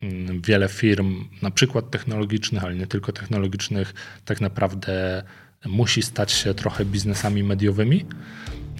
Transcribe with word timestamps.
mm, 0.00 0.40
wiele 0.40 0.68
firm, 0.68 1.24
na 1.42 1.50
przykład 1.50 1.90
technologicznych, 1.90 2.64
ale 2.64 2.74
nie 2.74 2.86
tylko 2.86 3.12
technologicznych, 3.12 3.94
tak 4.24 4.40
naprawdę 4.40 5.22
musi 5.66 6.02
stać 6.02 6.32
się 6.32 6.54
trochę 6.54 6.84
biznesami 6.84 7.42
mediowymi. 7.42 8.06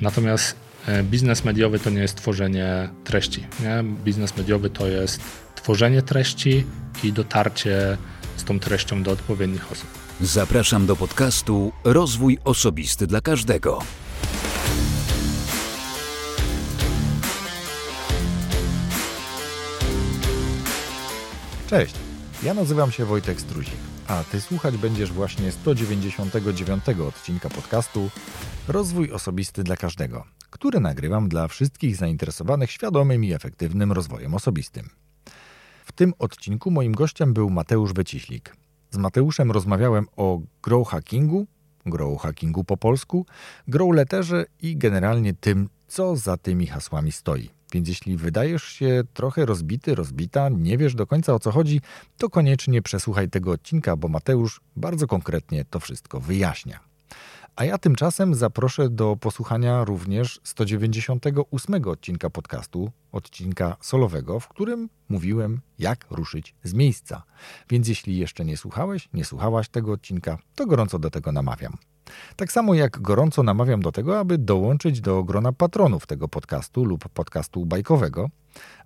Natomiast 0.00 0.56
e, 0.86 1.02
biznes 1.02 1.44
mediowy 1.44 1.78
to 1.78 1.90
nie 1.90 2.00
jest 2.00 2.16
tworzenie 2.16 2.88
treści. 3.04 3.46
Nie? 3.60 3.84
Biznes 4.04 4.36
mediowy 4.36 4.70
to 4.70 4.86
jest 4.86 5.20
tworzenie 5.54 6.02
treści 6.02 6.64
i 7.04 7.12
dotarcie 7.12 7.96
z 8.36 8.44
tą 8.44 8.60
treścią 8.60 9.02
do 9.02 9.10
odpowiednich 9.10 9.72
osób. 9.72 9.88
Zapraszam 10.20 10.86
do 10.86 10.96
podcastu 10.96 11.72
Rozwój 11.84 12.38
Osobisty 12.44 13.06
dla 13.06 13.20
Każdego. 13.20 13.82
Cześć, 21.70 21.94
ja 22.42 22.54
nazywam 22.54 22.90
się 22.90 23.04
Wojtek 23.04 23.40
Struzik, 23.40 23.74
a 24.06 24.24
Ty 24.24 24.40
słuchać 24.40 24.76
będziesz 24.76 25.12
właśnie 25.12 25.52
199 25.52 26.84
odcinka 27.08 27.48
podcastu 27.48 28.10
Rozwój 28.68 29.12
Osobisty 29.12 29.62
dla 29.64 29.76
Każdego, 29.76 30.24
który 30.50 30.80
nagrywam 30.80 31.28
dla 31.28 31.48
wszystkich 31.48 31.96
zainteresowanych 31.96 32.70
świadomym 32.70 33.24
i 33.24 33.32
efektywnym 33.32 33.92
rozwojem 33.92 34.34
osobistym. 34.34 34.88
W 35.84 35.92
tym 35.92 36.14
odcinku 36.18 36.70
moim 36.70 36.92
gościem 36.92 37.34
był 37.34 37.50
Mateusz 37.50 37.92
Wyciślik. 37.92 38.56
Z 38.90 38.96
Mateuszem 38.96 39.50
rozmawiałem 39.50 40.06
o 40.16 40.40
grow 40.62 40.88
hackingu, 40.88 41.46
grow 41.86 42.20
hackingu 42.20 42.64
po 42.64 42.76
polsku, 42.76 43.26
grow 43.68 43.94
letterze 43.94 44.44
i 44.62 44.76
generalnie 44.76 45.34
tym, 45.34 45.68
co 45.88 46.16
za 46.16 46.36
tymi 46.36 46.66
hasłami 46.66 47.12
stoi. 47.12 47.59
Więc 47.72 47.88
jeśli 47.88 48.16
wydajesz 48.16 48.64
się 48.64 49.02
trochę 49.14 49.46
rozbity, 49.46 49.94
rozbita, 49.94 50.48
nie 50.48 50.78
wiesz 50.78 50.94
do 50.94 51.06
końca 51.06 51.34
o 51.34 51.38
co 51.38 51.50
chodzi, 51.50 51.80
to 52.18 52.30
koniecznie 52.30 52.82
przesłuchaj 52.82 53.28
tego 53.28 53.52
odcinka, 53.52 53.96
bo 53.96 54.08
Mateusz 54.08 54.60
bardzo 54.76 55.06
konkretnie 55.06 55.64
to 55.64 55.80
wszystko 55.80 56.20
wyjaśnia. 56.20 56.90
A 57.56 57.64
ja 57.64 57.78
tymczasem 57.78 58.34
zaproszę 58.34 58.90
do 58.90 59.16
posłuchania 59.16 59.84
również 59.84 60.40
198 60.44 61.88
odcinka 61.88 62.30
podcastu, 62.30 62.90
odcinka 63.12 63.76
solowego, 63.80 64.40
w 64.40 64.48
którym 64.48 64.88
mówiłem, 65.08 65.60
jak 65.78 66.06
ruszyć 66.10 66.54
z 66.62 66.74
miejsca. 66.74 67.22
Więc 67.70 67.88
jeśli 67.88 68.18
jeszcze 68.18 68.44
nie 68.44 68.56
słuchałeś, 68.56 69.08
nie 69.12 69.24
słuchałaś 69.24 69.68
tego 69.68 69.92
odcinka, 69.92 70.38
to 70.54 70.66
gorąco 70.66 70.98
do 70.98 71.10
tego 71.10 71.32
namawiam. 71.32 71.76
Tak 72.36 72.52
samo 72.52 72.74
jak 72.74 73.00
gorąco 73.00 73.42
namawiam 73.42 73.82
do 73.82 73.92
tego, 73.92 74.18
aby 74.18 74.38
dołączyć 74.38 75.00
do 75.00 75.24
grona 75.24 75.52
patronów 75.52 76.06
tego 76.06 76.28
podcastu 76.28 76.84
lub 76.84 77.08
podcastu 77.08 77.66
bajkowego. 77.66 78.30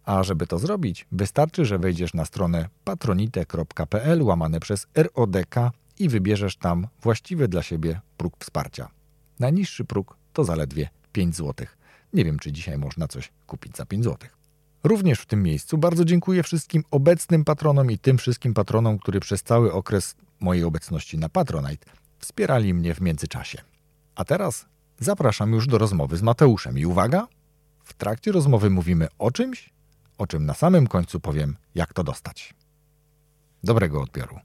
A 0.04 0.22
żeby 0.22 0.46
to 0.46 0.58
zrobić, 0.58 1.06
wystarczy, 1.12 1.64
że 1.64 1.78
wejdziesz 1.78 2.14
na 2.14 2.24
stronę 2.24 2.68
patronite.pl 2.84 4.22
łamane 4.22 4.60
przez 4.60 4.86
RODK 4.94 5.54
i 5.98 6.08
wybierzesz 6.08 6.56
tam 6.56 6.86
właściwy 7.02 7.48
dla 7.48 7.62
siebie 7.62 8.00
próg 8.16 8.34
wsparcia. 8.38 8.88
Najniższy 9.40 9.84
próg 9.84 10.16
to 10.32 10.44
zaledwie 10.44 10.88
5 11.12 11.36
zł. 11.36 11.66
Nie 12.12 12.24
wiem, 12.24 12.38
czy 12.38 12.52
dzisiaj 12.52 12.78
można 12.78 13.08
coś 13.08 13.32
kupić 13.46 13.76
za 13.76 13.86
5 13.86 14.04
zł. 14.04 14.28
Również 14.84 15.20
w 15.20 15.26
tym 15.26 15.42
miejscu 15.42 15.78
bardzo 15.78 16.04
dziękuję 16.04 16.42
wszystkim 16.42 16.84
obecnym 16.90 17.44
patronom 17.44 17.90
i 17.90 17.98
tym 17.98 18.18
wszystkim 18.18 18.54
patronom, 18.54 18.98
którzy 18.98 19.20
przez 19.20 19.42
cały 19.42 19.72
okres 19.72 20.16
mojej 20.40 20.64
obecności 20.64 21.18
na 21.18 21.28
Patronite 21.28 21.86
wspierali 22.24 22.74
mnie 22.74 22.94
w 22.94 23.00
międzyczasie. 23.00 23.58
A 24.14 24.24
teraz 24.24 24.66
zapraszam 24.98 25.52
już 25.52 25.66
do 25.66 25.78
rozmowy 25.78 26.16
z 26.16 26.22
Mateuszem. 26.22 26.78
I 26.78 26.86
uwaga, 26.86 27.26
w 27.84 27.94
trakcie 27.94 28.32
rozmowy 28.32 28.70
mówimy 28.70 29.08
o 29.18 29.30
czymś, 29.30 29.70
o 30.18 30.26
czym 30.26 30.46
na 30.46 30.54
samym 30.54 30.86
końcu 30.86 31.20
powiem, 31.20 31.56
jak 31.74 31.92
to 31.92 32.04
dostać. 32.04 32.54
Dobrego 33.64 34.02
odbioru. 34.02 34.38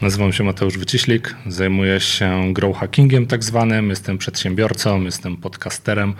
Nazywam 0.00 0.32
się 0.32 0.44
Mateusz 0.44 0.78
Wyciślik, 0.78 1.36
zajmuję 1.46 2.00
się 2.00 2.52
grow 2.52 2.76
hackingiem 2.76 3.26
tak 3.26 3.44
zwanym, 3.44 3.90
jestem 3.90 4.18
przedsiębiorcą, 4.18 5.02
jestem 5.02 5.36
podcasterem. 5.36 6.14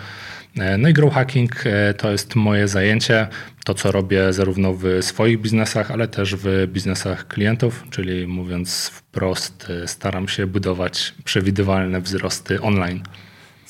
E, 0.59 0.78
no 0.78 0.88
i 0.88 0.92
grow 0.92 1.15
hacking 1.15 1.66
e, 1.66 1.94
to 1.94 2.10
jest 2.10 2.34
moje 2.34 2.69
zajęcie, 2.69 3.26
to 3.65 3.75
co 3.75 3.92
robię 3.92 4.32
zarówno 4.32 4.75
w 4.75 4.84
swoich 5.00 5.41
biznesach, 5.41 5.91
ale 5.91 6.09
też 6.09 6.34
w 6.37 6.66
biznesach 6.66 7.28
klientów, 7.28 7.84
czyli 7.91 8.26
mówiąc 8.26 8.88
wprost, 8.88 9.70
e, 9.70 9.88
staram 9.88 10.28
się 10.28 10.47
budować 10.47 11.15
przewidywalne 11.25 12.00
wzrosty 12.00 12.60
online. 12.60 13.03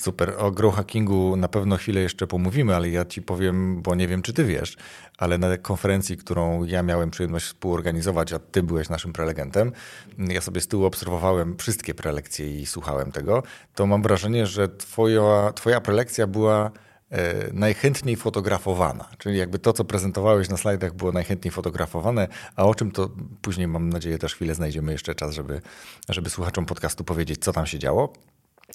Super. 0.05 0.35
O 0.39 0.51
grow 0.51 0.75
hackingu 0.75 1.37
na 1.37 1.49
pewno 1.49 1.77
chwilę 1.77 2.01
jeszcze 2.01 2.27
pomówimy, 2.27 2.77
ale 2.77 2.91
ja 2.91 3.05
ci 3.05 3.23
powiem, 3.23 3.83
bo 3.83 3.95
nie 3.95 4.09
wiem, 4.09 4.23
czy 4.23 4.33
ty 4.33 4.45
wiesz, 4.45 4.77
ale 5.19 5.39
na 5.39 5.59
konferencji, 5.59 6.17
którą 6.17 6.65
ja 6.65 6.83
miałem 6.83 7.11
przyjemność 7.11 7.47
współorganizować, 7.47 8.33
a 8.33 8.39
ty 8.39 8.63
byłeś 8.63 8.89
naszym 8.89 9.13
prelegentem, 9.13 9.73
ja 10.19 10.41
sobie 10.41 10.61
z 10.61 10.69
tyłu 10.69 10.85
obserwowałem 10.85 11.57
wszystkie 11.57 11.95
prelekcje 11.95 12.61
i 12.61 12.67
słuchałem 12.67 13.13
tego, 13.13 13.43
to 13.75 13.87
mam 13.87 14.03
wrażenie, 14.03 14.47
że 14.47 14.69
twoja, 14.69 15.53
twoja 15.55 15.81
prelekcja 15.81 16.27
była 16.27 16.71
e, 17.11 17.53
najchętniej 17.53 18.17
fotografowana. 18.17 19.09
Czyli 19.19 19.39
jakby 19.39 19.59
to, 19.59 19.73
co 19.73 19.85
prezentowałeś 19.85 20.49
na 20.49 20.57
slajdach, 20.57 20.95
było 20.95 21.13
najchętniej 21.13 21.53
fotografowane, 21.53 22.29
a 22.57 22.65
o 22.65 22.75
czym 22.75 22.91
to 22.91 23.11
później, 23.43 23.69
mam 23.69 23.89
nadzieję, 23.89 24.19
też 24.19 24.35
chwilę 24.35 24.55
znajdziemy 24.55 24.93
jeszcze 24.93 25.15
czas, 25.15 25.35
żeby, 25.35 25.61
żeby 26.09 26.31
słuchaczom 26.31 26.67
podcastu 26.67 27.05
powiedzieć, 27.05 27.45
co 27.45 27.53
tam 27.53 27.67
się 27.67 27.79
działo. 27.79 28.13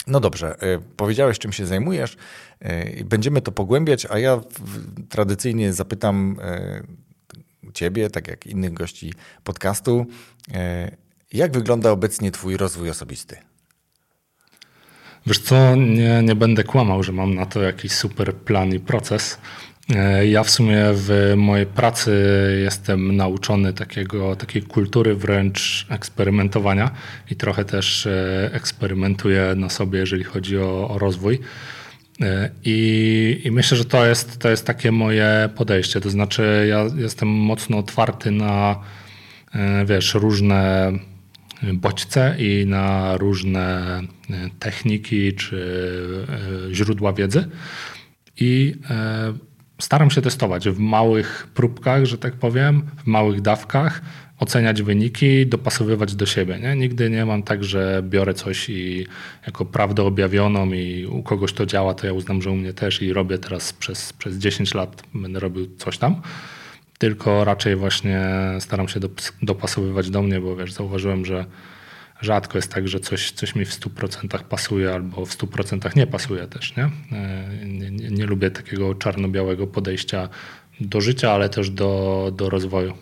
No 0.07 0.19
dobrze, 0.19 0.63
y, 0.63 0.81
powiedziałeś, 0.97 1.39
czym 1.39 1.53
się 1.53 1.65
zajmujesz. 1.65 2.17
Y, 2.61 3.05
będziemy 3.05 3.41
to 3.41 3.51
pogłębiać, 3.51 4.07
a 4.09 4.19
ja 4.19 4.41
tradycyjnie 5.09 5.73
zapytam 5.73 6.39
y, 6.39 7.09
Ciebie, 7.73 8.09
tak 8.09 8.27
jak 8.27 8.47
innych 8.47 8.73
gości 8.73 9.13
podcastu, 9.43 10.05
jak 11.33 11.51
wygląda 11.51 11.91
obecnie 11.91 12.31
Twój 12.31 12.57
rozwój 12.57 12.89
osobisty? 12.89 13.37
Wiesz 15.25 15.39
co, 15.39 15.75
nie, 15.75 16.21
nie 16.23 16.35
będę 16.35 16.63
kłamał, 16.63 17.03
że 17.03 17.11
mam 17.11 17.35
na 17.35 17.45
to 17.45 17.61
jakiś 17.61 17.91
super 17.91 18.35
plan 18.35 18.69
i 18.75 18.79
proces. 18.79 19.37
E, 19.95 20.27
ja 20.27 20.43
w 20.43 20.49
sumie 20.49 20.85
w 20.93 21.33
mojej 21.37 21.65
pracy 21.65 22.11
jestem 22.63 23.15
nauczony 23.15 23.73
takiego, 23.73 24.35
takiej 24.35 24.61
kultury 24.61 25.15
wręcz 25.15 25.85
eksperymentowania 25.89 26.91
i 27.31 27.35
trochę 27.35 27.65
też 27.65 28.05
e, 28.05 28.49
eksperymentuję 28.53 29.53
na 29.55 29.69
sobie, 29.69 29.99
jeżeli 29.99 30.23
chodzi 30.23 30.57
o, 30.57 30.89
o 30.89 30.99
rozwój. 30.99 31.39
E, 32.21 32.49
I, 32.65 33.41
I, 33.43 33.51
myślę, 33.51 33.77
że 33.77 33.85
to 33.85 34.05
jest, 34.05 34.37
to 34.37 34.49
jest 34.49 34.65
takie 34.65 34.91
moje 34.91 35.49
podejście. 35.55 36.01
To 36.01 36.09
znaczy, 36.09 36.65
ja 36.69 36.85
jestem 36.97 37.27
mocno 37.27 37.77
otwarty 37.77 38.31
na 38.31 38.79
wiesz, 39.85 40.13
różne 40.13 40.91
bodźce 41.73 42.35
i 42.39 42.65
na 42.65 43.17
różne 43.17 44.01
techniki 44.59 45.33
czy 45.33 46.27
źródła 46.71 47.13
wiedzy. 47.13 47.49
I 48.39 48.75
staram 49.79 50.11
się 50.11 50.21
testować 50.21 50.69
w 50.69 50.79
małych 50.79 51.47
próbkach, 51.53 52.05
że 52.05 52.17
tak 52.17 52.33
powiem, 52.33 52.81
w 53.03 53.07
małych 53.07 53.41
dawkach, 53.41 54.01
oceniać 54.39 54.81
wyniki, 54.81 55.47
dopasowywać 55.47 56.15
do 56.15 56.25
siebie. 56.25 56.59
Nie? 56.59 56.75
Nigdy 56.75 57.09
nie 57.09 57.25
mam 57.25 57.43
tak, 57.43 57.63
że 57.63 58.03
biorę 58.09 58.33
coś 58.33 58.69
i 58.69 59.05
jako 59.45 59.65
prawdę 59.65 60.03
objawioną 60.03 60.71
i 60.73 61.05
u 61.05 61.23
kogoś 61.23 61.53
to 61.53 61.65
działa, 61.65 61.93
to 61.93 62.07
ja 62.07 62.13
uznam, 62.13 62.41
że 62.41 62.51
u 62.51 62.55
mnie 62.55 62.73
też 62.73 63.01
i 63.01 63.13
robię 63.13 63.37
teraz 63.37 63.73
przez, 63.73 64.13
przez 64.13 64.37
10 64.37 64.73
lat, 64.73 65.03
będę 65.13 65.39
robił 65.39 65.67
coś 65.77 65.97
tam. 65.97 66.21
Tylko 66.97 67.43
raczej 67.43 67.75
właśnie 67.75 68.27
staram 68.59 68.87
się 68.87 68.99
dopasowywać 69.41 70.09
do 70.09 70.21
mnie, 70.21 70.41
bo 70.41 70.55
wiesz, 70.55 70.73
zauważyłem, 70.73 71.25
że 71.25 71.45
rzadko 72.21 72.57
jest 72.57 72.73
tak, 72.73 72.87
że 72.87 72.99
coś, 72.99 73.31
coś 73.31 73.55
mi 73.55 73.65
w 73.65 73.79
100% 73.79 74.43
pasuje 74.43 74.93
albo 74.93 75.25
w 75.25 75.37
100% 75.37 75.95
nie 75.95 76.07
pasuje 76.07 76.47
też. 76.47 76.75
Nie? 76.77 76.83
E, 76.83 77.49
nie, 77.65 77.91
nie, 77.91 78.09
nie 78.09 78.25
lubię 78.25 78.51
takiego 78.51 78.95
czarno-białego 78.95 79.67
podejścia 79.67 80.29
do 80.81 81.01
życia, 81.01 81.31
ale 81.31 81.49
też 81.49 81.69
do, 81.69 82.31
do 82.35 82.49
rozwoju. 82.49 82.93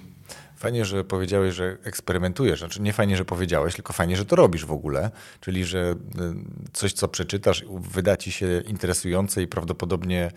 Fajnie, 0.58 0.86
że 0.86 1.04
powiedziałeś, 1.04 1.56
że 1.56 1.78
eksperymentujesz. 1.84 2.60
Znaczy 2.60 2.82
nie 2.82 2.94
fajnie, 2.94 3.18
że 3.18 3.26
powiedziałeś, 3.26 3.76
tylko 3.76 3.94
fajnie, 3.94 4.18
że 4.18 4.26
to 4.26 4.36
robisz 4.36 4.66
w 4.66 4.72
ogóle. 4.72 5.12
Czyli, 5.40 5.66
że 5.66 5.92
y, 5.92 6.74
coś, 6.74 6.94
co 6.94 7.08
przeczytasz, 7.08 7.66
wyda 7.70 8.18
ci 8.18 8.32
się 8.32 8.62
interesujące 8.68 9.42
i 9.42 9.48
prawdopodobnie 9.48 10.32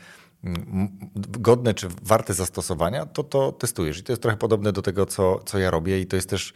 mm, 0.44 0.88
godne 1.28 1.74
czy 1.74 1.88
warte 2.02 2.34
zastosowania, 2.34 3.06
to 3.06 3.24
to 3.24 3.52
testujesz. 3.52 3.98
I 3.98 4.02
to 4.02 4.12
jest 4.12 4.22
trochę 4.22 4.36
podobne 4.36 4.72
do 4.72 4.82
tego, 4.82 5.06
co, 5.06 5.40
co 5.44 5.58
ja 5.58 5.70
robię 5.70 6.00
i 6.00 6.06
to 6.06 6.16
jest 6.16 6.30
też 6.30 6.52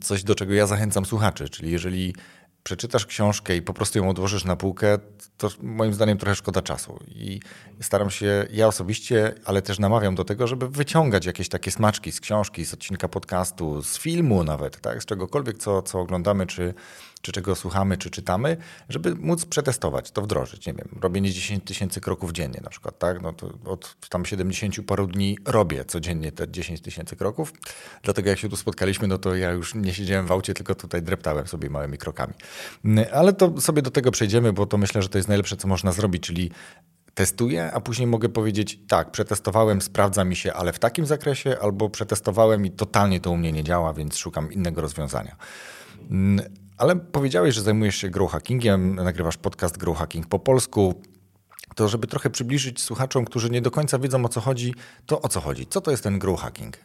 coś, 0.00 0.24
do 0.24 0.34
czego 0.34 0.54
ja 0.54 0.66
zachęcam 0.66 1.04
słuchaczy. 1.04 1.48
Czyli 1.48 1.70
jeżeli 1.70 2.14
przeczytasz 2.62 3.06
książkę 3.06 3.56
i 3.56 3.62
po 3.62 3.74
prostu 3.74 3.98
ją 3.98 4.08
odłożysz 4.08 4.44
na 4.44 4.56
półkę, 4.56 4.98
to 5.36 5.50
moim 5.62 5.94
zdaniem 5.94 6.18
trochę 6.18 6.34
szkoda 6.34 6.62
czasu. 6.62 6.98
I 7.08 7.40
staram 7.80 8.10
się, 8.10 8.46
ja 8.50 8.66
osobiście, 8.66 9.34
ale 9.44 9.62
też 9.62 9.78
namawiam 9.78 10.14
do 10.14 10.24
tego, 10.24 10.46
żeby 10.46 10.68
wyciągać 10.68 11.26
jakieś 11.26 11.48
takie 11.48 11.70
smaczki 11.70 12.12
z 12.12 12.20
książki, 12.20 12.64
z 12.64 12.74
odcinka 12.74 13.08
podcastu, 13.08 13.82
z 13.82 13.98
filmu 13.98 14.44
nawet, 14.44 14.80
tak? 14.80 15.02
z 15.02 15.06
czegokolwiek, 15.06 15.58
co, 15.58 15.82
co 15.82 16.00
oglądamy 16.00 16.46
czy, 16.46 16.74
czy 17.20 17.32
czego 17.32 17.54
słuchamy, 17.54 17.96
czy 17.96 18.10
czytamy, 18.10 18.56
żeby 18.88 19.14
móc 19.14 19.44
przetestować, 19.44 20.10
to 20.10 20.22
wdrożyć. 20.22 20.66
Nie 20.66 20.72
wiem, 20.72 20.88
robienie 21.00 21.32
10 21.32 21.64
tysięcy 21.64 22.00
kroków 22.00 22.32
dziennie 22.32 22.60
na 22.64 22.70
przykład, 22.70 22.98
tak? 22.98 23.22
No 23.22 23.32
to 23.32 23.52
od 23.64 23.96
tam 24.08 24.26
70 24.26 24.86
paru 24.86 25.06
dni 25.06 25.38
robię 25.44 25.84
codziennie 25.84 26.32
te 26.32 26.50
10 26.50 26.80
tysięcy 26.80 27.16
kroków. 27.16 27.52
Dlatego 28.02 28.30
jak 28.30 28.38
się 28.38 28.48
tu 28.48 28.56
spotkaliśmy, 28.56 29.08
no 29.08 29.18
to 29.18 29.34
ja 29.34 29.50
już 29.50 29.74
nie 29.74 29.94
siedziałem 29.94 30.26
w 30.26 30.32
aucie, 30.32 30.54
tylko 30.54 30.74
tutaj 30.74 31.02
dreptałem 31.02 31.46
sobie 31.46 31.70
małymi 31.70 31.98
krokami. 31.98 32.34
Ale 33.12 33.32
to 33.32 33.60
sobie 33.60 33.82
do 33.82 33.90
tego 33.90 34.10
przejdziemy, 34.10 34.52
bo 34.52 34.66
to 34.66 34.78
myślę, 34.78 35.02
że 35.02 35.08
to 35.08 35.18
jest 35.18 35.28
najlepsze, 35.28 35.56
co 35.56 35.68
można 35.68 35.92
zrobić, 35.92 36.22
czyli 36.22 36.50
testuję, 37.14 37.72
a 37.72 37.80
później 37.80 38.06
mogę 38.06 38.28
powiedzieć, 38.28 38.78
tak, 38.88 39.10
przetestowałem, 39.10 39.82
sprawdza 39.82 40.24
mi 40.24 40.36
się, 40.36 40.52
ale 40.52 40.72
w 40.72 40.78
takim 40.78 41.06
zakresie, 41.06 41.56
albo 41.62 41.90
przetestowałem 41.90 42.66
i 42.66 42.70
totalnie 42.70 43.20
to 43.20 43.30
u 43.30 43.36
mnie 43.36 43.52
nie 43.52 43.64
działa, 43.64 43.92
więc 43.92 44.16
szukam 44.16 44.52
innego 44.52 44.80
rozwiązania. 44.80 45.36
Ale 46.78 46.96
powiedziałeś, 46.96 47.54
że 47.54 47.62
zajmujesz 47.62 47.96
się 47.96 48.10
grow 48.10 48.30
hackingiem, 48.30 48.94
nagrywasz 48.94 49.36
podcast 49.36 49.78
Grow 49.78 49.98
Hacking 49.98 50.26
po 50.26 50.38
polsku. 50.38 51.02
To 51.74 51.88
żeby 51.88 52.06
trochę 52.06 52.30
przybliżyć 52.30 52.80
słuchaczom, 52.80 53.24
którzy 53.24 53.50
nie 53.50 53.62
do 53.62 53.70
końca 53.70 53.98
wiedzą 53.98 54.24
o 54.24 54.28
co 54.28 54.40
chodzi, 54.40 54.74
to 55.06 55.22
o 55.22 55.28
co 55.28 55.40
chodzi? 55.40 55.66
Co 55.66 55.80
to 55.80 55.90
jest 55.90 56.02
ten 56.02 56.18
grow 56.18 56.40
hacking? 56.40 56.76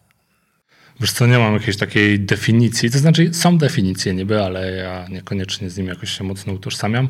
Wiesz 0.99 1.11
co, 1.11 1.27
nie 1.27 1.39
mam 1.39 1.53
jakiejś 1.53 1.77
takiej 1.77 2.19
definicji. 2.19 2.91
To 2.91 2.97
znaczy 2.97 3.33
są 3.33 3.57
definicje 3.57 4.13
niby, 4.13 4.43
ale 4.43 4.71
ja 4.71 5.07
niekoniecznie 5.07 5.69
z 5.69 5.77
nim 5.77 5.87
jakoś 5.87 6.09
się 6.17 6.23
mocno 6.23 6.53
utożsamiam. 6.53 7.09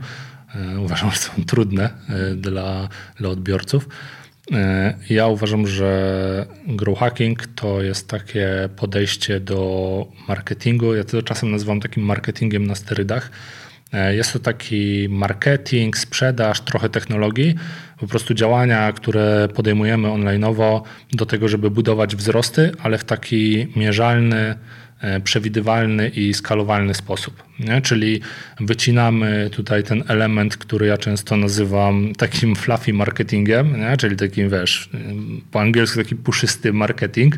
E, 0.56 0.80
uważam, 0.80 1.12
że 1.12 1.18
są 1.18 1.32
trudne 1.48 1.90
e, 2.10 2.36
dla, 2.36 2.90
dla 3.16 3.30
odbiorców. 3.30 3.88
E, 4.52 4.94
ja 5.10 5.28
uważam, 5.28 5.68
że 5.68 6.46
grow 6.68 7.00
hacking 7.00 7.48
to 7.56 7.82
jest 7.82 8.08
takie 8.08 8.70
podejście 8.76 9.40
do 9.40 10.08
marketingu. 10.28 10.94
Ja 10.94 11.04
to 11.04 11.22
czasem 11.22 11.52
nazywam 11.52 11.80
takim 11.80 12.04
marketingiem 12.04 12.68
na 12.68 12.76
sterydach. 12.76 13.32
Jest 14.12 14.34
to 14.34 14.40
taki 14.40 15.08
marketing, 15.10 15.98
sprzedaż, 15.98 16.62
trochę 16.62 16.90
technologii, 16.90 17.56
po 18.00 18.08
prostu 18.08 18.34
działania, 18.34 18.92
które 18.92 19.48
podejmujemy 19.56 20.08
online'owo 20.08 20.82
do 21.12 21.26
tego, 21.26 21.48
żeby 21.48 21.72
budować 21.72 22.16
wzrosty, 22.16 22.72
ale 22.84 22.98
w 22.98 23.04
taki 23.04 23.68
mierzalny, 23.76 24.36
E, 24.46 24.56
przewidywalny 25.24 26.10
i 26.10 26.34
skalowalny 26.34 26.94
sposób. 26.94 27.44
Nie? 27.60 27.82
Czyli 27.82 28.22
wycinamy 28.60 29.50
tutaj 29.52 29.84
ten 29.84 30.04
element, 30.08 30.58
który 30.58 30.86
ja 30.86 30.98
często 30.98 31.38
nazywam 31.38 32.14
takim 32.18 32.56
fluffy 32.64 32.94
marketingiem, 32.94 33.80
nie? 33.80 33.98
czyli 33.98 34.16
takim, 34.16 34.50
wiesz, 34.50 34.90
po 35.52 35.62
angielsku 35.62 35.98
taki 35.98 36.16
puszysty 36.16 36.74
marketing 36.74 37.36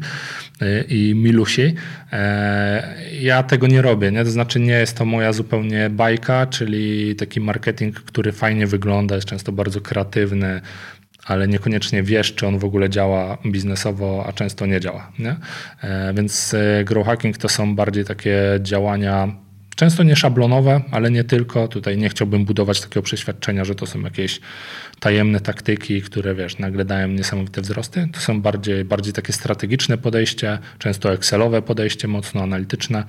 e, 0.61 0.81
i 0.81 1.15
milusi. 1.15 1.73
E, 2.11 2.95
ja 3.21 3.43
tego 3.43 3.67
nie 3.67 3.81
robię, 3.81 4.11
nie? 4.11 4.23
to 4.23 4.31
znaczy 4.31 4.59
nie 4.59 4.73
jest 4.73 4.97
to 4.97 5.05
moja 5.05 5.33
zupełnie 5.33 5.89
bajka, 5.89 6.47
czyli 6.47 7.15
taki 7.15 7.41
marketing, 7.41 7.99
który 7.99 8.31
fajnie 8.31 8.67
wygląda, 8.67 9.15
jest 9.15 9.27
często 9.27 9.51
bardzo 9.51 9.81
kreatywny, 9.81 10.61
ale 11.25 11.47
niekoniecznie 11.47 12.03
wiesz, 12.03 12.35
czy 12.35 12.47
on 12.47 12.59
w 12.59 12.65
ogóle 12.65 12.89
działa 12.89 13.37
biznesowo, 13.45 14.25
a 14.27 14.33
często 14.33 14.65
nie 14.65 14.79
działa. 14.79 15.11
Nie? 15.19 15.35
E, 15.81 16.13
więc 16.13 16.53
e, 16.53 16.83
grow 16.83 17.05
hacking 17.05 17.37
to 17.37 17.49
są 17.49 17.75
bardziej 17.75 18.05
takie 18.05 18.39
działania 18.61 19.35
często 19.75 20.03
nie 20.03 20.15
szablonowe, 20.15 20.81
ale 20.91 21.11
nie 21.11 21.23
tylko. 21.23 21.67
Tutaj 21.67 21.97
nie 21.97 22.09
chciałbym 22.09 22.45
budować 22.45 22.81
takiego 22.81 23.01
przeświadczenia, 23.01 23.65
że 23.65 23.75
to 23.75 23.85
są 23.85 24.01
jakieś 24.01 24.39
tajemne 24.99 25.39
taktyki, 25.39 26.01
które 26.01 26.35
wiesz, 26.35 26.59
nagle 26.59 26.85
dają 26.85 27.07
niesamowite 27.07 27.61
wzrosty. 27.61 28.07
To 28.13 28.19
są 28.19 28.41
bardziej, 28.41 28.85
bardziej 28.85 29.13
takie 29.13 29.33
strategiczne 29.33 29.97
podejście, 29.97 30.59
często 30.79 31.13
Excelowe 31.13 31.61
podejście, 31.61 32.07
mocno 32.07 32.43
analityczne, 32.43 33.03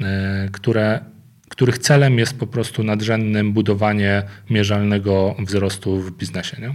e, 0.00 0.48
które 0.52 1.00
których 1.48 1.78
celem 1.78 2.18
jest 2.18 2.38
po 2.38 2.46
prostu 2.46 2.84
nadrzędnym 2.84 3.52
budowanie 3.52 4.22
mierzalnego 4.50 5.34
wzrostu 5.38 6.00
w 6.00 6.10
biznesie. 6.10 6.56
Nie? 6.60 6.74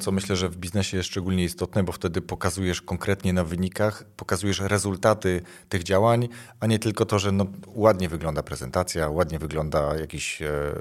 Co 0.00 0.12
myślę, 0.12 0.36
że 0.36 0.48
w 0.48 0.56
biznesie 0.56 0.96
jest 0.96 1.08
szczególnie 1.08 1.44
istotne, 1.44 1.82
bo 1.82 1.92
wtedy 1.92 2.22
pokazujesz 2.22 2.82
konkretnie 2.82 3.32
na 3.32 3.44
wynikach, 3.44 4.04
pokazujesz 4.16 4.60
rezultaty 4.60 5.42
tych 5.68 5.82
działań, 5.82 6.28
a 6.60 6.66
nie 6.66 6.78
tylko 6.78 7.06
to, 7.06 7.18
że 7.18 7.32
no, 7.32 7.46
ładnie 7.66 8.08
wygląda 8.08 8.42
prezentacja, 8.42 9.08
ładnie 9.08 9.38
wygląda 9.38 9.96
jakiś 9.96 10.42
e, 10.42 10.74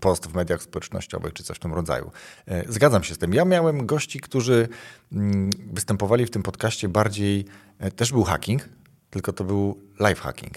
post 0.00 0.26
w 0.26 0.34
mediach 0.34 0.62
społecznościowych 0.62 1.32
czy 1.32 1.42
coś 1.42 1.56
w 1.56 1.60
tym 1.60 1.74
rodzaju. 1.74 2.10
E, 2.46 2.72
zgadzam 2.72 3.04
się 3.04 3.14
z 3.14 3.18
tym. 3.18 3.34
Ja 3.34 3.44
miałem 3.44 3.86
gości, 3.86 4.20
którzy 4.20 4.68
mm, 5.12 5.50
występowali 5.72 6.26
w 6.26 6.30
tym 6.30 6.42
podcaście 6.42 6.88
bardziej, 6.88 7.44
e, 7.78 7.90
też 7.90 8.12
był 8.12 8.24
hacking, 8.24 8.68
tylko 9.10 9.32
to 9.32 9.44
był 9.44 9.80
live 9.98 10.20
hacking, 10.20 10.54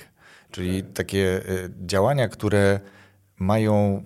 czyli 0.52 0.84
takie 0.84 1.42
działania, 1.86 2.28
które 2.28 2.80
mają 3.40 4.04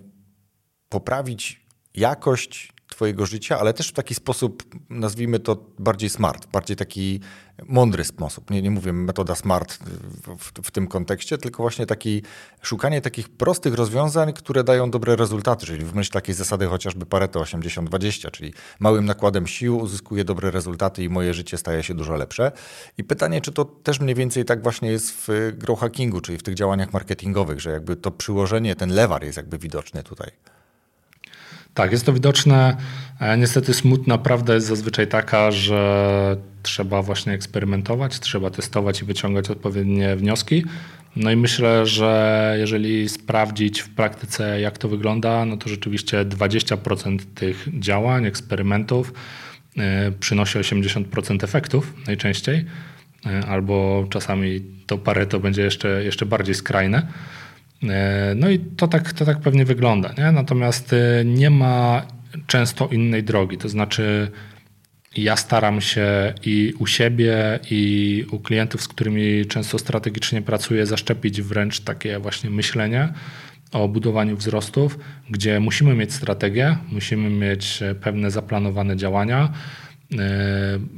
poprawić 0.88 1.66
jakość 1.94 2.72
Twojego 3.00 3.26
życia, 3.26 3.58
ale 3.58 3.74
też 3.74 3.88
w 3.88 3.92
taki 3.92 4.14
sposób, 4.14 4.62
nazwijmy 4.90 5.38
to 5.38 5.56
bardziej 5.78 6.10
smart, 6.10 6.46
bardziej 6.46 6.76
taki 6.76 7.20
mądry 7.68 8.04
sposób. 8.04 8.50
Nie, 8.50 8.62
nie 8.62 8.70
mówię 8.70 8.92
metoda 8.92 9.34
smart 9.34 9.78
w, 10.26 10.62
w, 10.62 10.70
tym 10.70 10.86
kontekście, 10.86 11.38
tylko 11.38 11.62
właśnie 11.62 11.86
taki 11.86 12.22
szukanie 12.62 13.00
takich 13.00 13.28
prostych 13.28 13.74
rozwiązań, 13.74 14.32
które 14.32 14.64
dają 14.64 14.90
dobre 14.90 15.16
rezultaty, 15.16 15.66
czyli 15.66 15.84
w 15.84 15.94
myśl 15.94 16.12
takiej 16.12 16.34
zasady 16.34 16.66
chociażby 16.66 17.06
Pareto 17.06 17.40
80-20, 17.40 18.30
czyli 18.30 18.52
małym 18.80 19.04
nakładem 19.04 19.46
sił 19.46 19.78
uzyskuję 19.78 20.24
dobre 20.24 20.50
rezultaty 20.50 21.04
i 21.04 21.08
moje 21.08 21.34
życie 21.34 21.58
staje 21.58 21.82
się 21.82 21.94
dużo 21.94 22.16
lepsze. 22.16 22.52
I 22.98 23.04
pytanie, 23.04 23.40
czy 23.40 23.52
to 23.52 23.64
też 23.64 24.00
mniej 24.00 24.14
więcej 24.14 24.44
tak 24.44 24.62
właśnie 24.62 24.90
jest 24.90 25.10
w 25.10 25.52
grow 25.58 25.80
hackingu, 25.80 26.20
czyli 26.20 26.38
w 26.38 26.42
tych 26.42 26.54
działaniach 26.54 26.92
marketingowych, 26.92 27.60
że 27.60 27.70
jakby 27.70 27.96
to 27.96 28.10
przyłożenie, 28.10 28.76
ten 28.76 28.90
lewar 28.90 29.24
jest 29.24 29.36
jakby 29.36 29.58
widoczny 29.58 30.02
tutaj. 30.02 30.30
Tak, 31.74 31.92
jest 31.92 32.06
to 32.06 32.12
widoczne. 32.12 32.76
E, 33.20 33.38
niestety 33.38 33.74
smutna 33.74 34.18
prawda 34.18 34.54
jest 34.54 34.66
zazwyczaj 34.66 35.06
taka, 35.06 35.50
że 35.50 36.36
trzeba 36.62 37.02
właśnie 37.02 37.32
eksperymentować, 37.32 38.20
trzeba 38.20 38.50
testować 38.50 39.02
i 39.02 39.04
wyciągać 39.04 39.50
odpowiednie 39.50 40.16
wnioski. 40.16 40.64
No 41.16 41.30
i 41.30 41.36
myślę, 41.36 41.86
że 41.86 42.54
jeżeli 42.58 43.08
sprawdzić 43.08 43.80
w 43.80 43.88
praktyce, 43.88 44.60
jak 44.60 44.78
to 44.78 44.88
wygląda, 44.88 45.44
no 45.44 45.56
to 45.56 45.68
rzeczywiście 45.68 46.24
20% 46.24 47.18
tych 47.34 47.68
działań, 47.78 48.26
eksperymentów 48.26 49.12
e, 49.76 50.12
przynosi 50.12 50.58
80% 50.58 51.44
efektów 51.44 51.94
najczęściej, 52.06 52.64
e, 53.26 53.46
albo 53.46 54.06
czasami 54.10 54.60
to 54.86 54.98
parę 54.98 55.26
to 55.26 55.40
będzie 55.40 55.62
jeszcze, 55.62 56.04
jeszcze 56.04 56.26
bardziej 56.26 56.54
skrajne. 56.54 57.06
E, 57.82 58.34
no 58.36 58.50
i 58.50 58.58
to 58.58 58.88
tak, 58.88 59.12
to 59.12 59.24
tak 59.24 59.40
pewnie 59.40 59.64
wygląda. 59.64 60.12
Nie? 60.18 60.32
Natomiast 60.32 60.92
e, 60.92 61.24
nie 61.24 61.50
ma 61.50 62.06
często 62.46 62.88
innej 62.88 63.24
drogi. 63.24 63.58
To 63.58 63.68
znaczy, 63.68 64.30
ja 65.16 65.36
staram 65.36 65.80
się 65.80 66.34
i 66.44 66.74
u 66.78 66.86
siebie, 66.86 67.58
i 67.70 68.24
u 68.30 68.38
klientów, 68.38 68.82
z 68.82 68.88
którymi 68.88 69.46
często 69.46 69.78
strategicznie 69.78 70.42
pracuję, 70.42 70.86
zaszczepić 70.86 71.42
wręcz 71.42 71.80
takie 71.80 72.18
właśnie 72.18 72.50
myślenie 72.50 73.12
o 73.72 73.88
budowaniu 73.88 74.36
wzrostów, 74.36 74.98
gdzie 75.30 75.60
musimy 75.60 75.94
mieć 75.94 76.14
strategię, 76.14 76.76
musimy 76.92 77.30
mieć 77.30 77.80
pewne 78.00 78.30
zaplanowane 78.30 78.96
działania. 78.96 79.52
E, 80.18 80.18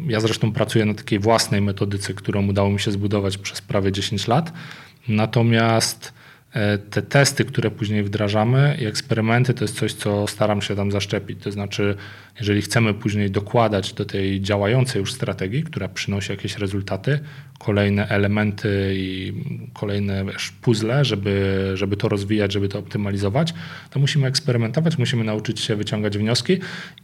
ja 0.09 0.21
zresztą 0.21 0.53
pracuję 0.53 0.85
na 0.85 0.95
takiej 0.95 1.19
własnej 1.19 1.61
metodyce, 1.61 2.15
którą 2.15 2.49
udało 2.49 2.71
mi 2.71 2.81
się 2.81 2.91
zbudować 2.91 3.39
przez 3.39 3.61
prawie 3.61 3.93
10 3.93 4.29
lat. 4.29 4.53
Natomiast 5.09 6.13
E, 6.19 6.22
te 6.91 7.03
testy, 7.03 7.45
które 7.45 7.71
później 7.71 8.03
wdrażamy 8.03 8.77
i 8.81 8.87
eksperymenty, 8.87 9.55
to 9.55 9.65
jest 9.65 9.77
coś, 9.77 9.93
co 9.93 10.27
staram 10.27 10.63
się 10.63 10.77
tam 10.77 10.93
zaszczepić. 10.93 11.43
To 11.43 11.53
znaczy, 11.53 11.97
jeżeli 12.39 12.63
chcemy 12.63 12.95
później 12.95 13.31
dokładać 13.31 13.93
do 13.93 14.05
tej 14.05 14.41
działającej 14.41 15.01
już 15.01 15.13
strategii, 15.13 15.63
która 15.63 15.89
przynosi 15.89 16.33
jakieś 16.33 16.57
rezultaty, 16.59 17.21
kolejne 17.65 18.09
elementy 18.09 18.93
i 18.97 19.33
kolejne 19.73 20.25
wiesz, 20.25 20.51
puzzle, 20.51 21.05
żeby, 21.05 21.71
żeby 21.75 21.97
to 21.97 22.09
rozwijać, 22.09 22.53
żeby 22.53 22.69
to 22.69 22.79
optymalizować, 22.79 23.55
to 23.91 24.01
musimy 24.01 24.27
eksperymentować, 24.27 24.99
musimy 24.99 25.25
nauczyć 25.25 25.61
się 25.61 25.77
wyciągać 25.77 26.19
wnioski 26.19 26.59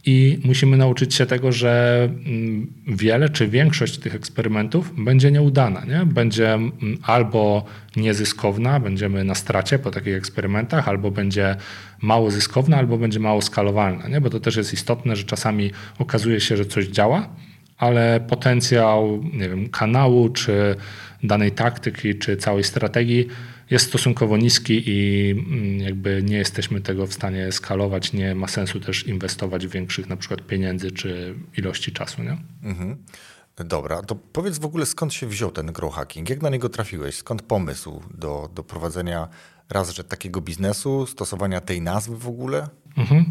i 0.05 0.39
musimy 0.43 0.77
nauczyć 0.77 1.15
się 1.15 1.25
tego, 1.25 1.51
że 1.51 2.03
mm, 2.25 2.67
wiele 2.87 3.29
czy 3.29 3.47
większość 3.47 3.97
tych 3.97 4.15
eksperymentów 4.15 4.93
będzie 4.97 5.31
nieudana. 5.31 5.85
Nie? 5.85 6.05
Będzie 6.05 6.53
mm, 6.53 6.97
albo 7.03 7.65
niezyskowna, 7.95 8.79
będziemy 8.79 9.23
na 9.23 9.35
stracie 9.35 9.79
po 9.79 9.91
takich 9.91 10.15
eksperymentach, 10.15 10.87
albo 10.87 11.11
będzie 11.11 11.55
mało 12.01 12.31
zyskowna, 12.31 12.77
albo 12.77 12.97
będzie 12.97 13.19
mało 13.19 13.41
skalowalna, 13.41 14.07
nie? 14.07 14.21
bo 14.21 14.29
to 14.29 14.39
też 14.39 14.55
jest 14.55 14.73
istotne, 14.73 15.15
że 15.15 15.23
czasami 15.23 15.71
okazuje 15.99 16.39
się, 16.39 16.57
że 16.57 16.65
coś 16.65 16.87
działa, 16.87 17.29
ale 17.79 18.19
potencjał 18.19 19.23
nie 19.33 19.49
wiem, 19.49 19.69
kanału, 19.69 20.29
czy 20.29 20.75
danej 21.23 21.51
taktyki, 21.51 22.15
czy 22.15 22.37
całej 22.37 22.63
strategii 22.63 23.27
jest 23.69 23.87
stosunkowo 23.87 24.37
niski 24.37 24.83
i 24.85 25.31
mm, 25.31 25.79
jakby 25.79 26.23
nie 26.23 26.37
jesteśmy 26.37 26.81
tego 26.81 27.07
w 27.07 27.13
stanie 27.13 27.51
skalować. 27.51 28.13
Nie 28.13 28.35
ma 28.35 28.47
sensu 28.47 28.79
też 28.79 29.07
inwestować 29.07 29.67
w 29.67 29.71
większych 29.71 30.09
na 30.09 30.17
przykład 30.17 30.41
pieniędzy 30.41 30.91
czy 30.91 31.35
ilości 31.57 31.91
czasu. 31.91 32.23
Nie? 32.23 32.37
Mhm. 32.63 32.97
Dobra, 33.65 34.01
to 34.01 34.15
powiedz 34.15 34.59
w 34.59 34.65
ogóle 34.65 34.85
skąd 34.85 35.13
się 35.13 35.27
wziął 35.27 35.51
ten 35.51 35.71
grow 35.71 35.93
hacking? 35.93 36.29
Jak 36.29 36.41
na 36.41 36.49
niego 36.49 36.69
trafiłeś? 36.69 37.15
Skąd 37.15 37.41
pomysł 37.41 38.01
do, 38.13 38.49
do 38.55 38.63
prowadzenia 38.63 39.27
raz, 39.69 39.89
że 39.89 40.03
takiego 40.03 40.41
biznesu, 40.41 41.05
stosowania 41.05 41.61
tej 41.61 41.81
nazwy 41.81 42.17
w 42.17 42.27
ogóle? 42.27 42.67
Mhm. 42.97 43.25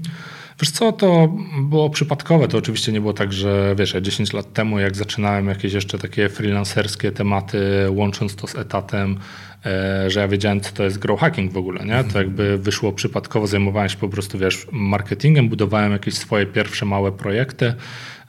Wiesz 0.61 0.71
co, 0.71 0.93
to 0.93 1.37
było 1.63 1.91
przypadkowe. 1.91 2.49
To 2.49 2.59
oczywiście 2.59 2.93
nie 2.93 3.01
było 3.01 3.13
tak, 3.13 3.33
że 3.33 3.75
wiesz, 3.79 3.95
ja 3.95 4.01
10 4.01 4.33
lat 4.33 4.53
temu, 4.53 4.79
jak 4.79 4.97
zaczynałem 4.97 5.49
jakieś 5.49 5.73
jeszcze 5.73 5.99
takie 5.99 6.29
freelancerskie 6.29 7.13
tematy, 7.13 7.87
łącząc 7.91 8.35
to 8.37 8.47
z 8.47 8.57
etatem, 8.57 9.19
e, 9.67 10.11
że 10.11 10.21
ja 10.21 10.29
wiedziałem, 10.29 10.61
co 10.61 10.73
to 10.73 10.85
jest 10.85 10.99
grow 10.99 11.21
hacking 11.21 11.53
w 11.53 11.57
ogóle, 11.57 11.85
nie? 11.85 12.05
To 12.05 12.19
jakby 12.19 12.59
wyszło 12.59 12.93
przypadkowo, 12.93 13.47
zajmowałem 13.47 13.89
się 13.89 13.97
po 13.97 14.09
prostu, 14.09 14.39
wiesz, 14.39 14.67
marketingiem, 14.73 15.49
budowałem 15.49 15.93
jakieś 15.93 16.15
swoje 16.15 16.47
pierwsze 16.47 16.87
małe 16.87 17.13
projekty 17.13 17.75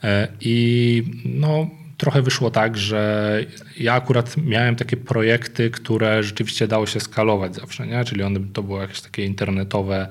e, 0.04 0.28
i 0.40 1.02
no 1.24 1.66
trochę 2.00 2.22
wyszło 2.22 2.50
tak, 2.50 2.76
że 2.76 3.40
ja 3.76 3.94
akurat 3.94 4.36
miałem 4.36 4.76
takie 4.76 4.96
projekty, 4.96 5.70
które 5.70 6.22
rzeczywiście 6.22 6.68
dało 6.68 6.86
się 6.86 7.00
skalować 7.00 7.54
zawsze, 7.54 7.86
nie? 7.86 8.04
czyli 8.04 8.22
one 8.22 8.40
to 8.52 8.62
były 8.62 8.80
jakieś 8.80 9.00
takie 9.00 9.24
internetowe 9.24 10.08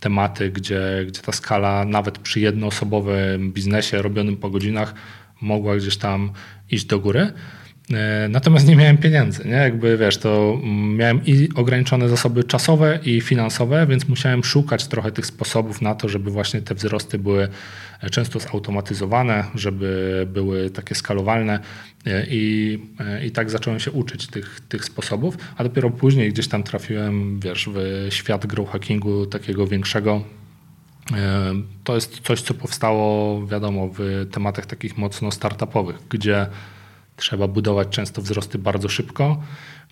tematy, 0.00 0.50
gdzie, 0.50 1.04
gdzie 1.06 1.22
ta 1.22 1.32
skala 1.32 1.84
nawet 1.84 2.18
przy 2.18 2.40
jednoosobowym 2.40 3.52
biznesie 3.52 4.02
robionym 4.02 4.36
po 4.36 4.50
godzinach 4.50 4.94
mogła 5.40 5.76
gdzieś 5.76 5.96
tam 5.96 6.30
iść 6.70 6.84
do 6.84 6.98
góry. 6.98 7.32
E, 7.92 8.28
natomiast 8.28 8.66
nie 8.66 8.76
miałem 8.76 8.98
pieniędzy, 8.98 9.44
nie? 9.44 9.52
Jakby 9.52 9.98
wiesz, 9.98 10.18
to 10.18 10.60
miałem 10.96 11.20
i 11.26 11.48
ograniczone 11.54 12.08
zasoby 12.08 12.44
czasowe 12.44 12.98
i 13.04 13.20
finansowe, 13.20 13.86
więc 13.86 14.08
musiałem 14.08 14.44
szukać 14.44 14.86
trochę 14.86 15.12
tych 15.12 15.26
sposobów 15.26 15.82
na 15.82 15.94
to, 15.94 16.08
żeby 16.08 16.30
właśnie 16.30 16.62
te 16.62 16.74
wzrosty 16.74 17.18
były 17.18 17.48
często 18.10 18.40
zautomatyzowane, 18.40 19.44
żeby 19.54 20.26
były 20.32 20.70
takie 20.70 20.94
skalowalne 20.94 21.60
e, 22.06 22.26
i, 22.30 22.78
e, 23.00 23.26
i 23.26 23.30
tak 23.30 23.50
zacząłem 23.50 23.80
się 23.80 23.90
uczyć 23.90 24.26
tych, 24.26 24.60
tych 24.68 24.84
sposobów, 24.84 25.38
a 25.56 25.64
dopiero 25.64 25.90
później 25.90 26.32
gdzieś 26.32 26.48
tam 26.48 26.62
trafiłem, 26.62 27.40
wiesz, 27.40 27.68
w 27.74 28.06
świat 28.10 28.46
grow 28.46 28.70
hackingu 28.70 29.26
takiego 29.26 29.66
większego, 29.66 30.24
to 31.84 31.94
jest 31.94 32.20
coś, 32.20 32.42
co 32.42 32.54
powstało, 32.54 33.46
wiadomo, 33.46 33.90
w 33.98 34.26
tematach 34.30 34.66
takich 34.66 34.98
mocno 34.98 35.30
startupowych, 35.30 35.96
gdzie 36.08 36.46
trzeba 37.16 37.48
budować 37.48 37.88
często 37.88 38.22
wzrosty 38.22 38.58
bardzo 38.58 38.88
szybko, 38.88 39.42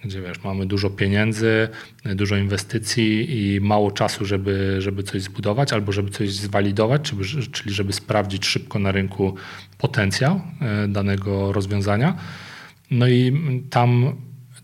gdzie 0.05 0.23
wiesz, 0.23 0.45
mamy 0.45 0.67
dużo 0.67 0.91
pieniędzy, 0.91 1.69
dużo 2.05 2.37
inwestycji 2.37 3.26
i 3.31 3.61
mało 3.61 3.91
czasu, 3.91 4.25
żeby, 4.25 4.76
żeby 4.79 5.02
coś 5.02 5.23
zbudować 5.23 5.73
albo 5.73 5.93
żeby 5.93 6.11
coś 6.11 6.33
zwalidować, 6.33 7.12
czyli 7.52 7.75
żeby 7.75 7.93
sprawdzić 7.93 8.47
szybko 8.47 8.79
na 8.79 8.93
rynku 8.93 9.35
potencjał 9.79 10.41
e, 10.61 10.88
danego 10.88 11.52
rozwiązania. 11.52 12.17
No 12.91 13.09
i 13.09 13.33
tam 13.71 14.17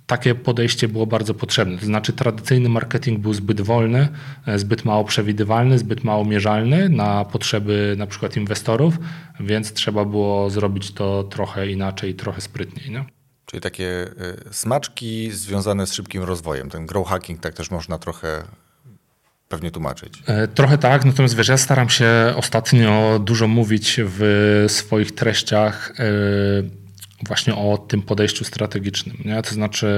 takie 0.09 0.35
podejście 0.35 0.89
było 0.89 1.07
bardzo 1.07 1.35
potrzebne. 1.35 1.79
To 1.79 1.87
znaczy, 1.87 2.13
tradycyjny 2.13 2.69
marketing 2.69 3.21
był 3.21 3.35
zbyt 3.35 3.61
wolny, 3.61 4.09
e, 4.47 4.59
zbyt 4.59 4.85
mało 4.85 5.05
przewidywalny, 5.05 5.79
zbyt 5.79 6.05
mało 6.05 6.25
mierzalny 6.25 6.89
na 6.89 7.25
potrzeby 7.25 7.95
na 7.99 8.07
przykład 8.07 8.37
inwestorów, 8.37 8.99
więc 9.41 9.73
trzeba 9.73 10.05
było 10.05 10.51
zrobić 10.51 10.93
to 10.93 11.25
trochę 11.25 11.71
inaczej, 11.71 12.15
trochę 12.15 12.41
sprytniej. 12.41 12.91
Nie? 12.91 13.05
Czyli 13.47 13.61
takie 13.61 13.87
e, 13.89 14.09
smaczki 14.55 15.31
związane 15.31 15.87
z 15.87 15.93
szybkim 15.93 16.23
rozwojem. 16.23 16.71
Ten 16.71 16.87
grow 16.87 17.09
hacking 17.09 17.41
tak 17.41 17.55
też 17.55 17.71
można 17.71 17.99
trochę 17.99 18.43
pewnie 19.49 19.71
tłumaczyć. 19.71 20.23
E, 20.27 20.49
trochę 20.49 20.79
tak, 20.79 21.05
natomiast 21.05 21.37
wiesz, 21.37 21.49
ja 21.49 21.57
staram 21.57 21.89
się 21.89 22.09
ostatnio 22.37 23.19
dużo 23.19 23.49
mówić 23.49 24.01
w 24.05 24.65
swoich 24.69 25.15
treściach 25.15 25.93
właśnie 27.27 27.55
o 27.55 27.79
tym 27.79 28.03
podejściu 28.03 28.45
strategicznym. 28.45 29.17
Nie? 29.25 29.43
To 29.43 29.55
znaczy, 29.55 29.89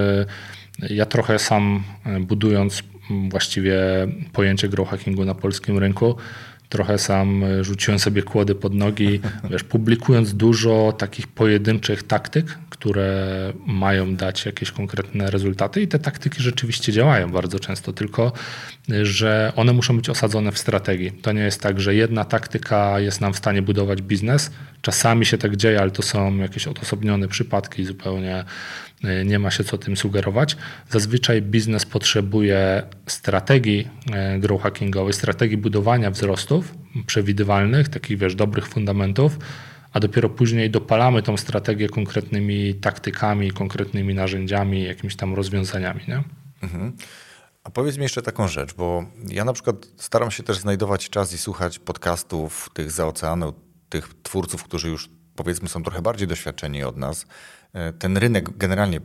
ja 0.91 1.07
trochę 1.07 1.39
sam 1.39 1.83
e, 2.07 2.21
budując 2.21 2.83
właściwie 3.29 3.79
pojęcie 4.33 4.69
grow 4.69 4.89
hackingu 4.89 5.25
na 5.25 5.35
polskim 5.35 5.79
rynku, 5.79 6.17
trochę 6.69 6.99
sam 6.99 7.45
e, 7.45 7.65
rzuciłem 7.65 7.99
sobie 7.99 8.23
kłody 8.23 8.55
pod 8.55 8.75
nogi, 8.75 9.21
wiesz, 9.51 9.65
publikując 9.65 10.35
dużo 10.35 10.95
takich 10.99 11.29
pojedynczych 11.29 12.03
taktyk, 12.03 12.59
które 12.71 13.53
mają 13.67 14.17
dać 14.17 14.47
jakieś 14.47 14.71
konkretne 14.71 15.31
rezultaty 15.31 15.83
i 15.83 15.89
te 15.89 15.99
taktyki 15.99 16.43
rzeczywiście 16.43 16.93
działają 16.93 17.33
bardzo 17.33 17.59
często, 17.59 17.93
tylko 17.93 18.33
e, 18.91 19.07
że 19.07 19.53
one 19.57 19.73
muszą 19.73 19.97
być 19.97 20.09
osadzone 20.09 20.53
w 20.53 20.59
strategii. 20.59 21.13
To 21.13 21.33
nie 21.33 21.43
jest 21.43 21.61
tak, 21.61 21.81
że 21.81 21.95
jedna 21.95 22.25
taktyka 22.25 23.01
jest 23.01 23.21
nam 23.21 23.33
w 23.33 23.37
stanie 23.37 23.63
budować 23.63 24.03
biznes. 24.03 24.51
Czasami 24.83 25.27
się 25.27 25.39
tak 25.39 25.57
dzieje, 25.57 25.81
ale 25.81 25.91
to 25.91 26.03
są 26.03 26.37
jakieś 26.37 26.67
odosobnione 26.67 27.29
przypadki 27.29 27.85
zupełnie 27.85 28.45
E, 29.05 29.25
nie 29.25 29.39
ma 29.39 29.51
się 29.51 29.65
co 29.65 29.79
tym 29.79 29.97
sugerować. 29.97 30.57
Zazwyczaj 30.91 31.43
biznes 31.43 31.87
potrzebuje 31.87 32.83
strategii 33.07 33.89
e, 34.13 34.39
grow 34.39 34.63
hackingowej, 34.63 35.13
strategii 35.13 35.57
budowania 35.57 36.11
wzrostów 36.11 36.75
przewidywalnych, 37.07 37.89
takich 37.89 38.19
wiesz, 38.19 38.35
dobrych 38.35 38.69
fundamentów, 38.69 39.39
a 39.93 40.01
dopiero 40.01 40.29
później 40.29 40.71
dopalamy 40.71 41.23
tą 41.23 41.37
strategię 41.37 41.89
konkretnymi 41.89 42.75
taktykami, 42.75 43.51
konkretnymi 43.51 44.15
narzędziami, 44.15 44.83
jakimiś 44.85 45.17
tam 45.17 45.35
rozwiązaniami. 45.35 46.01
Nie? 46.09 46.23
Mhm. 46.63 46.93
A 47.65 47.71
powiedz 47.71 47.97
mi 47.97 48.03
jeszcze 48.03 48.23
taką 48.23 48.49
rzecz, 48.49 48.75
bo 48.75 49.05
ja 49.29 49.45
na 49.45 49.53
przykład 49.53 49.77
staram 49.97 50.31
się 50.31 50.43
też 50.43 50.59
znajdować 50.59 51.11
czas 51.11 51.33
i 51.33 51.39
słuchać 51.39 51.79
podcastów 51.79 52.71
tych 52.75 52.91
za 52.91 53.07
oceanu, 53.07 53.53
tych 53.91 54.15
twórców, 54.23 54.65
którzy 54.65 54.89
już 54.89 55.09
powiedzmy 55.37 55.69
są 55.69 55.83
trochę 55.83 56.03
bardziej 56.03 56.29
doświadczeni 56.29 56.85
od 56.85 56.97
nas. 56.97 57.27
E, 57.73 57.93
ten 57.93 58.17
rynek 58.17 58.57
generalnie 58.57 59.01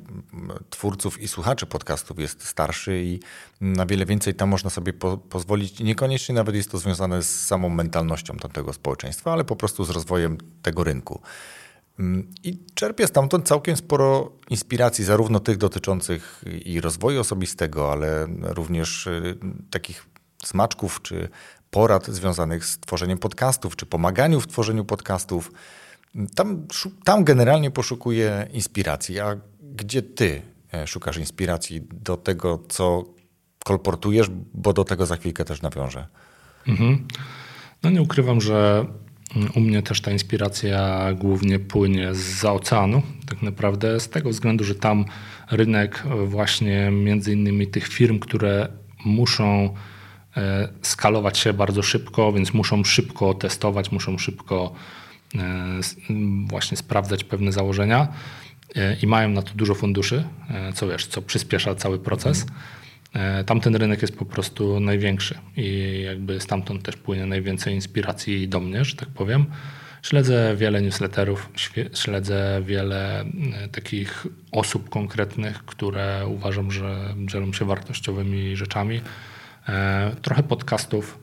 twórców 0.70 1.22
i 1.22 1.27
słuchaczy 1.27 1.65
podcastów 1.65 2.20
jest 2.20 2.44
starszy 2.44 3.04
i 3.04 3.20
na 3.62 3.86
wiele 3.86 4.06
więcej 4.06 4.36
tam 4.36 4.50
można 4.50 4.70
sobie 4.70 4.94
po 4.94 5.18
pozwolić. 5.18 5.80
Niekoniecznie 5.80 6.36
nawet 6.36 6.56
jest 6.56 6.72
to 6.72 6.77
związane 6.77 7.24
z 7.24 7.46
samą 7.46 7.70
mentalnością 7.70 8.38
tamtego 8.38 8.74
społeczeństwa, 8.74 9.34
ale 9.34 9.44
po 9.44 9.56
prostu 9.56 9.84
z 9.84 9.89
rozwojem 9.89 10.38
tego 10.62 10.84
rynku. 10.84 11.22
Mm, 12.00 12.34
I 12.44 12.60
czerpię 12.74 13.08
stamtąd 13.08 13.48
całkiem 13.48 13.77
sporo 13.77 14.32
inspiracji, 14.50 15.06
zarówno 15.06 15.39
tych 15.39 15.58
dotyczących 15.58 16.44
i 16.65 16.82
rozwoju 16.82 17.20
osobistego, 17.20 17.92
ale 17.92 18.27
również 18.42 19.08
y, 19.08 19.38
takich 19.70 20.06
smaczków 20.44 21.01
czy 21.01 21.30
porad 21.75 22.08
związanych 22.08 22.65
z 22.65 22.79
tworzeniem 22.79 23.17
podcastów, 23.17 23.75
czy 23.75 23.86
pomaganiu 23.86 24.41
w 24.41 24.48
tworzeniu 24.48 24.86
podcastów. 24.86 25.51
Tam, 26.36 26.67
tam 27.03 27.24
generalnie 27.24 27.72
poszukuję 27.72 28.48
inspiracji. 28.53 29.20
A 29.20 29.38
gdzie 29.75 30.01
ty 30.01 30.41
e, 30.74 30.88
szukasz 30.88 31.17
inspiracji 31.17 31.82
do 31.91 32.17
tego, 32.17 32.60
co 32.70 33.03
kolportujesz, 33.65 34.27
bo 34.53 34.74
do 34.74 34.84
tego 34.84 35.05
za 35.05 35.15
chwilkę 35.15 35.46
też 35.46 35.62
nawiążę. 35.62 36.08
Mhm. 36.67 37.08
No 37.84 37.89
nie 37.89 38.01
ukrywam, 38.01 38.41
że 38.41 38.86
u 39.55 39.60
mnie 39.60 39.84
też 39.84 40.01
ta 40.01 40.12
inspiracja 40.12 41.10
głównie 41.13 41.60
płynie 41.60 42.13
z 42.13 42.46
oceanu, 42.46 43.01
tak 43.29 43.41
naprawdę 43.41 44.00
z 44.00 44.10
tego 44.10 44.29
względu, 44.29 44.63
że 44.63 44.75
tam 44.75 45.05
rynek 45.51 46.03
właśnie 46.25 46.91
między 46.91 47.34
innymi 47.34 47.67
tych 47.67 47.88
firm, 47.88 48.20
które 48.20 48.67
muszą 49.05 49.46
e, 49.46 49.95
skalować 50.82 51.38
się 51.38 51.54
bardzo 51.54 51.82
szybko, 51.84 52.34
więc 52.34 52.54
muszą 52.54 52.84
szybko 52.84 53.34
testować, 53.34 53.92
muszą 53.92 54.18
szybko 54.18 54.75
E, 55.39 55.80
właśnie 56.48 56.77
sprawdzać 56.77 57.24
pewne 57.24 57.51
założenia 57.51 58.08
e, 58.75 58.96
i 58.96 59.08
mają 59.08 59.30
na 59.30 59.42
to 59.42 59.51
dużo 59.56 59.75
funduszy, 59.75 60.24
e, 60.50 60.74
co 60.74 60.88
wiesz, 60.88 61.08
co 61.08 61.22
przyspiesza 61.22 61.75
cały 61.75 62.00
proces. 62.00 62.46
Tamten 63.46 63.75
rynek 63.75 64.01
jest 64.01 64.18
po 64.18 64.25
prostu 64.25 64.80
największy 64.80 65.38
i 65.58 66.01
jakby 66.06 66.42
stamtąd 66.42 66.84
też 66.84 66.96
płynie 66.96 67.25
najwięcej 67.25 67.74
inspiracji 67.74 68.48
do 68.48 68.60
mnie, 68.60 68.86
że 68.86 68.96
tak 68.96 69.10
powiem. 69.10 69.46
Śledzę 70.04 70.56
wiele 70.58 70.82
newsletterów, 70.82 71.50
śledzę 71.94 72.62
wiele 72.65 73.25
takich 73.72 74.27
osób 74.51 74.89
konkretnych, 74.89 75.65
które 75.65 76.27
uważam, 76.27 76.72
że 76.72 77.13
dzielą 77.25 77.54
się 77.54 77.65
wartościowymi 77.65 78.56
rzeczami. 78.56 79.01
Trochę 80.22 80.43
podcastów, 80.43 81.19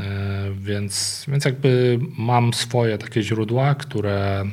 E, 0.00 0.50
więc, 0.54 1.24
więc 1.28 1.44
jakby 1.44 1.98
mam 2.18 2.54
swoje 2.54 2.98
takie 2.98 3.22
źródła, 3.22 3.74
które, 3.74 4.44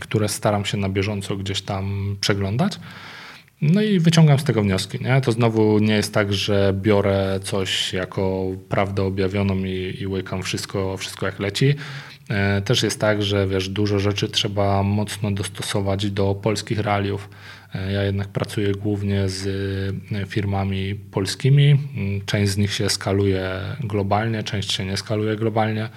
które 0.00 0.28
staram 0.28 0.64
się 0.64 0.76
na 0.76 0.88
bieżąco 0.88 1.36
gdzieś 1.36 1.62
tam 1.62 2.16
przeglądać. 2.20 2.80
No 3.62 3.82
i 3.82 4.00
wyciągam 4.00 4.38
z 4.38 4.44
tego 4.44 4.62
wnioski. 4.62 5.04
Nie? 5.04 5.20
To 5.20 5.32
znowu 5.32 5.78
nie 5.78 5.94
jest 5.94 6.14
tak, 6.14 6.32
że 6.32 6.74
biorę 6.82 7.40
coś 7.42 7.92
jako 7.92 8.46
prawdę 8.68 9.02
objawioną 9.02 9.56
i, 9.56 9.96
i 10.00 10.06
łykam 10.06 10.42
wszystko, 10.42 10.96
wszystko 10.96 11.26
jak 11.26 11.38
leci. 11.38 11.74
E, 12.28 12.62
też 12.62 12.82
jest 12.82 13.00
tak, 13.00 13.22
że 13.22 13.46
wiesz, 13.46 13.68
dużo 13.68 13.98
rzeczy 13.98 14.28
trzeba 14.28 14.82
mocno 14.82 15.30
dostosować 15.30 16.10
do 16.10 16.34
polskich 16.34 16.78
realiów. 16.78 17.28
E, 17.74 17.92
ja 17.92 18.02
jednak 18.02 18.28
pracuję 18.28 18.72
głównie 18.72 19.28
z 19.28 19.46
e, 20.12 20.26
firmami 20.26 20.94
polskimi. 20.94 21.70
Mm, 21.70 22.26
część 22.26 22.52
z 22.52 22.56
nich 22.56 22.72
się 22.72 22.90
skaluje 22.90 23.60
globalnie, 23.80 24.42
część 24.42 24.72
się 24.72 24.84
nie 24.84 24.96
skaluje 24.96 25.36
globalnie. 25.36 25.88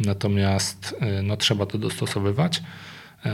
Natomiast 0.00 0.96
no, 1.22 1.36
trzeba 1.36 1.66
to 1.66 1.78
dostosowywać. 1.78 2.62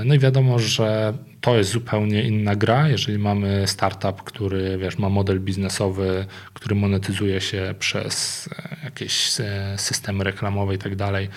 No 0.05 0.15
i 0.15 0.19
wiadomo, 0.19 0.59
że 0.59 1.15
to 1.41 1.57
jest 1.57 1.71
zupełnie 1.71 2.23
inna 2.23 2.57
gra, 2.57 2.89
jeżeli 2.89 3.19
mamy 3.19 3.63
startup, 3.67 4.23
który 4.23 4.79
wiesz, 4.79 4.99
ma 4.99 5.09
model 5.09 5.41
biznesowy, 5.41 6.27
który 6.55 6.75
monetyzuje 6.75 7.41
się 7.41 7.75
przez 7.79 8.49
jakieś 8.85 9.37
systemy 9.77 10.25
reklamowe 10.25 10.75
i 10.75 10.79
tak 10.79 10.97
dalej 10.97 11.29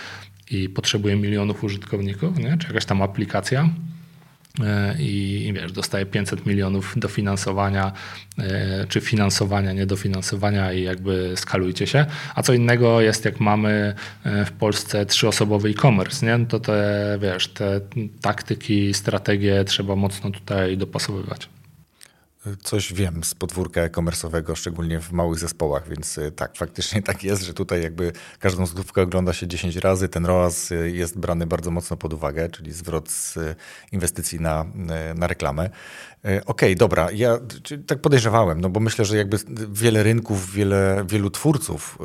i 0.52 0.70
potrzebuje 0.70 1.16
milionów 1.16 1.64
użytkowników, 1.64 2.38
nie? 2.38 2.58
czy 2.58 2.68
jakaś 2.68 2.86
tam 2.86 3.02
aplikacja, 3.02 3.70
E, 3.70 3.93
i, 5.00 5.46
i 5.48 5.54
wiesz, 5.54 5.72
dostaje 5.72 6.06
500 6.06 6.46
milionów 6.46 6.94
dofinansowania, 6.98 7.92
e, 8.38 8.86
czy 8.90 9.02
finansowania, 9.02 9.74
nie 9.74 9.86
dofinansowania 9.86 10.74
i 10.74 10.84
jakby 10.84 11.34
skalujcie 11.36 11.88
się. 11.88 12.06
A 12.36 12.44
co 12.44 12.54
innego 12.54 13.02
jest, 13.02 13.26
jak 13.26 13.40
mamy 13.40 13.96
e, 14.24 14.46
w 14.46 14.52
Polsce 14.52 15.06
trzyosobowy 15.06 15.70
e-commerce, 15.70 16.26
nie? 16.26 16.38
No 16.38 16.46
to 16.46 16.60
te, 16.60 17.18
wiesz, 17.22 17.48
te 17.48 17.82
taktyki, 18.22 18.94
strategie 18.94 19.64
trzeba 19.64 19.96
mocno 19.96 20.32
tutaj 20.32 20.78
dopasowywać. 20.78 21.50
Coś 22.64 22.94
wiem 22.94 23.24
z 23.24 23.36
podwórka 23.36 23.82
e-commerce'owego, 23.82 24.56
szczególnie 24.56 25.00
w 25.00 25.12
małych 25.12 25.40
zespołach, 25.40 25.90
więc 25.90 26.18
y, 26.18 26.32
tak, 26.32 26.58
faktycznie 26.58 27.02
tak 27.02 27.24
jest, 27.24 27.44
że 27.44 27.54
tutaj 27.54 27.84
jakby 27.84 28.12
każdą 28.40 28.66
złotówkę 28.66 29.02
ogląda 29.02 29.34
się 29.34 29.48
10 29.48 29.76
razy, 29.76 30.10
ten 30.10 30.26
ROAS 30.26 30.72
y, 30.72 30.92
jest 30.92 31.20
brany 31.20 31.48
bardzo 31.48 31.72
mocno 31.72 31.98
pod 31.98 32.14
uwagę, 32.14 32.50
czyli 32.50 32.72
zwrot 32.72 33.10
z 33.10 33.38
y, 33.38 33.56
inwestycji 33.92 34.40
na, 34.40 34.66
na 35.16 35.28
reklamę. 35.28 35.70
Okej, 36.24 36.42
okay, 36.46 36.76
dobra, 36.76 37.12
ja 37.12 37.40
tak 37.88 38.02
podejrzewałem, 38.02 38.62
no 38.62 38.70
bo 38.70 38.80
myślę, 38.80 39.06
że 39.06 39.18
jakby 39.18 39.38
wiele 39.72 40.04
rynków, 40.04 40.52
wiele, 40.52 41.06
wielu 41.08 41.30
twórców, 41.30 41.98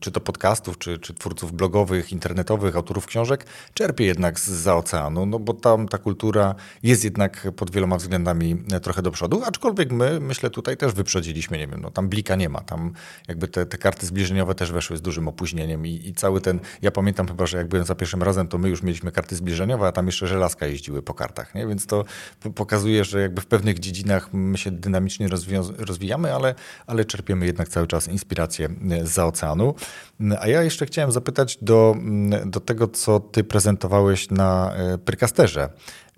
czy 0.00 0.12
to 0.12 0.20
podcastów, 0.20 0.78
czy, 0.78 0.98
czy 0.98 1.14
twórców 1.14 1.52
blogowych, 1.52 2.12
internetowych, 2.12 2.76
autorów 2.76 3.06
książek, 3.06 3.46
czerpie 3.74 4.04
jednak 4.04 4.40
za 4.40 4.76
oceanu, 4.76 5.26
no 5.26 5.38
bo 5.38 5.54
tam 5.54 5.88
ta 5.88 5.98
kultura 5.98 6.54
jest 6.82 7.04
jednak 7.04 7.46
pod 7.56 7.70
wieloma 7.70 7.96
względami 7.96 8.62
trochę 8.82 9.02
do 9.02 9.10
przodu, 9.10 9.42
aczkolwiek 9.44 9.77
Aczkolwiek 9.78 9.98
my, 9.98 10.20
myślę, 10.20 10.50
tutaj 10.50 10.76
też 10.76 10.92
wyprzedziliśmy, 10.92 11.58
nie 11.58 11.66
wiem, 11.66 11.80
no 11.80 11.90
tam 11.90 12.08
blika 12.08 12.36
nie 12.36 12.48
ma, 12.48 12.60
tam 12.60 12.92
jakby 13.28 13.48
te, 13.48 13.66
te 13.66 13.78
karty 13.78 14.06
zbliżeniowe 14.06 14.54
też 14.54 14.72
weszły 14.72 14.96
z 14.96 15.02
dużym 15.02 15.28
opóźnieniem 15.28 15.86
i, 15.86 16.08
i 16.08 16.14
cały 16.14 16.40
ten, 16.40 16.60
ja 16.82 16.90
pamiętam 16.90 17.28
chyba, 17.28 17.46
że 17.46 17.58
jak 17.58 17.68
byłem 17.68 17.84
za 17.86 17.94
pierwszym 17.94 18.22
razem, 18.22 18.48
to 18.48 18.58
my 18.58 18.68
już 18.68 18.82
mieliśmy 18.82 19.12
karty 19.12 19.36
zbliżeniowe, 19.36 19.86
a 19.86 19.92
tam 19.92 20.06
jeszcze 20.06 20.26
żelazka 20.26 20.66
jeździły 20.66 21.02
po 21.02 21.14
kartach, 21.14 21.54
nie? 21.54 21.66
więc 21.66 21.86
to 21.86 22.04
pokazuje, 22.54 23.04
że 23.04 23.20
jakby 23.20 23.40
w 23.40 23.46
pewnych 23.46 23.78
dziedzinach 23.78 24.32
my 24.32 24.58
się 24.58 24.70
dynamicznie 24.70 25.28
rozwijamy, 25.78 26.34
ale, 26.34 26.54
ale 26.86 27.04
czerpiemy 27.04 27.46
jednak 27.46 27.68
cały 27.68 27.86
czas 27.86 28.08
inspirację 28.08 28.68
za 29.02 29.26
oceanu. 29.26 29.74
A 30.40 30.48
ja 30.48 30.62
jeszcze 30.62 30.86
chciałem 30.86 31.12
zapytać 31.12 31.58
do, 31.62 31.96
do 32.46 32.60
tego, 32.60 32.88
co 32.88 33.20
ty 33.20 33.44
prezentowałeś 33.44 34.30
na 34.30 34.74
e, 34.74 34.98
Prykasterze. 34.98 35.68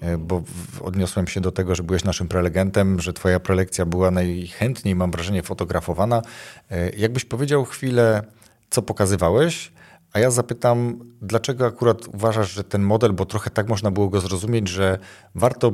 E, 0.01 0.19
bo 0.19 0.43
odniosłem 0.81 1.27
się 1.27 1.41
do 1.41 1.53
tego, 1.53 1.75
że 1.75 1.83
byłeś 1.83 2.05
naszym 2.05 2.29
prelegentem, 2.29 3.01
że 3.01 3.13
twoja 3.13 3.41
prelekcja 3.41 3.87
była 3.87 4.11
najchętniej, 4.11 4.95
mam 4.95 5.11
wrażenie, 5.11 5.43
fotografowana. 5.43 6.23
E, 6.71 6.91
jakbyś 6.91 7.25
powiedział 7.25 7.65
chwilę, 7.65 8.23
co 8.71 8.83
pokazywałeś, 8.83 9.73
a 10.13 10.19
ja 10.19 10.31
zapytam, 10.31 10.99
dlaczego 11.23 11.67
akurat 11.67 12.07
uważasz, 12.07 12.53
że 12.53 12.65
ten 12.65 12.83
model, 12.83 13.13
bo 13.13 13.27
trochę 13.27 13.51
tak 13.51 13.69
można 13.69 13.91
było 13.91 14.09
go 14.09 14.21
zrozumieć, 14.21 14.69
że 14.69 14.99
warto 15.35 15.73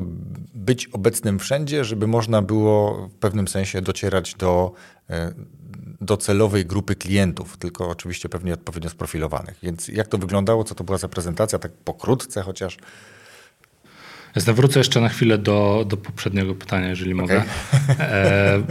być 0.55 0.87
obecnym 0.87 1.39
wszędzie, 1.39 1.85
żeby 1.85 2.07
można 2.07 2.43
było 2.43 3.09
w 3.09 3.15
pewnym 3.15 3.49
sensie 3.49 3.83
docierać 3.83 4.35
do, 4.35 4.73
e, 5.11 5.33
do 6.01 6.17
celowej 6.17 6.67
grupy 6.67 6.95
klientów, 6.95 7.57
tylko 7.57 7.89
oczywiście 7.89 8.29
pewnie 8.29 8.55
odpowiednio 8.55 8.91
sprofilowanych. 8.91 9.59
Więc 9.63 9.89
jak 9.89 10.09
to 10.09 10.19
wyglądało, 10.19 10.65
co 10.65 10.75
to 10.75 10.85
była 10.85 10.99
za 10.99 11.09
prezentacja, 11.09 11.59
tak 11.59 11.73
pokrótce 11.73 12.43
chociaż? 12.43 12.79
Jasne, 14.37 14.53
wrócę 14.53 14.81
jeszcze 14.81 15.01
na 15.01 15.09
chwilę 15.09 15.39
do, 15.39 15.87
do 15.89 15.97
poprzedniego 15.97 16.55
pytania, 16.55 16.89
jeżeli 16.89 17.13
okay. 17.13 17.23
mogę. 17.23 17.43
E, 18.01 18.63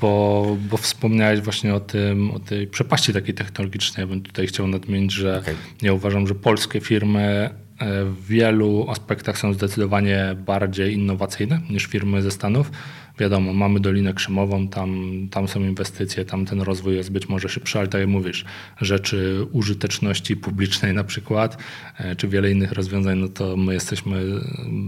bo, 0.00 0.56
bo 0.70 0.76
wspomniałeś 0.76 1.40
właśnie 1.40 1.74
o 1.74 1.80
tym, 1.80 2.30
o 2.30 2.38
tej 2.38 2.66
przepaści 2.66 3.12
takiej 3.12 3.34
technologicznej. 3.34 4.02
Ja 4.02 4.06
bym 4.06 4.22
tutaj 4.22 4.46
chciał 4.46 4.66
nadmienić, 4.66 5.12
że 5.12 5.38
okay. 5.38 5.54
ja 5.82 5.92
uważam, 5.92 6.26
że 6.26 6.34
polskie 6.34 6.80
firmy 6.80 7.50
w 8.04 8.26
wielu 8.26 8.86
aspektach 8.90 9.38
są 9.38 9.52
zdecydowanie 9.52 10.36
bardziej 10.46 10.94
innowacyjne 10.94 11.60
niż 11.70 11.86
firmy 11.86 12.22
ze 12.22 12.30
Stanów 12.30 12.70
wiadomo, 13.18 13.52
mamy 13.52 13.80
Dolinę 13.80 14.14
Krzemową, 14.14 14.68
tam, 14.68 15.12
tam 15.30 15.48
są 15.48 15.60
inwestycje, 15.60 16.24
tam 16.24 16.46
ten 16.46 16.60
rozwój 16.60 16.94
jest 16.94 17.12
być 17.12 17.28
może 17.28 17.48
szybszy, 17.48 17.78
ale 17.78 17.88
tak 17.88 18.00
jak 18.00 18.10
mówisz, 18.10 18.44
rzeczy 18.80 19.46
użyteczności 19.52 20.36
publicznej 20.36 20.94
na 20.94 21.04
przykład, 21.04 21.56
e, 21.98 22.16
czy 22.16 22.28
wiele 22.28 22.50
innych 22.50 22.72
rozwiązań, 22.72 23.18
no 23.18 23.28
to 23.28 23.56
my 23.56 23.74
jesteśmy 23.74 24.22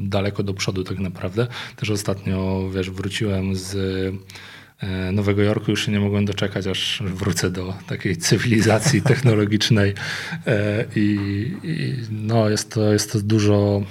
daleko 0.03 0.43
do 0.43 0.55
przodu 0.55 0.85
tak 0.85 0.99
naprawdę. 0.99 1.47
Też 1.77 1.91
ostatnio, 1.91 2.71
wiesz, 2.75 2.91
wróciłem 2.91 3.57
z 3.57 3.75
e, 3.75 4.45
Nowego 5.13 5.43
Jorku 5.43 5.71
już 5.71 5.87
się 5.87 5.93
nie 5.93 6.01
mogłem 6.01 6.25
doczekać, 6.25 6.67
aż 6.67 7.03
wrócę 7.07 7.51
do 7.51 7.75
takiej 7.87 8.17
cywilizacji 8.17 9.03
technologicznej 9.13 9.95
e, 10.47 10.85
i, 10.97 11.19
i 11.63 11.95
no 12.11 12.49
jest, 12.49 12.71
to, 12.71 12.93
jest 12.93 13.13
to 13.13 13.21
dużo 13.21 13.83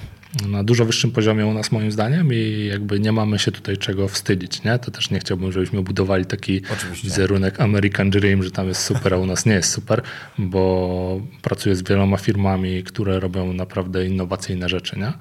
na 0.47 0.63
dużo 0.63 0.85
wyższym 0.85 1.11
poziomie 1.11 1.45
u 1.45 1.53
nas 1.53 1.71
moim 1.71 1.91
zdaniem 1.91 2.33
i 2.33 2.65
jakby 2.71 2.99
nie 2.99 3.11
mamy 3.11 3.39
się 3.39 3.51
tutaj 3.51 3.77
czego 3.77 4.07
wstydzić, 4.07 4.63
nie? 4.63 4.79
To 4.79 4.91
też 4.91 5.09
nie 5.11 5.19
chciałbym, 5.19 5.51
żebyśmy 5.51 5.81
budowali 5.81 6.25
taki 6.25 6.61
Oczywiście. 6.73 7.07
wizerunek 7.07 7.61
American 7.61 8.09
Dream, 8.09 8.43
że 8.43 8.51
tam 8.51 8.67
jest 8.67 8.81
super, 8.81 9.13
a 9.13 9.17
u 9.17 9.25
nas 9.25 9.45
nie 9.45 9.53
jest 9.53 9.71
super, 9.71 10.01
bo 10.37 11.21
pracuję 11.41 11.75
z 11.75 11.83
wieloma 11.83 12.17
firmami, 12.17 12.83
które 12.83 13.19
robią 13.19 13.53
naprawdę 13.53 14.05
innowacyjne 14.05 14.69
rzeczy, 14.69 14.99
nie? 14.99 15.13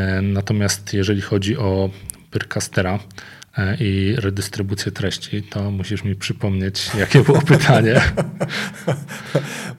E, 0.00 0.22
natomiast 0.22 0.94
jeżeli 0.94 1.20
chodzi 1.20 1.56
o 1.56 1.90
Pyrcastera, 2.30 2.98
E, 2.98 3.39
i 3.80 4.16
redystrybucję 4.18 4.92
treści, 4.92 5.42
to 5.42 5.70
musisz 5.70 6.04
mi 6.04 6.16
przypomnieć, 6.16 6.90
jakie 6.98 7.20
było 7.20 7.42
pytanie. 7.56 8.00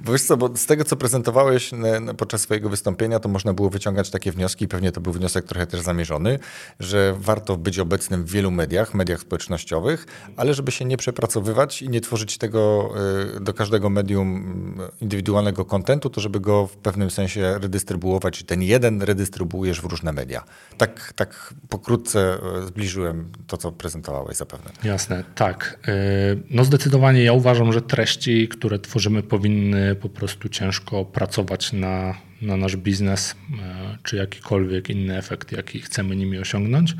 Bo 0.05 0.11
wiesz 0.11 0.21
co, 0.21 0.37
bo 0.37 0.57
z 0.57 0.65
tego, 0.65 0.83
co 0.83 0.95
prezentowałeś 0.95 1.71
podczas 2.17 2.41
swojego 2.41 2.69
wystąpienia, 2.69 3.19
to 3.19 3.29
można 3.29 3.53
było 3.53 3.69
wyciągać 3.69 4.09
takie 4.09 4.31
wnioski, 4.31 4.67
pewnie 4.67 4.91
to 4.91 5.01
był 5.01 5.13
wniosek 5.13 5.45
trochę 5.45 5.67
też 5.67 5.81
zamierzony, 5.81 6.39
że 6.79 7.15
warto 7.19 7.57
być 7.57 7.79
obecnym 7.79 8.23
w 8.23 8.31
wielu 8.31 8.51
mediach, 8.51 8.93
mediach 8.93 9.19
społecznościowych, 9.19 10.05
ale 10.37 10.53
żeby 10.53 10.71
się 10.71 10.85
nie 10.85 10.97
przepracowywać 10.97 11.81
i 11.81 11.89
nie 11.89 12.01
tworzyć 12.01 12.37
tego 12.37 12.91
e, 13.35 13.39
do 13.39 13.53
każdego 13.53 13.89
medium 13.89 14.77
indywidualnego 15.01 15.65
kontentu, 15.65 16.09
to 16.09 16.21
żeby 16.21 16.39
go 16.39 16.67
w 16.67 16.77
pewnym 16.77 17.11
sensie 17.11 17.59
redystrybuować 17.59 18.41
i 18.41 18.45
ten 18.45 18.61
jeden 18.61 19.01
redystrybuujesz 19.01 19.81
w 19.81 19.85
różne 19.85 20.13
media. 20.13 20.43
Tak, 20.77 21.13
tak 21.15 21.53
pokrótce 21.69 22.37
e, 22.63 22.67
zbliżyłem 22.67 23.31
to, 23.47 23.57
co 23.57 23.70
prezentowałeś 23.71 24.37
zapewne. 24.37 24.71
Jasne, 24.83 25.23
tak. 25.35 25.79
E, 25.87 25.93
no 26.49 26.63
zdecydowanie 26.63 27.23
ja 27.23 27.33
uważam, 27.33 27.73
że 27.73 27.81
treści, 27.81 28.47
które 28.47 28.79
tworzymy, 28.79 29.23
powinny 29.23 29.95
po 29.95 30.09
prostu 30.09 30.49
ciężko 30.49 31.05
pracować 31.05 31.73
na, 31.73 32.17
na 32.41 32.57
nasz 32.57 32.77
biznes, 32.77 33.35
e, 33.61 33.97
czy 34.03 34.15
jakikolwiek 34.15 34.89
inny 34.89 35.17
efekt, 35.17 35.51
jaki 35.51 35.79
chcemy 35.79 36.15
nimi 36.15 36.39
osiągnąć. 36.39 36.95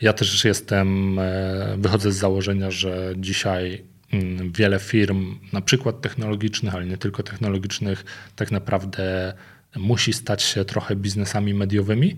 Ja 0.00 0.12
też 0.12 0.44
jestem, 0.44 1.18
e, 1.18 1.76
wychodzę 1.78 2.12
z 2.12 2.16
założenia, 2.16 2.70
że 2.70 3.14
dzisiaj 3.16 3.84
mm, 4.12 4.52
wiele 4.52 4.78
firm, 4.78 5.38
na 5.52 5.60
przykład 5.60 6.00
technologicznych, 6.00 6.74
ale 6.74 6.86
nie 6.86 6.96
tylko 6.96 7.22
technologicznych, 7.22 8.04
tak 8.36 8.50
naprawdę 8.50 9.32
musi 9.76 10.12
stać 10.12 10.42
się 10.42 10.64
trochę 10.64 10.96
biznesami 10.96 11.54
mediowymi. 11.54 12.16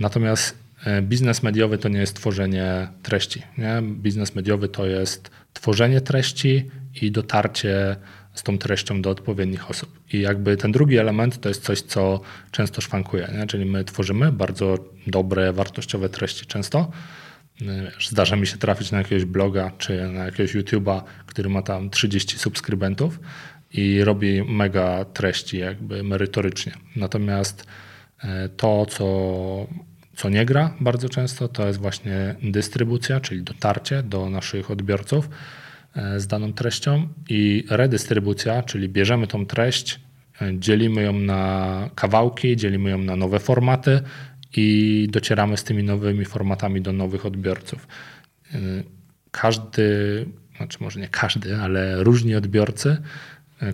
Natomiast 0.00 0.54
biznes 1.02 1.42
mediowy 1.42 1.78
to 1.78 1.88
nie 1.88 2.00
jest 2.00 2.16
tworzenie 2.16 2.88
treści. 3.02 3.42
Nie? 3.58 3.82
Biznes 3.82 4.34
mediowy 4.34 4.68
to 4.68 4.86
jest 4.86 5.30
tworzenie 5.52 6.00
treści 6.00 6.70
i 7.02 7.10
dotarcie 7.10 7.96
z 8.34 8.42
tą 8.42 8.58
treścią 8.58 9.02
do 9.02 9.10
odpowiednich 9.10 9.70
osób. 9.70 10.00
I 10.12 10.20
jakby 10.20 10.56
ten 10.56 10.72
drugi 10.72 10.98
element 10.98 11.40
to 11.40 11.48
jest 11.48 11.62
coś, 11.62 11.80
co 11.80 12.20
często 12.50 12.80
szwankuje. 12.80 13.28
Nie? 13.38 13.46
Czyli 13.46 13.64
my 13.64 13.84
tworzymy 13.84 14.32
bardzo 14.32 14.78
dobre, 15.06 15.52
wartościowe 15.52 16.08
treści 16.08 16.46
często. 16.46 16.90
E, 17.62 17.92
zdarza 18.00 18.36
mi 18.36 18.46
się 18.46 18.56
trafić 18.56 18.90
na 18.90 18.98
jakiegoś 18.98 19.24
bloga 19.24 19.70
czy 19.78 20.08
na 20.08 20.24
jakiegoś 20.24 20.54
YouTube'a, 20.54 21.02
który 21.26 21.48
ma 21.48 21.62
tam 21.62 21.90
30 21.90 22.38
subskrybentów 22.38 23.20
i 23.72 24.04
robi 24.04 24.42
mega 24.42 25.04
treści 25.04 25.58
jakby 25.58 26.02
merytorycznie. 26.02 26.72
Natomiast 26.96 27.66
e, 28.24 28.48
to, 28.48 28.86
co 28.86 29.66
co 30.20 30.28
nie 30.28 30.44
gra 30.44 30.74
bardzo 30.80 31.08
często, 31.08 31.48
to 31.48 31.66
jest 31.66 31.78
właśnie 31.78 32.34
dystrybucja, 32.42 33.20
czyli 33.20 33.42
dotarcie 33.42 34.02
do 34.02 34.30
naszych 34.30 34.70
odbiorców 34.70 35.28
e, 35.94 36.20
z 36.20 36.26
daną 36.26 36.52
treścią 36.52 37.08
i 37.28 37.64
redystrybucja, 37.70 38.62
czyli 38.62 38.88
bierzemy 38.88 39.26
tą 39.26 39.46
treść, 39.46 40.00
e, 40.42 40.58
dzielimy 40.58 41.02
ją 41.02 41.12
na 41.12 41.90
kawałki, 41.94 42.56
dzielimy 42.56 42.90
ją 42.90 42.98
na 42.98 43.16
nowe 43.16 43.38
formaty 43.38 44.00
i 44.56 45.08
docieramy 45.10 45.56
z 45.56 45.64
tymi 45.64 45.82
nowymi 45.82 46.24
formatami 46.24 46.80
do 46.80 46.92
nowych 46.92 47.26
odbiorców. 47.26 47.88
E, 48.54 48.58
każdy, 49.30 50.26
znaczy 50.56 50.78
może 50.80 51.00
nie 51.00 51.08
każdy, 51.08 51.56
ale 51.56 52.04
różni 52.04 52.34
odbiorcy 52.34 52.96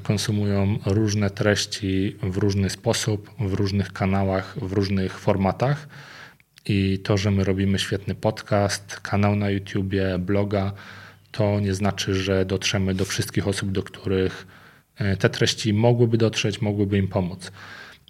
konsumują 0.03 0.79
różne 0.87 1.31
treści 1.31 2.17
w 2.23 2.37
różny 2.37 2.71
sposób, 2.71 3.31
w 3.39 3.53
różnych 3.53 3.93
kanałach, 3.93 4.57
w 4.63 4.73
różnych 4.73 5.19
formatach. 5.19 5.89
I 6.69 6.99
to, 6.99 7.17
że 7.17 7.31
my 7.31 7.45
robimy 7.45 7.79
świetny 7.79 8.15
podcast, 8.15 9.01
kanał 9.01 9.37
na 9.37 9.51
YouTubie, 9.51 10.19
bloga, 10.19 10.73
to 11.33 11.61
nie 11.61 11.75
znaczy, 11.75 12.15
że 12.15 12.45
dotrzemy 12.45 12.95
do 12.95 13.05
wszystkich 13.05 13.49
osób, 13.49 13.73
do 13.73 13.83
których 13.83 14.47
e, 14.97 15.17
te 15.17 15.31
treści 15.31 15.73
mogłyby 15.73 16.19
dotrzeć, 16.19 16.61
mogłyby 16.61 16.99
im 16.99 17.09
pomóc. 17.09 17.53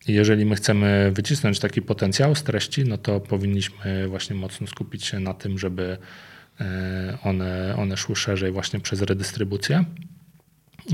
Jeżeli 0.09 0.45
my 0.45 0.57
chcemy 0.57 1.13
wycisnąć 1.15 1.59
taki 1.59 1.83
potencjał 1.83 2.35
z 2.35 2.43
treści, 2.43 2.85
no 2.85 2.99
to 2.99 3.21
powinniśmy 3.21 4.09
właśnie 4.09 4.37
mocno 4.37 4.67
skupić 4.67 5.05
się 5.05 5.21
na 5.21 5.35
tym, 5.35 5.59
żeby 5.59 5.99
e, 6.61 7.19
one, 7.23 7.75
one 7.77 7.97
szły 7.97 8.17
szerzej 8.17 8.53
właśnie 8.53 8.81
przez 8.81 9.03
redystrybucję. 9.03 9.85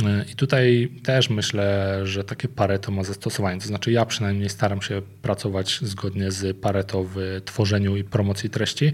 E, 0.05 0.25
I 0.33 0.35
tutaj 0.35 0.93
też 1.03 1.31
myślę, 1.31 2.01
że 2.05 2.25
takie 2.25 2.49
Pareto 2.49 2.93
ma 2.93 3.05
zastosowanie. 3.05 3.61
To 3.61 3.67
znaczy, 3.67 3.93
ja 3.93 4.07
przynajmniej 4.07 4.49
staram 4.49 4.83
się 4.83 5.03
pracować 5.23 5.79
zgodnie 5.83 6.31
z 6.31 6.57
Pareto 6.57 7.05
w 7.05 7.41
tworzeniu 7.45 7.97
i 7.97 8.05
promocji 8.05 8.51
treści. 8.51 8.93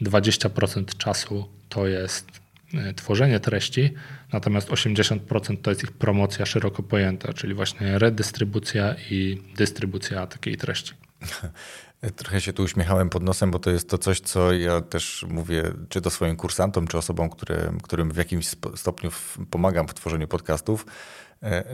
20% 0.00 0.96
czasu 0.96 1.48
to 1.68 1.86
jest 1.86 2.46
E, 2.74 2.94
tworzenie 2.94 3.40
treści, 3.40 3.90
natomiast 4.32 4.68
80% 4.68 5.56
to 5.62 5.70
jest 5.70 5.82
ich 5.82 5.92
promocja 5.92 6.46
szeroko 6.46 6.82
pojęta, 6.82 7.32
czyli 7.32 7.54
właśnie 7.54 7.98
redystrybucja 7.98 8.94
i 9.10 9.42
dystrybucja 9.56 10.26
takiej 10.26 10.56
treści. 10.56 10.92
Trochę 12.16 12.40
się 12.40 12.52
tu 12.52 12.62
uśmiechałem 12.62 13.10
pod 13.10 13.22
nosem, 13.22 13.50
bo 13.50 13.58
to 13.58 13.70
jest 13.70 13.90
to 13.90 13.98
coś, 13.98 14.20
co 14.20 14.52
ja 14.52 14.80
też 14.80 15.26
mówię, 15.28 15.72
czy 15.88 16.00
to 16.00 16.10
swoim 16.10 16.36
kursantom, 16.36 16.86
czy 16.86 16.98
osobom, 16.98 17.30
które, 17.30 17.72
którym 17.82 18.10
w 18.10 18.16
jakimś 18.16 18.48
stopniu 18.74 19.10
pomagam 19.50 19.88
w 19.88 19.94
tworzeniu 19.94 20.28
podcastów, 20.28 20.86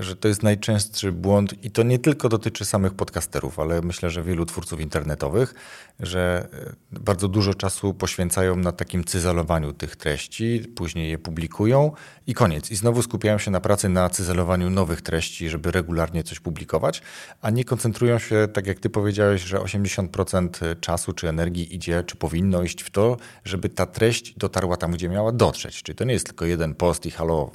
że 0.01 0.17
to 0.17 0.29
jest 0.29 0.43
najczęstszy 0.43 1.13
błąd 1.13 1.65
i 1.65 1.71
to 1.71 1.83
nie 1.83 1.99
tylko 1.99 2.29
dotyczy 2.29 2.65
samych 2.65 2.95
podcasterów, 2.95 3.59
ale 3.59 3.83
myślę, 3.83 4.11
że 4.11 4.23
wielu 4.23 4.47
twórców 4.47 4.81
internetowych, 4.81 5.55
że 6.01 6.49
e, 6.93 7.01
bardzo 7.01 7.29
dużo 7.29 7.55
czasu 7.55 7.95
poświęcają 7.95 8.57
na 8.57 8.73
takim 8.73 9.05
cyzelowaniu 9.05 9.73
tych 9.73 9.97
treści, 9.97 10.65
później 10.77 11.11
je 11.11 11.19
publikują 11.19 11.93
i 12.27 12.35
koniec. 12.35 12.71
I 12.71 12.77
znowu 12.77 13.03
skupiają 13.03 13.39
się 13.39 13.51
na 13.51 13.61
pracy 13.61 13.89
na 13.89 14.11
cyzelowaniu 14.11 14.71
nowych 14.71 15.03
treści, 15.03 15.49
żeby 15.49 15.71
regularnie 15.71 16.23
coś 16.23 16.41
publikować, 16.41 17.03
a 17.41 17.51
nie 17.51 17.65
koncentrują 17.65 18.19
się, 18.19 18.49
tak 18.53 18.67
jak 18.67 18.81
ty 18.81 18.91
powiedziałeś, 18.91 19.43
że 19.43 19.59
80% 19.59 20.81
czasu 20.81 21.13
czy 21.13 21.29
energii 21.29 21.75
idzie, 21.75 22.05
czy 22.07 22.17
powinno 22.17 22.63
iść 22.63 22.83
w 22.83 22.91
to, 22.91 23.17
żeby 23.45 23.69
ta 23.69 23.87
treść 23.87 24.35
dotarła 24.39 24.77
tam, 24.77 24.93
gdzie 24.93 25.09
miała 25.09 25.33
dotrzeć. 25.33 25.83
Czyli 25.83 25.97
to 25.97 26.05
nie 26.05 26.13
jest 26.13 26.27
tylko 26.27 26.45
jeden 26.45 26.75
post 26.75 27.07
i 27.07 27.11
halo, 27.11 27.51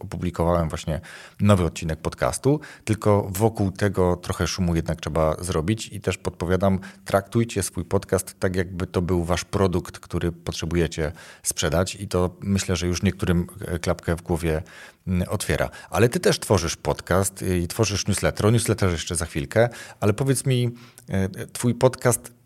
opublikowałem 0.00 0.68
właśnie 0.68 1.00
nowy 1.40 1.57
odcinek 1.64 2.00
podcastu, 2.00 2.60
tylko 2.84 3.28
wokół 3.30 3.70
tego 3.70 4.16
trochę 4.16 4.46
szumu 4.46 4.76
jednak 4.76 5.00
trzeba 5.00 5.36
zrobić 5.40 5.86
i 5.92 6.00
też 6.00 6.18
podpowiadam, 6.18 6.78
traktujcie 7.04 7.62
swój 7.62 7.84
podcast 7.84 8.40
tak, 8.40 8.56
jakby 8.56 8.86
to 8.86 9.02
był 9.02 9.24
wasz 9.24 9.44
produkt, 9.44 9.98
który 9.98 10.32
potrzebujecie 10.32 11.12
sprzedać 11.42 11.94
i 11.94 12.08
to 12.08 12.36
myślę, 12.40 12.76
że 12.76 12.86
już 12.86 13.02
niektórym 13.02 13.46
e, 13.66 13.78
klapkę 13.78 14.16
w 14.16 14.22
głowie 14.22 14.62
mm, 15.06 15.28
otwiera. 15.28 15.70
Ale 15.90 16.08
ty 16.08 16.20
też 16.20 16.40
tworzysz 16.40 16.76
podcast 16.76 17.44
i 17.62 17.68
tworzysz 17.68 18.06
newsletter. 18.06 18.46
O 18.46 18.50
newsletterze 18.50 18.92
jeszcze 18.92 19.16
za 19.16 19.26
chwilkę, 19.26 19.68
ale 20.00 20.12
powiedz 20.12 20.46
mi, 20.46 20.70
e, 21.08 21.28
twój 21.46 21.74
podcast 21.74 22.37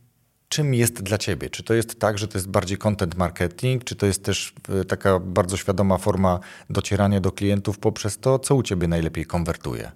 czym 0.53 0.75
jest 0.75 1.03
dla 1.03 1.19
ciebie? 1.19 1.51
Czy 1.51 1.63
to 1.63 1.75
jest 1.75 2.01
tak, 2.01 2.19
że 2.19 2.29
to 2.29 2.39
jest 2.39 2.49
bardziej 2.49 2.79
content 2.79 3.17
marketing, 3.17 3.85
czy 3.85 3.97
to 3.97 4.07
jest 4.07 4.25
też 4.25 4.53
e, 4.81 4.85
taka 4.85 5.19
bardzo 5.19 5.57
świadoma 5.57 5.99
forma 5.99 6.41
docierania 6.71 7.21
do 7.21 7.33
klientów 7.33 7.79
poprzez 7.79 8.19
to, 8.19 8.39
co 8.39 8.55
u 8.55 8.63
ciebie 8.63 8.89
najlepiej 8.89 9.25
konwertuje? 9.25 9.91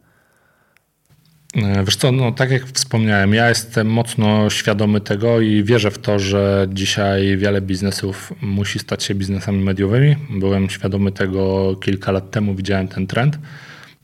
E, 1.57 1.85
wiesz 1.85 1.97
co, 1.97 2.12
no 2.12 2.33
tak 2.33 2.51
jak 2.51 2.66
wspomniałem, 2.66 3.35
ja 3.35 3.49
jestem 3.49 3.87
mocno 3.87 4.51
świadomy 4.51 5.01
tego 5.01 5.40
i 5.40 5.64
wierzę 5.64 5.90
w 5.90 5.99
to, 5.99 6.19
że 6.19 6.66
dzisiaj 6.73 7.37
wiele 7.37 7.61
biznesów 7.61 8.33
musi 8.40 8.79
stać 8.79 9.05
się 9.05 9.14
biznesami 9.14 9.64
mediowymi. 9.64 10.16
Byłem 10.31 10.71
świadomy 10.71 11.12
tego 11.12 11.75
kilka 11.77 12.12
lat 12.12 12.31
temu, 12.31 12.55
widziałem 12.55 12.88
ten 12.88 13.07
trend 13.07 13.38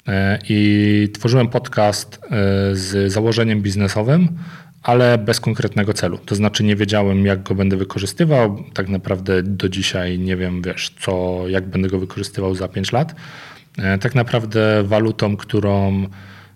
e, 0.09 0.39
i 0.49 1.09
tworzyłem 1.15 1.49
podcast 1.49 2.21
z 2.73 3.13
założeniem 3.13 3.63
biznesowym, 3.63 4.29
ale 4.83 5.19
bez 5.19 5.41
konkretnego 5.41 5.93
celu. 5.93 6.19
To 6.19 6.35
znaczy 6.35 6.65
nie 6.65 6.77
wiedziałem, 6.77 7.27
jak 7.27 7.43
go 7.43 7.55
będę 7.55 7.77
wykorzystywał. 7.77 8.65
Tak 8.75 8.89
naprawdę 8.89 9.43
do 9.43 9.69
dzisiaj 9.69 10.19
nie 10.19 10.37
wiem, 10.37 10.63
wiesz, 10.63 10.95
co, 11.01 11.43
jak 11.49 11.67
będę 11.69 11.89
go 11.89 11.99
wykorzystywał 11.99 12.55
za 12.55 12.69
5 12.69 12.93
lat. 12.93 13.15
E, 13.79 13.99
tak 13.99 14.15
naprawdę 14.15 14.83
walutą, 14.83 15.37
którą 15.37 16.07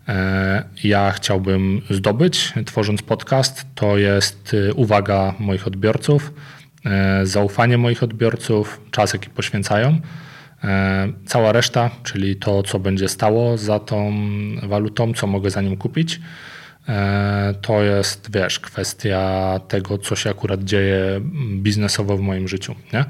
e, 0.09 0.65
ja 0.85 1.11
chciałbym 1.11 1.83
zdobyć, 1.91 2.53
tworząc 2.67 3.03
podcast, 3.03 3.67
to 3.75 3.99
jest 3.99 4.57
e, 4.69 4.75
uwaga 4.75 5.35
moich 5.39 5.67
odbiorców, 5.67 6.33
zaufanie 7.23 7.79
moich 7.79 8.03
odbiorców, 8.03 8.81
czas, 8.91 9.13
jaki 9.13 9.31
poświęcają. 9.31 10.01
Cała 11.27 11.53
reszta, 11.53 11.91
czyli 12.03 12.37
to, 12.37 12.63
co 12.63 12.79
będzie 12.79 13.09
stało 13.09 13.59
za 13.59 13.79
tą 13.79 14.13
walutą, 14.63 15.15
co 15.15 15.27
mogę 15.27 15.51
za 15.51 15.63
nią 15.63 15.77
kupić 15.77 16.21
to 17.63 17.83
jest, 17.83 18.33
wiesz, 18.33 18.61
kwestia 18.61 19.61
tego, 19.69 19.99
co 19.99 20.17
się 20.17 20.31
akurat 20.31 20.65
dzieje 20.65 21.21
biznesowo 21.57 22.17
w 22.17 22.21
moim 22.21 22.49
życiu. 22.49 22.75
Nie? 22.93 23.05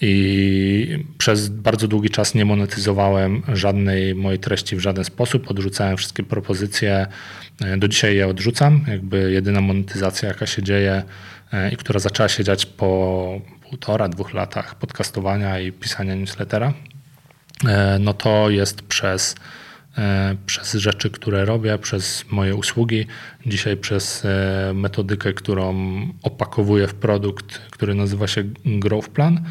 I 0.00 1.04
przez 1.18 1.48
bardzo 1.48 1.88
długi 1.88 2.10
czas 2.10 2.34
nie 2.34 2.44
monetyzowałem 2.44 3.42
żadnej 3.52 4.14
mojej 4.14 4.38
treści 4.38 4.76
w 4.76 4.80
żaden 4.80 5.04
sposób, 5.04 5.50
odrzucałem 5.50 5.96
wszystkie 5.96 6.22
propozycje. 6.22 7.06
E, 7.60 7.76
do 7.76 7.88
dzisiaj 7.88 8.16
je 8.16 8.28
odrzucam. 8.28 8.84
Jakby 8.88 9.32
jedyna 9.32 9.60
monetyzacja, 9.60 10.28
jaka 10.28 10.46
się 10.46 10.62
dzieje 10.62 11.02
e, 11.52 11.72
i 11.72 11.76
która 11.76 12.00
zaczęła 12.00 12.28
się 12.28 12.44
dziać 12.44 12.66
po 12.66 13.40
półtora, 13.68 14.08
dwóch 14.08 14.34
latach 14.34 14.74
podcastowania 14.74 15.60
i 15.60 15.72
pisania 15.72 16.14
newslettera, 16.14 16.72
no 18.00 18.14
to 18.14 18.50
jest 18.50 18.82
przez 18.82 19.34
E, 19.34 19.61
przez 20.46 20.72
rzeczy, 20.72 21.10
które 21.10 21.44
robię, 21.44 21.78
przez 21.78 22.24
moje 22.30 22.54
usługi, 22.54 23.06
dzisiaj 23.46 23.76
przez 23.76 24.24
e, 24.24 24.72
metodykę, 24.74 25.32
którą 25.32 25.74
opakowuję 26.22 26.88
w 26.88 26.94
produkt, 26.94 27.58
który 27.58 27.94
nazywa 27.94 28.26
się 28.26 28.44
Growth 28.64 29.08
Plan. 29.08 29.44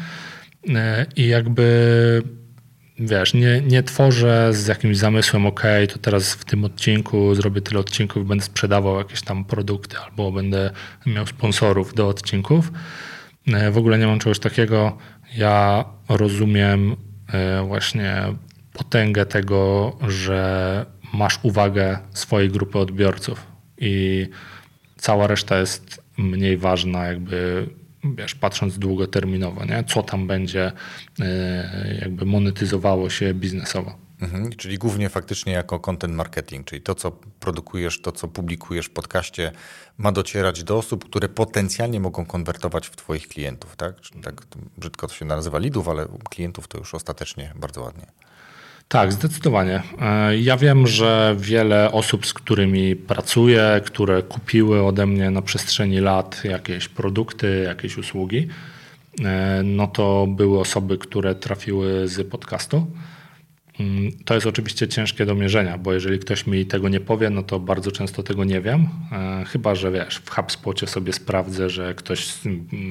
E, 0.68 1.06
I 1.16 1.28
jakby 1.28 2.22
wiesz, 2.98 3.34
nie, 3.34 3.60
nie 3.60 3.82
tworzę 3.82 4.48
z 4.52 4.66
jakimś 4.66 4.96
zamysłem, 4.96 5.46
ok, 5.46 5.62
to 5.92 5.98
teraz 5.98 6.34
w 6.34 6.44
tym 6.44 6.64
odcinku 6.64 7.34
zrobię 7.34 7.60
tyle 7.60 7.80
odcinków, 7.80 8.26
będę 8.26 8.44
sprzedawał 8.44 8.98
jakieś 8.98 9.22
tam 9.22 9.44
produkty 9.44 9.96
albo 9.98 10.32
będę 10.32 10.70
miał 11.06 11.26
sponsorów 11.26 11.94
do 11.94 12.08
odcinków. 12.08 12.72
W 13.72 13.78
ogóle 13.78 13.98
nie 13.98 14.06
mam 14.06 14.18
czegoś 14.18 14.38
takiego. 14.38 14.98
Ja 15.36 15.84
rozumiem 16.08 16.96
właśnie 17.66 18.24
potęgę 18.72 19.26
tego, 19.26 19.92
że 20.08 20.86
masz 21.12 21.38
uwagę 21.42 21.98
swojej 22.10 22.48
grupy 22.48 22.78
odbiorców 22.78 23.46
i 23.78 24.26
cała 24.96 25.26
reszta 25.26 25.58
jest 25.58 26.02
mniej 26.18 26.56
ważna, 26.56 27.06
jakby 27.06 27.68
wiesz, 28.04 28.34
patrząc 28.34 28.78
długoterminowo, 28.78 29.64
nie? 29.64 29.84
co 29.84 30.02
tam 30.02 30.26
będzie 30.26 30.72
e, 31.20 31.98
jakby 32.00 32.26
monetyzowało 32.26 33.10
się 33.10 33.34
biznesowo. 33.34 34.02
Mhm, 34.20 34.52
czyli 34.52 34.78
głównie 34.78 35.08
faktycznie 35.08 35.52
jako 35.52 35.80
content 35.80 36.14
marketing, 36.14 36.66
czyli 36.66 36.82
to, 36.82 36.94
co 36.94 37.10
produkujesz, 37.40 38.00
to, 38.00 38.12
co 38.12 38.28
publikujesz 38.28 38.86
w 38.86 38.90
podcaście, 38.90 39.52
ma 39.98 40.12
docierać 40.12 40.64
do 40.64 40.78
osób, 40.78 41.04
które 41.04 41.28
potencjalnie 41.28 42.00
mogą 42.00 42.26
konwertować 42.26 42.86
w 42.86 42.96
Twoich 42.96 43.28
klientów, 43.28 43.76
tak? 43.76 43.94
Tak 44.22 44.42
brzydko 44.76 45.08
to 45.08 45.14
się 45.14 45.24
nazywa 45.24 45.58
lidów, 45.58 45.88
ale 45.88 46.06
klientów 46.30 46.68
to 46.68 46.78
już 46.78 46.94
ostatecznie 46.94 47.52
bardzo 47.56 47.82
ładnie. 47.82 48.06
Tak, 48.92 49.12
zdecydowanie. 49.12 49.82
E, 50.00 50.38
ja 50.38 50.56
wiem, 50.56 50.86
że 50.86 51.36
wiele 51.38 51.92
osób, 51.92 52.26
z 52.26 52.34
którymi 52.34 52.96
pracuję, 52.96 53.80
które 53.84 54.22
kupiły 54.22 54.82
ode 54.86 55.06
mnie 55.06 55.30
na 55.30 55.42
przestrzeni 55.42 56.00
lat 56.00 56.44
jakieś 56.44 56.88
produkty, 56.88 57.64
jakieś 57.66 57.98
usługi, 57.98 58.48
e, 59.24 59.60
no 59.64 59.86
to 59.86 60.26
były 60.28 60.60
osoby, 60.60 60.98
które 60.98 61.34
trafiły 61.34 62.08
z 62.08 62.30
podcastu. 62.30 62.86
Mm, 63.80 64.12
to 64.24 64.34
jest 64.34 64.46
oczywiście 64.46 64.88
ciężkie 64.88 65.26
do 65.26 65.34
mierzenia, 65.34 65.78
bo 65.78 65.92
jeżeli 65.92 66.18
ktoś 66.18 66.46
mi 66.46 66.66
tego 66.66 66.88
nie 66.88 67.00
powie, 67.00 67.30
no 67.30 67.42
to 67.42 67.60
bardzo 67.60 67.92
często 67.92 68.22
tego 68.22 68.44
nie 68.44 68.60
wiem. 68.60 68.88
E, 69.12 69.44
chyba, 69.44 69.74
że 69.74 69.90
wiesz, 69.90 70.16
w 70.16 70.30
HubSpocie 70.30 70.86
sobie 70.86 71.12
sprawdzę, 71.12 71.70
że 71.70 71.94
ktoś 71.94 72.34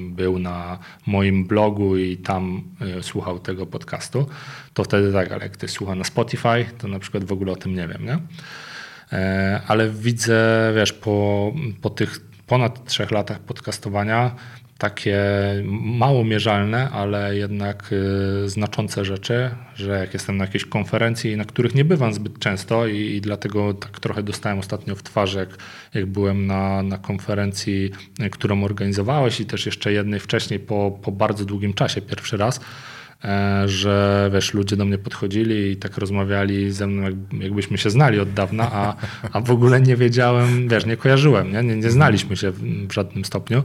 był 0.10 0.40
na 0.40 0.80
moim 1.08 1.46
blogu 1.46 1.98
i 1.98 2.18
tam 2.18 2.64
e, 2.82 3.04
słuchał 3.04 3.40
tego 3.40 3.66
podcastu, 3.66 4.26
to 4.74 4.84
wtedy 4.84 5.14
tak, 5.14 5.32
ale 5.32 5.44
jak 5.44 5.52
ktoś 5.52 5.72
słucha 5.72 5.96
na 5.96 6.04
Spotify, 6.04 6.66
to 6.78 6.88
na 6.88 7.00
przykład 7.00 7.24
w 7.24 7.32
ogóle 7.32 7.52
o 7.52 7.56
tym 7.56 7.76
nie 7.76 7.88
wiem, 7.88 8.06
nie? 8.06 8.20
E, 9.18 9.62
ale 9.68 9.90
widzę, 9.90 10.72
wiesz, 10.76 10.94
po, 10.94 11.54
po 11.82 11.90
tych 11.90 12.20
ponad 12.48 12.86
trzech 12.86 13.12
latach 13.12 13.40
podcastowania, 13.40 14.36
takie 14.82 15.20
mało 15.82 16.24
mierzalne, 16.24 16.90
ale 16.90 17.38
jednak 17.38 17.90
y, 18.46 18.50
znaczące 18.50 19.06
rzeczy, 19.06 19.50
że 19.76 20.00
jak 20.00 20.14
jestem 20.14 20.38
na 20.38 20.44
jakiejś 20.44 20.66
konferencji, 20.66 21.38
na 21.38 21.46
których 21.46 21.76
nie 21.76 21.86
bywam 21.86 22.14
zbyt 22.14 22.40
często 22.40 22.88
i, 22.88 22.98
i 22.98 23.22
dlatego 23.22 23.74
tak 23.74 24.00
trochę 24.00 24.24
dostałem 24.24 24.60
ostatnio 24.60 24.96
w 24.96 25.04
twarz, 25.04 25.34
jak, 25.34 25.50
jak 25.94 26.06
byłem 26.06 26.48
na, 26.48 26.84
na 26.84 26.98
konferencji, 26.98 27.92
y, 28.24 28.30
którą 28.30 28.64
organizowałeś 28.64 29.40
i 29.40 29.46
też 29.46 29.66
jeszcze 29.66 29.94
jednej 29.94 30.20
wcześniej 30.20 30.60
po, 30.60 31.00
po 31.02 31.12
bardzo 31.12 31.46
długim 31.46 31.74
czasie, 31.74 32.02
pierwszy 32.02 32.38
raz, 32.38 32.60
e, 33.24 33.64
że 33.68 34.30
wiesz, 34.34 34.54
ludzie 34.54 34.76
do 34.76 34.86
mnie 34.86 34.98
podchodzili 34.98 35.72
i 35.72 35.78
tak 35.78 35.98
rozmawiali 35.98 36.72
ze 36.72 36.88
mną, 36.88 37.08
jakbyśmy 37.40 37.78
się 37.78 37.90
znali 37.90 38.20
od 38.20 38.34
dawna, 38.34 38.72
a, 38.72 38.96
a 39.32 39.42
w 39.42 39.52
ogóle 39.52 39.82
nie 39.82 39.96
wiedziałem, 39.96 40.68
wiesz, 40.68 40.86
nie 40.86 40.98
kojarzyłem, 40.98 41.52
nie, 41.54 41.64
nie, 41.64 41.76
nie 41.76 41.92
znaliśmy 41.92 42.38
się 42.38 42.52
w 42.88 42.92
żadnym 42.94 43.26
stopniu. 43.26 43.64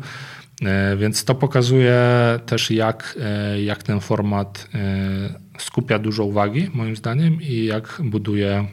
E, 0.65 0.97
więc 0.97 1.25
to 1.25 1.35
pokazuje 1.35 2.01
też, 2.47 2.71
jak, 2.71 3.19
e, 3.21 3.63
jak 3.63 3.83
ten 3.83 4.01
format 4.01 4.69
e, 4.75 5.59
skupia 5.59 5.99
dużo 5.99 6.25
uwagi, 6.25 6.71
moim 6.75 6.97
zdaniem, 6.97 7.43
i 7.43 7.65
jak 7.65 8.01
buduje 8.05 8.67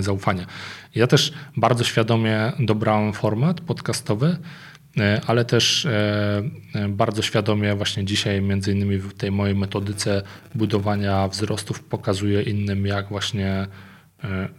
zaufanie. 0.00 0.46
Ja 0.94 1.06
też 1.06 1.32
bardzo 1.56 1.84
świadomie 1.84 2.52
dobrałem 2.58 3.12
format 3.12 3.60
podcastowy, 3.60 4.36
ale 5.26 5.44
też 5.44 5.86
bardzo 6.88 7.22
świadomie 7.22 7.74
właśnie 7.74 8.04
dzisiaj 8.04 8.42
między 8.42 8.72
innymi 8.72 8.98
w 8.98 9.14
tej 9.14 9.30
mojej 9.30 9.54
metodyce 9.54 10.22
budowania 10.54 11.28
wzrostów 11.28 11.82
pokazuję 11.82 12.42
innym, 12.42 12.86
jak 12.86 13.08
właśnie 13.08 13.66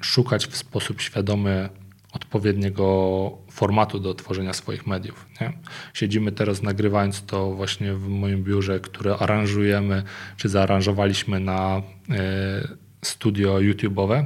szukać 0.01 0.47
w 0.47 0.57
sposób 0.57 1.01
świadomy 1.01 1.69
odpowiedniego 2.13 3.31
formatu 3.57 3.99
do 3.99 4.13
tworzenia 4.13 4.53
swoich 4.53 4.87
mediów. 4.87 5.25
Nie? 5.41 5.53
Siedzimy 5.93 6.31
teraz 6.31 6.63
nagrywając 6.63 7.25
to 7.25 7.51
właśnie 7.51 7.93
w 7.93 8.07
moim 8.07 8.43
biurze, 8.43 8.79
które 8.79 9.17
aranżujemy, 9.17 10.03
czy 10.37 10.49
zaaranżowaliśmy 10.49 11.39
na 11.39 11.81
e, 12.09 12.67
studio 13.01 13.55
YouTube'owe. 13.55 14.25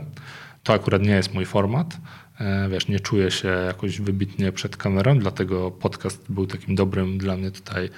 To 0.64 0.74
akurat 0.74 1.02
nie 1.02 1.12
jest 1.12 1.34
mój 1.34 1.46
format. 1.46 1.98
E, 2.40 2.70
wiesz, 2.70 2.88
nie 2.88 3.00
czuję 3.00 3.32
się 3.32 3.48
jakoś 3.48 4.02
wybitnie 4.02 4.52
przed 4.52 4.78
kamerą, 4.78 5.20
dlatego 5.20 5.72
podcast 5.72 6.32
był 6.32 6.48
takim 6.48 6.76
dobrym 6.76 7.18
dla 7.18 7.38
mnie 7.38 7.52
tutaj 7.52 7.90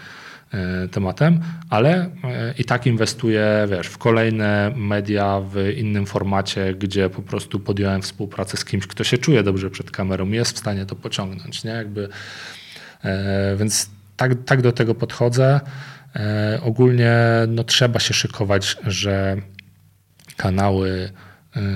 tematem, 0.91 1.39
ale 1.69 2.09
e, 2.23 2.53
i 2.57 2.65
tak 2.65 2.87
inwestuję 2.87 3.67
wiesz, 3.69 3.87
w 3.87 3.97
kolejne 3.97 4.73
media 4.75 5.41
w 5.41 5.57
innym 5.77 6.05
formacie, 6.05 6.73
gdzie 6.73 7.09
po 7.09 7.21
prostu 7.21 7.59
podjąłem 7.59 8.01
współpracę 8.01 8.57
z 8.57 8.65
kimś, 8.65 8.87
kto 8.87 9.03
się 9.03 9.17
czuje 9.17 9.43
dobrze 9.43 9.69
przed 9.69 9.91
kamerą 9.91 10.27
i 10.27 10.35
jest 10.35 10.55
w 10.55 10.59
stanie 10.59 10.85
to 10.85 10.95
pociągnąć. 10.95 11.63
Nie? 11.63 11.71
Jakby, 11.71 12.09
e, 13.03 13.55
więc 13.59 13.89
tak, 14.17 14.31
tak 14.45 14.61
do 14.61 14.71
tego 14.71 14.95
podchodzę. 14.95 15.59
Ogólnie 16.61 17.15
no, 17.47 17.63
trzeba 17.63 17.99
się 17.99 18.13
szykować, 18.13 18.77
że 18.85 19.37
kanały, 20.37 21.09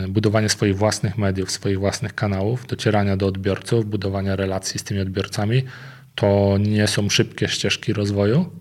budowanie 0.09 0.49
swoich 0.49 0.77
własnych 0.77 1.17
mediów, 1.17 1.51
swoich 1.51 1.79
własnych 1.79 2.15
kanałów, 2.15 2.67
docierania 2.67 3.17
do 3.17 3.27
odbiorców, 3.27 3.85
budowania 3.85 4.35
relacji 4.35 4.79
z 4.79 4.83
tymi 4.83 4.99
odbiorcami, 4.99 5.63
to 6.15 6.57
nie 6.59 6.87
są 6.87 7.09
szybkie 7.09 7.47
ścieżki 7.47 7.93
rozwoju, 7.93 8.51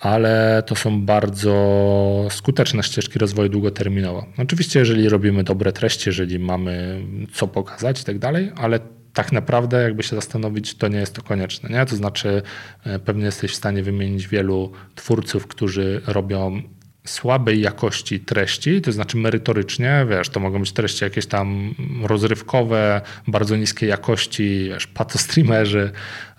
ale 0.00 0.62
to 0.66 0.74
są 0.74 1.06
bardzo 1.06 2.28
skuteczne 2.30 2.82
ścieżki 2.82 3.18
rozwoju 3.18 3.48
długoterminowo. 3.48 4.26
Oczywiście, 4.38 4.78
jeżeli 4.78 5.08
robimy 5.08 5.44
dobre 5.44 5.72
treści, 5.72 6.08
jeżeli 6.08 6.38
mamy 6.38 7.02
co 7.32 7.48
pokazać 7.48 8.00
i 8.00 8.04
tak 8.04 8.18
dalej, 8.18 8.52
ale 8.56 8.80
tak 9.12 9.32
naprawdę, 9.32 9.82
jakby 9.82 10.02
się 10.02 10.16
zastanowić, 10.16 10.74
to 10.74 10.88
nie 10.88 10.98
jest 10.98 11.14
to 11.14 11.22
konieczne. 11.22 11.68
Nie? 11.68 11.86
To 11.86 11.96
znaczy, 11.96 12.42
e, 12.84 12.98
pewnie 12.98 13.24
jesteś 13.24 13.52
w 13.52 13.54
stanie 13.54 13.82
wymienić 13.82 14.28
wielu 14.28 14.72
twórców, 14.94 15.46
którzy 15.46 16.00
robią 16.06 16.62
słabej 17.10 17.60
jakości 17.60 18.20
treści, 18.20 18.80
to 18.80 18.92
znaczy 18.92 19.16
merytorycznie, 19.16 20.06
wiesz, 20.10 20.28
to 20.28 20.40
mogą 20.40 20.60
być 20.60 20.72
treści 20.72 21.04
jakieś 21.04 21.26
tam 21.26 21.74
rozrywkowe, 22.02 23.00
bardzo 23.28 23.56
niskiej 23.56 23.88
jakości, 23.88 24.68
wiesz, 24.68 24.86
patostreamerzy, 24.86 25.90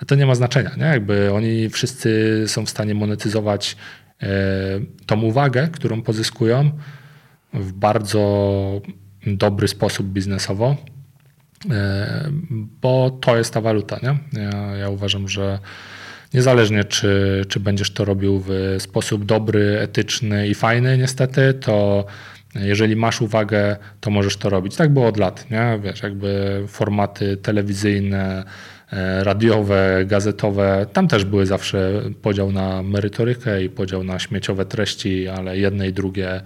to 0.07 0.15
nie 0.15 0.25
ma 0.25 0.36
znaczenia, 0.36 0.71
nie? 0.77 0.84
Jakby 0.84 1.34
oni 1.34 1.69
wszyscy 1.69 2.43
są 2.47 2.65
w 2.65 2.69
stanie 2.69 2.93
monetyzować 2.93 3.77
e, 4.21 4.27
tą 5.05 5.21
uwagę, 5.21 5.69
którą 5.71 6.01
pozyskują 6.01 6.71
w 7.53 7.73
bardzo 7.73 8.81
dobry 9.27 9.67
sposób 9.67 10.07
biznesowo, 10.07 10.75
e, 11.69 12.31
bo 12.81 13.17
to 13.21 13.38
jest 13.38 13.53
ta 13.53 13.62
waluta, 13.62 13.99
nie? 14.03 14.41
Ja, 14.41 14.75
ja 14.75 14.89
uważam, 14.89 15.27
że 15.27 15.60
Niezależnie, 16.34 16.84
czy, 16.84 17.41
czy 17.50 17.60
będziesz 17.60 17.91
to 17.91 18.06
robił 18.06 18.44
w 18.48 18.76
sposób 18.80 19.26
dobry, 19.26 19.80
etyczny 19.80 20.48
i 20.48 20.56
fajny, 20.56 20.98
niestety, 20.98 21.54
to 21.54 22.06
jeżeli 22.56 22.96
masz 22.96 23.22
uwagę, 23.22 23.78
to 24.00 24.12
możesz 24.12 24.38
to 24.38 24.50
robić. 24.50 24.76
Tak 24.76 24.89
było 24.94 25.08
od 25.08 25.17
lat, 25.17 25.52
nie? 25.52 25.80
Wiesz, 25.84 26.04
jakby 26.04 26.63
formaty 26.67 27.38
telewizyjne, 27.38 28.44
e, 28.91 29.24
radiowe, 29.24 30.04
gazetowe, 30.06 30.86
tam 30.94 31.08
też 31.08 31.26
były 31.26 31.46
zawsze 31.46 32.02
podział 32.22 32.52
na 32.52 32.84
merytorykę 32.84 33.63
i 33.63 33.70
podział 33.70 34.04
na 34.04 34.20
śmieciowe 34.20 34.65
treści, 34.65 35.28
ale 35.28 35.58
jedne 35.58 35.88
i 35.88 35.94
drugie 35.94 36.41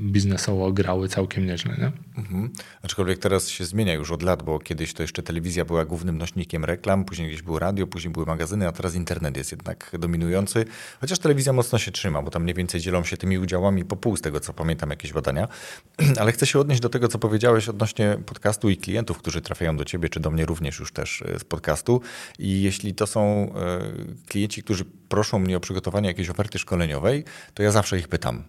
biznesowo 0.00 0.72
grały 0.72 1.08
całkiem 1.08 1.46
nieźle. 1.46 1.76
Nie? 1.78 1.92
Mhm. 2.18 2.50
Aczkolwiek 2.82 3.18
teraz 3.18 3.48
się 3.48 3.64
zmienia 3.64 3.94
już 3.94 4.10
od 4.10 4.22
lat, 4.22 4.42
bo 4.42 4.58
kiedyś 4.58 4.94
to 4.94 5.02
jeszcze 5.02 5.22
telewizja 5.22 5.64
była 5.64 5.84
głównym 5.84 6.18
nośnikiem 6.18 6.64
reklam, 6.64 7.04
później 7.04 7.28
gdzieś 7.28 7.42
było 7.42 7.58
radio, 7.58 7.86
później 7.86 8.12
były 8.12 8.26
magazyny, 8.26 8.68
a 8.68 8.72
teraz 8.72 8.94
internet 8.94 9.36
jest 9.36 9.52
jednak 9.52 9.90
dominujący. 9.98 10.64
Chociaż 11.00 11.18
telewizja 11.18 11.52
mocno 11.52 11.78
się 11.78 11.90
trzyma, 11.90 12.22
bo 12.22 12.30
tam 12.30 12.42
mniej 12.42 12.54
więcej 12.54 12.80
dzielą 12.80 13.04
się 13.04 13.16
tymi 13.16 13.38
udziałami 13.38 13.84
po 13.84 13.96
pół, 13.96 14.16
z 14.16 14.20
tego 14.20 14.40
co 14.40 14.52
pamiętam, 14.52 14.90
jakieś 14.90 15.12
badania. 15.12 15.48
Ale 16.20 16.32
chcę 16.32 16.46
się 16.46 16.58
odnieść 16.58 16.80
do 16.80 16.88
tego, 16.88 17.08
co 17.08 17.18
powiedziałeś 17.18 17.68
odnośnie 17.68 18.18
podcastu 18.26 18.70
i 18.70 18.76
klientów, 18.76 19.18
którzy 19.18 19.40
trafiają 19.40 19.76
do 19.76 19.84
ciebie, 19.84 20.08
czy 20.08 20.20
do 20.20 20.30
mnie 20.30 20.46
również 20.46 20.78
już 20.78 20.92
też 20.92 21.22
e, 21.22 21.38
z 21.38 21.44
podcastu. 21.44 22.00
I 22.38 22.62
jeśli 22.62 22.94
to 22.94 23.06
są 23.06 23.22
e, 23.22 23.80
klienci, 24.28 24.62
którzy 24.62 24.84
proszą 25.08 25.38
mnie 25.38 25.56
o 25.56 25.60
przygotowanie 25.60 26.08
jakiejś 26.08 26.30
oferty 26.30 26.58
szkoleniowej, 26.58 27.24
to 27.54 27.62
ja 27.62 27.70
zawsze 27.70 27.98
ich 27.98 28.08
pytam, 28.08 28.42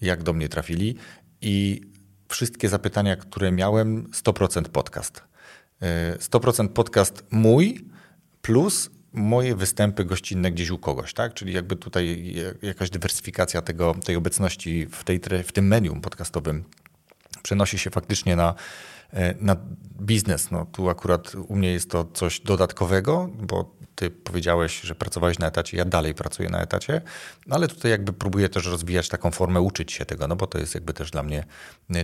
jak 0.00 0.22
do 0.22 0.32
mnie 0.32 0.48
trafili 0.48 0.94
i 1.40 1.80
wszystkie 2.28 2.68
zapytania, 2.68 3.16
które 3.16 3.52
miałem, 3.52 4.04
100% 4.04 4.62
podcast. 4.62 5.22
100% 6.18 6.64
e, 6.64 6.68
podcast 6.68 7.24
mój 7.30 7.84
plus 8.42 8.90
moje 9.12 9.54
występy 9.54 10.04
gościnne 10.04 10.52
gdzieś 10.52 10.70
u 10.70 10.78
kogoś, 10.78 11.14
tak? 11.14 11.34
Czyli 11.34 11.52
jakby 11.52 11.76
tutaj 11.76 12.34
jakaś 12.62 12.90
dywersyfikacja 12.90 13.62
tego, 13.62 13.94
tej 14.04 14.16
obecności 14.16 14.86
w, 14.86 15.04
tej, 15.04 15.20
w 15.44 15.52
tym 15.52 15.66
medium 15.66 16.00
podcastowym 16.00 16.64
przenosi 17.42 17.78
się 17.78 17.90
faktycznie 17.90 18.36
na, 18.36 18.54
e, 19.10 19.34
na 19.40 19.56
biznes. 20.00 20.50
No, 20.50 20.66
tu 20.72 20.88
akurat 20.88 21.34
u 21.34 21.56
mnie 21.56 21.72
jest 21.72 21.90
to 21.90 22.04
coś 22.04 22.40
dodatkowego, 22.40 23.30
bo 23.40 23.77
ty 23.98 24.10
powiedziałeś, 24.10 24.80
że 24.80 24.94
pracowałeś 24.94 25.38
na 25.38 25.46
etacie, 25.46 25.76
ja 25.76 25.84
dalej 25.84 26.14
pracuję 26.14 26.48
na 26.48 26.62
etacie, 26.62 27.00
no 27.46 27.56
ale 27.56 27.68
tutaj 27.68 27.90
jakby 27.90 28.12
próbuję 28.12 28.48
też 28.48 28.66
rozwijać 28.66 29.08
taką 29.08 29.30
formę, 29.30 29.60
uczyć 29.60 29.92
się 29.92 30.04
tego, 30.04 30.28
no 30.28 30.36
bo 30.36 30.46
to 30.46 30.58
jest 30.58 30.74
jakby 30.74 30.94
też 30.94 31.10
dla 31.10 31.22
mnie 31.22 31.44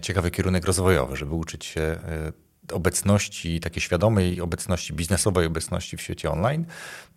ciekawy 0.02 0.30
kierunek 0.30 0.64
rozwojowy, 0.64 1.16
żeby 1.16 1.34
uczyć 1.34 1.64
się 1.64 1.80
e, 1.80 2.32
obecności, 2.72 3.60
takiej 3.60 3.82
świadomej 3.82 4.40
obecności, 4.40 4.92
biznesowej 4.92 5.46
obecności 5.46 5.96
w 5.96 6.00
świecie 6.00 6.30
online, 6.30 6.66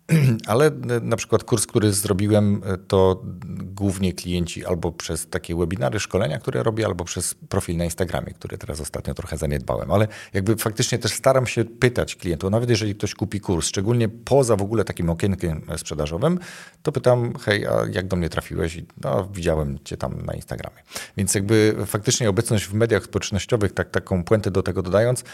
ale 0.46 0.70
na 1.02 1.16
przykład 1.16 1.44
kurs, 1.44 1.66
który 1.66 1.92
zrobiłem, 1.92 2.62
to 2.88 3.22
głównie 3.58 4.12
klienci 4.12 4.66
albo 4.66 4.92
przez 4.92 5.26
takie 5.26 5.56
webinary, 5.56 6.00
szkolenia, 6.00 6.38
które 6.38 6.62
robię, 6.62 6.86
albo 6.86 7.04
przez 7.04 7.34
profil 7.34 7.76
na 7.76 7.84
Instagramie, 7.84 8.32
który 8.32 8.58
teraz 8.58 8.80
ostatnio 8.80 9.14
trochę 9.14 9.36
zaniedbałem. 9.36 9.90
Ale 9.90 10.08
jakby 10.32 10.56
faktycznie 10.56 10.98
też 10.98 11.12
staram 11.12 11.46
się 11.46 11.64
pytać 11.64 12.16
klientów, 12.16 12.50
nawet 12.50 12.70
jeżeli 12.70 12.94
ktoś 12.94 13.14
kupi 13.14 13.40
kurs, 13.40 13.66
szczególnie 13.66 14.08
poza 14.08 14.56
w 14.56 14.62
ogóle 14.62 14.84
takim 14.84 15.10
okienkiem 15.10 15.62
sprzedażowym, 15.76 16.38
to 16.82 16.92
pytam, 16.92 17.34
hej, 17.38 17.66
a 17.66 17.72
jak 17.92 18.06
do 18.06 18.16
mnie 18.16 18.28
trafiłeś? 18.28 18.82
No, 19.04 19.28
widziałem 19.32 19.78
cię 19.84 19.96
tam 19.96 20.26
na 20.26 20.34
Instagramie. 20.34 20.82
Więc 21.16 21.34
jakby 21.34 21.76
faktycznie 21.86 22.30
obecność 22.30 22.64
w 22.64 22.74
mediach 22.74 23.04
społecznościowych, 23.04 23.72
tak, 23.72 23.90
taką 23.90 24.24
puentę 24.24 24.50
do 24.50 24.62
tego 24.62 24.82
dodając, 24.82 25.24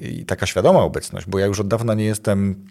i 0.00 0.24
taka 0.24 0.46
świadoma 0.46 0.82
obecność, 0.82 1.26
bo 1.26 1.38
ja 1.38 1.46
już 1.46 1.60
od 1.60 1.68
dawna 1.68 1.94
nie 1.94 2.04
jestem 2.04 2.66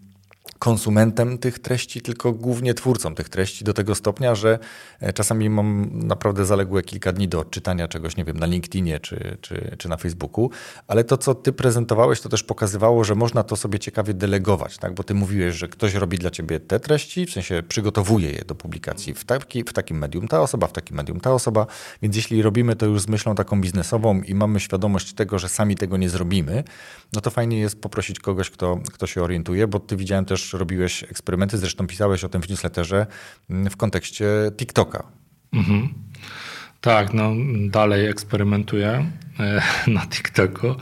konsumentem 0.59 1.37
tych 1.37 1.59
treści, 1.59 2.01
tylko 2.01 2.31
głównie 2.31 2.73
twórcą 2.73 3.15
tych 3.15 3.29
treści 3.29 3.63
do 3.63 3.73
tego 3.73 3.95
stopnia, 3.95 4.35
że 4.35 4.59
e, 4.99 5.13
czasami 5.13 5.49
mam 5.49 5.89
naprawdę 5.93 6.45
zaległe 6.45 6.83
kilka 6.83 7.13
dni 7.13 7.27
do 7.27 7.39
odczytania 7.39 7.87
czegoś, 7.87 8.17
nie 8.17 8.25
wiem, 8.25 8.37
na 8.37 8.45
LinkedInie 8.45 8.99
czy, 8.99 9.37
czy, 9.41 9.75
czy 9.77 9.89
na 9.89 9.97
Facebooku, 9.97 10.49
ale 10.87 11.03
to, 11.03 11.17
co 11.17 11.35
ty 11.35 11.53
prezentowałeś, 11.53 12.21
to 12.21 12.29
też 12.29 12.43
pokazywało, 12.43 13.03
że 13.03 13.15
można 13.15 13.43
to 13.43 13.55
sobie 13.55 13.79
ciekawie 13.79 14.13
delegować, 14.13 14.77
tak? 14.77 14.93
bo 14.93 15.03
ty 15.03 15.13
mówiłeś, 15.13 15.55
że 15.55 15.67
ktoś 15.67 15.93
robi 15.93 16.17
dla 16.17 16.31
ciebie 16.31 16.59
te 16.59 16.79
treści, 16.79 17.25
w 17.25 17.31
sensie 17.31 17.63
przygotowuje 17.67 18.31
je 18.31 18.45
do 18.45 18.55
publikacji 18.55 19.13
w, 19.13 19.25
taki, 19.25 19.63
w 19.63 19.73
takim 19.73 19.97
medium 19.97 20.27
ta 20.27 20.41
osoba, 20.41 20.67
w 20.67 20.73
takim 20.73 20.97
medium 20.97 21.19
ta 21.19 21.33
osoba, 21.33 21.67
więc 22.01 22.15
jeśli 22.15 22.41
robimy 22.41 22.75
to 22.75 22.85
już 22.85 23.01
z 23.01 23.07
myślą 23.07 23.35
taką 23.35 23.61
biznesową 23.61 24.21
i 24.21 24.35
mamy 24.35 24.59
świadomość 24.59 25.13
tego, 25.13 25.39
że 25.39 25.49
sami 25.49 25.75
tego 25.75 25.97
nie 25.97 26.09
zrobimy, 26.09 26.63
no 27.13 27.21
to 27.21 27.29
fajnie 27.29 27.59
jest 27.59 27.81
poprosić 27.81 28.19
kogoś, 28.19 28.49
kto, 28.49 28.79
kto 28.93 29.07
się 29.07 29.23
orientuje, 29.23 29.67
bo 29.67 29.79
ty 29.79 29.97
widziałem 29.97 30.25
też, 30.25 30.38
też 30.39 30.53
robiłeś 30.53 31.03
eksperymenty, 31.03 31.57
zresztą 31.57 31.87
pisałeś 31.87 32.23
o 32.23 32.29
tym 32.29 32.41
w 32.41 32.49
newsletterze 32.49 33.07
mm, 33.49 33.69
w 33.69 33.77
kontekście 33.77 34.25
TikToka. 34.57 35.03
Mhm. 35.53 35.93
Tak, 36.81 37.13
no 37.13 37.33
dalej 37.69 38.07
eksperymentuję 38.07 39.11
e, 39.39 39.61
na 39.91 40.07
TikToku. 40.07 40.75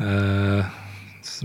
E, 0.00 0.64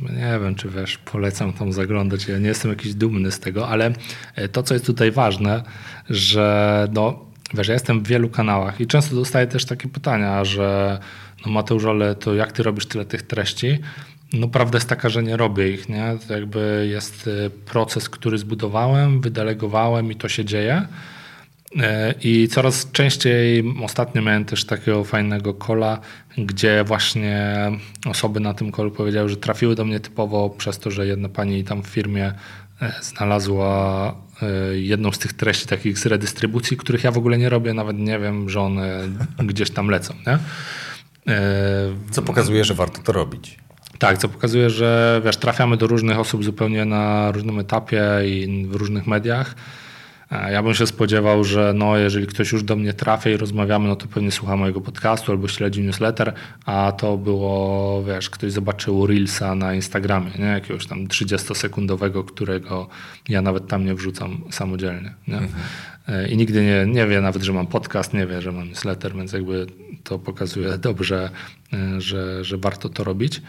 nie 0.01 0.39
wiem, 0.43 0.55
czy 0.55 0.69
wiesz, 0.69 0.97
polecam 0.97 1.53
tam 1.53 1.73
zaglądać. 1.73 2.27
Ja 2.27 2.39
nie 2.39 2.47
jestem 2.47 2.71
jakiś 2.71 2.93
dumny 2.93 3.31
z 3.31 3.39
tego, 3.39 3.67
ale 3.67 3.93
e, 4.35 4.47
to, 4.47 4.63
co 4.63 4.73
jest 4.73 4.85
tutaj 4.85 5.11
ważne, 5.11 5.63
że 6.09 6.87
no, 6.93 7.25
wiesz, 7.53 7.67
ja 7.67 7.73
jestem 7.73 8.03
w 8.03 8.07
wielu 8.07 8.29
kanałach 8.29 8.81
i 8.81 8.87
często 8.87 9.15
dostaję 9.15 9.47
też 9.47 9.65
takie 9.65 9.87
pytania, 9.87 10.45
że 10.45 10.99
no 11.45 11.51
Mateusz, 11.51 11.85
ale 11.85 12.15
to 12.15 12.35
jak 12.35 12.51
ty 12.51 12.63
robisz 12.63 12.85
tyle 12.85 13.05
tych 13.05 13.21
treści? 13.21 13.79
No 14.33 14.47
prawda 14.47 14.77
jest 14.77 14.89
taka, 14.89 15.09
że 15.09 15.23
nie 15.23 15.37
robię 15.37 15.71
ich, 15.71 15.89
nie? 15.89 16.17
To 16.27 16.33
jakby 16.33 16.87
jest 16.91 17.29
proces, 17.65 18.09
który 18.09 18.37
zbudowałem, 18.37 19.21
wydelegowałem 19.21 20.11
i 20.11 20.15
to 20.15 20.29
się 20.29 20.45
dzieje. 20.45 20.87
E, 21.79 22.13
I 22.23 22.47
coraz 22.47 22.91
częściej 22.91 23.63
ostatnio 23.83 24.21
miałem 24.21 24.45
też 24.45 24.65
takiego 24.65 25.03
fajnego 25.03 25.53
kola, 25.53 25.99
gdzie 26.37 26.83
właśnie 26.83 27.55
osoby 28.05 28.39
na 28.39 28.53
tym 28.53 28.71
kolu 28.71 28.91
powiedziały, 28.91 29.29
że 29.29 29.37
trafiły 29.37 29.75
do 29.75 29.85
mnie 29.85 29.99
typowo 29.99 30.49
przez 30.49 30.79
to, 30.79 30.91
że 30.91 31.07
jedna 31.07 31.29
pani 31.29 31.63
tam 31.63 31.83
w 31.83 31.87
firmie 31.87 32.33
e, 32.81 32.93
znalazła 33.01 34.15
e, 34.41 34.77
jedną 34.77 35.11
z 35.11 35.19
tych 35.19 35.33
treści 35.33 35.67
takich 35.67 35.99
z 35.99 36.05
redystrybucji, 36.05 36.77
których 36.77 37.03
ja 37.03 37.11
w 37.11 37.17
ogóle 37.17 37.37
nie 37.37 37.49
robię, 37.49 37.73
nawet 37.73 37.97
nie 37.97 38.19
wiem, 38.19 38.49
że 38.49 38.61
one 38.61 39.09
gdzieś 39.37 39.71
tam 39.71 39.87
lecą. 39.87 40.13
Nie? 40.27 40.39
Co 42.11 42.21
pokazuje, 42.21 42.63
że 42.63 42.73
warto 42.73 43.01
to 43.01 43.11
robić. 43.11 43.57
Tak, 43.99 44.17
co 44.17 44.29
pokazuje, 44.29 44.69
że 44.69 45.21
wiesz, 45.25 45.37
trafiamy 45.37 45.77
do 45.77 45.87
różnych 45.87 46.19
osób 46.19 46.43
zupełnie 46.43 46.85
na 46.85 47.31
różnym 47.31 47.59
etapie 47.59 48.01
i 48.25 48.67
w 48.69 48.75
różnych 48.75 49.07
mediach. 49.07 49.55
Ja 50.51 50.63
bym 50.63 50.73
się 50.73 50.87
spodziewał, 50.87 51.43
że 51.43 51.73
no, 51.75 51.97
jeżeli 51.97 52.27
ktoś 52.27 52.51
już 52.51 52.63
do 52.63 52.75
mnie 52.75 52.93
trafia 52.93 53.29
i 53.29 53.37
rozmawiamy, 53.37 53.87
no 53.87 53.95
to 53.95 54.07
pewnie 54.07 54.31
słucha 54.31 54.55
mojego 54.55 54.81
podcastu 54.81 55.31
albo 55.31 55.47
śledzi 55.47 55.81
newsletter, 55.81 56.33
a 56.65 56.91
to 56.91 57.17
było, 57.17 58.03
wiesz, 58.03 58.29
ktoś 58.29 58.51
zobaczył 58.51 59.07
Reelsa 59.07 59.55
na 59.55 59.73
Instagramie, 59.73 60.31
nie? 60.39 60.45
jakiegoś 60.45 60.87
tam 60.87 61.07
30-sekundowego, 61.07 62.25
którego 62.25 62.87
ja 63.29 63.41
nawet 63.41 63.67
tam 63.67 63.85
nie 63.85 63.95
wrzucam 63.95 64.41
samodzielnie. 64.51 65.13
Nie? 65.27 65.37
Mhm. 65.37 65.51
E, 66.07 66.27
I 66.27 66.37
nigdy 66.37 66.63
nie, 66.63 66.85
nie 66.93 67.07
wie 67.07 67.21
nawet, 67.21 67.43
że 67.43 67.53
mam 67.53 67.67
podcast, 67.67 68.13
nie 68.13 68.27
wie, 68.27 68.41
że 68.41 68.51
mam 68.51 68.69
newsletter, 68.69 69.15
więc 69.15 69.33
jakby 69.33 69.67
to 70.03 70.19
pokazuje 70.19 70.77
dobrze, 70.77 71.29
e, 71.73 72.01
że, 72.01 72.43
że 72.43 72.57
warto 72.57 72.89
to 72.89 73.03
robić. 73.03 73.41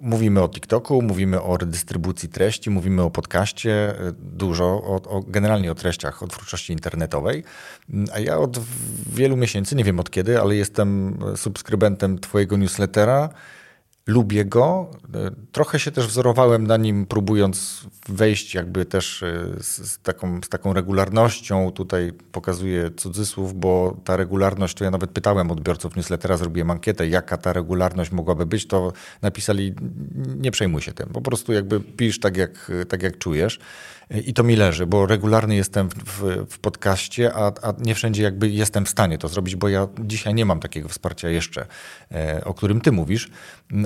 Mówimy 0.00 0.42
o 0.42 0.48
TikToku, 0.48 1.02
mówimy 1.02 1.42
o 1.42 1.56
redystrybucji 1.56 2.28
treści, 2.28 2.70
mówimy 2.70 3.02
o 3.02 3.10
podcaście, 3.10 3.94
dużo, 4.18 4.64
o, 4.64 5.00
o, 5.08 5.22
generalnie 5.22 5.72
o 5.72 5.74
treściach, 5.74 6.22
o 6.22 6.26
twórczości 6.26 6.72
internetowej. 6.72 7.44
A 8.14 8.18
ja 8.18 8.38
od 8.38 8.58
wielu 9.12 9.36
miesięcy, 9.36 9.76
nie 9.76 9.84
wiem 9.84 10.00
od 10.00 10.10
kiedy, 10.10 10.40
ale 10.40 10.56
jestem 10.56 11.18
subskrybentem 11.36 12.18
Twojego 12.18 12.56
newslettera 12.56 13.28
lubię 14.06 14.44
go. 14.44 14.90
Trochę 15.52 15.78
się 15.78 15.90
też 15.90 16.06
wzorowałem 16.06 16.66
na 16.66 16.76
nim, 16.76 17.06
próbując 17.06 17.86
wejść 18.08 18.54
jakby 18.54 18.84
też 18.84 19.22
e, 19.22 19.46
z, 19.60 19.98
taką, 19.98 20.40
z 20.44 20.48
taką 20.48 20.72
regularnością. 20.72 21.72
Tutaj 21.72 22.12
pokazuję 22.32 22.90
cudzysłów, 22.96 23.54
bo 23.54 23.96
ta 24.04 24.16
regularność, 24.16 24.74
to 24.74 24.84
ja 24.84 24.90
nawet 24.90 25.10
pytałem 25.10 25.50
odbiorców 25.50 25.96
newslettera, 25.96 26.36
zrobiłem 26.36 26.70
ankietę, 26.70 27.08
jaka 27.08 27.36
ta 27.36 27.52
regularność 27.52 28.12
mogłaby 28.12 28.46
być, 28.46 28.66
to 28.66 28.92
napisali, 29.22 29.74
nie 30.40 30.50
przejmuj 30.50 30.82
się 30.82 30.92
tym, 30.92 31.08
po 31.08 31.20
prostu 31.20 31.52
jakby 31.52 31.80
pisz 31.80 32.20
tak 32.20 32.36
jak, 32.36 32.72
tak 32.88 33.02
jak 33.02 33.18
czujesz. 33.18 33.58
I 34.10 34.34
to 34.34 34.42
mi 34.42 34.56
leży, 34.56 34.86
bo 34.86 35.06
regularny 35.06 35.56
jestem 35.56 35.88
w, 35.88 36.22
w, 36.50 36.58
podcaście, 36.58 37.34
a, 37.34 37.52
a, 37.62 37.74
nie 37.78 37.94
wszędzie 37.94 38.22
jakby 38.22 38.48
jestem 38.48 38.84
w 38.84 38.88
stanie 38.88 39.18
to 39.18 39.28
zrobić, 39.28 39.56
bo 39.56 39.68
ja 39.68 39.88
dzisiaj 39.98 40.34
nie 40.34 40.44
mam 40.44 40.60
takiego 40.60 40.88
wsparcia 40.88 41.28
jeszcze, 41.28 41.66
e, 42.12 42.44
o 42.44 42.54
którym 42.54 42.80
ty 42.80 42.92
mówisz. 42.92 43.30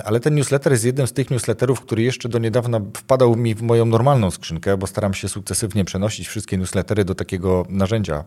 Ale 0.05 0.21
ten 0.21 0.35
newsletter 0.35 0.73
jest 0.73 0.85
jednym 0.85 1.07
z 1.07 1.13
tych 1.13 1.31
newsletterów, 1.31 1.81
który 1.81 2.03
jeszcze 2.03 2.29
do 2.29 2.39
niedawna 2.39 2.81
wpadał 2.97 3.37
mi 3.37 3.55
w 3.55 3.63
moją 3.63 3.87
normalną 3.87 4.31
skrzynkę, 4.31 4.77
bo 4.77 4.87
staram 4.87 5.15
się 5.15 5.29
sukcesywnie 5.29 5.85
przenosić 5.85 6.29
wszystkie 6.29 6.59
newslettery 6.59 7.05
do 7.05 7.15
takiego 7.15 7.67
narzędzia 7.69 8.25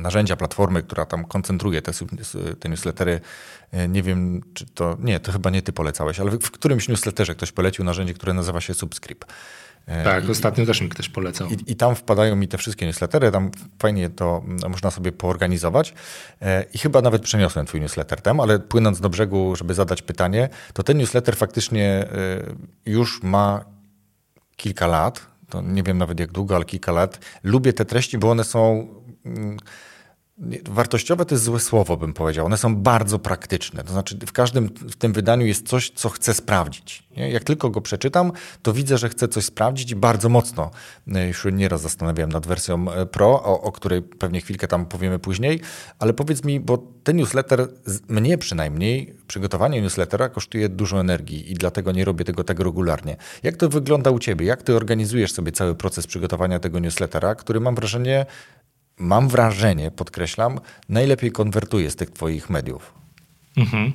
narzędzia, 0.00 0.36
platformy, 0.36 0.82
która 0.82 1.06
tam 1.06 1.24
koncentruje 1.24 1.82
te, 1.82 1.92
te 2.60 2.68
newslettery. 2.68 3.20
E, 3.72 3.88
nie 3.88 4.02
wiem, 4.02 4.40
czy 4.54 4.66
to. 4.66 4.96
Nie, 5.00 5.20
to 5.20 5.32
chyba 5.32 5.50
nie 5.50 5.62
ty 5.62 5.72
polecałeś, 5.72 6.20
ale 6.20 6.30
w 6.30 6.50
którymś 6.50 6.88
newsletterze 6.88 7.34
ktoś 7.34 7.52
polecił 7.52 7.84
narzędzie, 7.84 8.14
które 8.14 8.34
nazywa 8.34 8.60
się 8.60 8.74
Subscript. 8.74 9.32
E, 9.86 10.04
tak, 10.04 10.28
I, 10.28 10.30
ostatnio 10.30 10.66
też 10.66 10.80
mi 10.80 10.88
ktoś 10.88 11.08
polecał. 11.08 11.48
I, 11.48 11.72
I, 11.72 11.76
tam 11.76 11.94
wpadają 11.94 12.36
mi 12.36 12.48
te 12.48 12.58
wszystkie 12.58 12.86
newslettery, 12.86 13.30
tam 13.30 13.50
fajnie 13.78 14.10
to 14.10 14.42
mm, 14.44 14.70
można 14.70 14.90
sobie 14.90 15.12
poorganizować. 15.12 15.94
E, 16.42 16.64
I 16.74 16.78
chyba 16.78 17.02
nawet 17.02 17.22
przeniosłem 17.22 17.66
twój 17.66 17.80
newsletter 17.80 18.20
tam, 18.20 18.40
ale 18.40 18.58
płynąc 18.58 19.00
do 19.00 19.08
brzegu, 19.08 19.56
żeby 19.56 19.74
zadać 19.74 20.02
pytanie, 20.02 20.48
to 20.72 20.82
ten 20.82 20.98
newsletter 20.98 21.36
faktycznie 21.36 21.86
e, 21.86 22.08
już 22.86 23.22
ma 23.22 23.64
kilka 24.56 24.86
lat. 24.86 25.26
To 25.48 25.62
nie 25.62 25.82
wiem 25.82 25.98
nawet 25.98 26.20
jak 26.20 26.32
długo, 26.32 26.56
ale 26.56 26.64
kilka 26.64 26.92
lat. 26.92 27.18
Lubię 27.42 27.72
te 27.72 27.84
treści, 27.84 28.18
bo 28.18 28.30
one 28.30 28.44
są 28.44 28.88
mm, 29.24 29.56
Wartościowe 30.68 31.24
to 31.24 31.34
jest 31.34 31.44
złe 31.44 31.60
słowo, 31.60 31.96
bym 31.96 32.12
powiedział. 32.12 32.46
One 32.46 32.56
są 32.56 32.76
bardzo 32.76 33.18
praktyczne. 33.18 33.84
To 33.84 33.92
znaczy, 33.92 34.18
w 34.26 34.32
każdym 34.32 34.68
w 34.68 34.96
tym 34.96 35.12
wydaniu 35.12 35.46
jest 35.46 35.68
coś, 35.68 35.90
co 35.90 36.08
chcę 36.08 36.34
sprawdzić. 36.34 37.02
Jak 37.16 37.44
tylko 37.44 37.70
go 37.70 37.80
przeczytam, 37.80 38.32
to 38.62 38.72
widzę, 38.72 38.98
że 38.98 39.08
chcę 39.08 39.28
coś 39.28 39.44
sprawdzić 39.44 39.90
i 39.90 39.96
bardzo 39.96 40.28
mocno. 40.28 40.70
E, 41.14 41.28
już 41.28 41.46
nieraz 41.52 41.80
zastanawiałem 41.80 42.32
nad 42.32 42.46
wersją 42.46 42.92
e, 42.92 43.06
Pro, 43.06 43.42
o, 43.42 43.60
o 43.60 43.72
której 43.72 44.02
pewnie 44.02 44.40
chwilkę 44.40 44.68
tam 44.68 44.86
powiemy 44.86 45.18
później, 45.18 45.60
ale 45.98 46.12
powiedz 46.12 46.44
mi, 46.44 46.60
bo 46.60 46.78
ten 47.04 47.16
newsletter, 47.16 47.68
mnie 48.08 48.38
przynajmniej, 48.38 49.14
przygotowanie 49.26 49.82
newslettera 49.82 50.28
kosztuje 50.28 50.68
dużo 50.68 51.00
energii 51.00 51.52
i 51.52 51.54
dlatego 51.54 51.92
nie 51.92 52.04
robię 52.04 52.24
tego 52.24 52.44
tak 52.44 52.60
regularnie. 52.60 53.16
Jak 53.42 53.56
to 53.56 53.68
wygląda 53.68 54.10
u 54.10 54.18
Ciebie? 54.18 54.46
Jak 54.46 54.62
Ty 54.62 54.76
organizujesz 54.76 55.32
sobie 55.32 55.52
cały 55.52 55.74
proces 55.74 56.06
przygotowania 56.06 56.58
tego 56.58 56.78
newslettera, 56.78 57.34
który 57.34 57.60
mam 57.60 57.74
wrażenie 57.74 58.26
mam 59.00 59.28
wrażenie, 59.28 59.90
podkreślam, 59.90 60.60
najlepiej 60.88 61.32
konwertuje 61.32 61.90
z 61.90 61.96
tych 61.96 62.10
Twoich 62.10 62.50
mediów. 62.50 62.94
Mhm. 63.56 63.92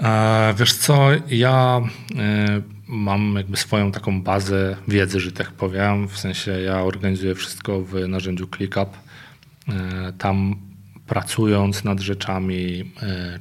E, 0.00 0.54
wiesz 0.58 0.74
co, 0.74 1.08
ja 1.28 1.80
e, 2.18 2.62
mam 2.88 3.34
jakby 3.36 3.56
swoją 3.56 3.92
taką 3.92 4.22
bazę 4.22 4.76
wiedzy, 4.88 5.20
że 5.20 5.32
tak 5.32 5.50
powiem. 5.50 6.08
W 6.08 6.18
sensie 6.18 6.50
ja 6.50 6.82
organizuję 6.82 7.34
wszystko 7.34 7.82
w 7.82 8.08
narzędziu 8.08 8.46
ClickUp. 8.56 8.88
E, 9.68 10.12
tam 10.18 10.56
pracując 11.06 11.84
nad 11.84 12.00
rzeczami, 12.00 12.92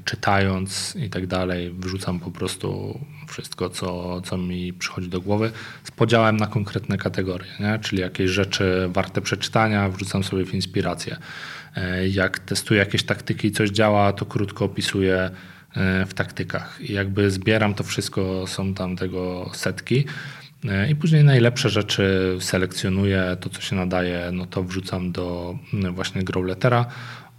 czytając 0.06 0.96
i 0.96 1.10
tak 1.10 1.28
dalej, 1.28 1.74
wrzucam 1.80 2.20
po 2.20 2.32
prostu 2.32 3.00
wszystko, 3.32 3.70
co, 3.70 4.22
co 4.22 4.38
mi 4.38 4.74
przychodzi 4.74 5.10
do 5.10 5.22
głowy, 5.22 5.52
z 5.84 5.92
podziałem 5.92 6.38
na 6.38 6.48
konkretne 6.48 6.98
kategorie, 6.98 7.48
nie? 7.60 7.80
czyli 7.80 8.02
jakieś 8.02 8.32
rzeczy 8.32 8.90
warte 8.90 9.22
przeczytania, 9.22 9.90
wrzucam 9.90 10.24
sobie 10.24 10.46
w 10.46 10.54
inspirację. 10.54 11.18
E, 11.76 12.08
jak 12.08 12.40
testuję 12.40 12.80
jakieś 12.80 13.04
taktyki 13.04 13.48
i 13.48 13.52
coś 13.52 13.70
działa, 13.70 14.14
to 14.14 14.26
krótko 14.26 14.66
opisuję 14.66 15.30
e, 15.76 16.06
w 16.06 16.14
taktykach. 16.14 16.82
I 16.82 16.94
jakby 16.94 17.32
zbieram 17.32 17.74
to 17.74 17.84
wszystko, 17.84 18.48
są 18.48 18.74
tam 18.74 18.96
tego 18.96 19.52
setki. 19.54 20.06
E, 20.70 20.92
I 20.92 20.96
później 20.96 21.24
najlepsze 21.24 21.70
rzeczy 21.70 22.38
selekcjonuję, 22.40 23.38
to 23.40 23.50
co 23.50 23.62
się 23.62 23.76
nadaje, 23.76 24.30
no 24.34 24.46
to 24.46 24.64
wrzucam 24.64 25.12
do 25.12 25.56
właśnie 25.94 26.24
growlettera. 26.24 26.86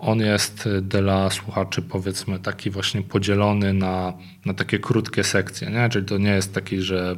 On 0.03 0.21
jest 0.21 0.69
dla 0.83 1.31
słuchaczy 1.31 1.83
powiedzmy 1.83 2.39
taki 2.39 2.71
właśnie 2.71 3.03
podzielony 3.03 3.73
na, 3.73 4.13
na 4.47 4.55
takie 4.55 4.79
krótkie 4.79 5.25
sekcje, 5.25 5.71
nie? 5.71 5.89
czyli 5.89 6.07
to 6.07 6.19
nie 6.19 6.31
jest 6.31 6.55
taki, 6.55 6.81
że 6.81 7.17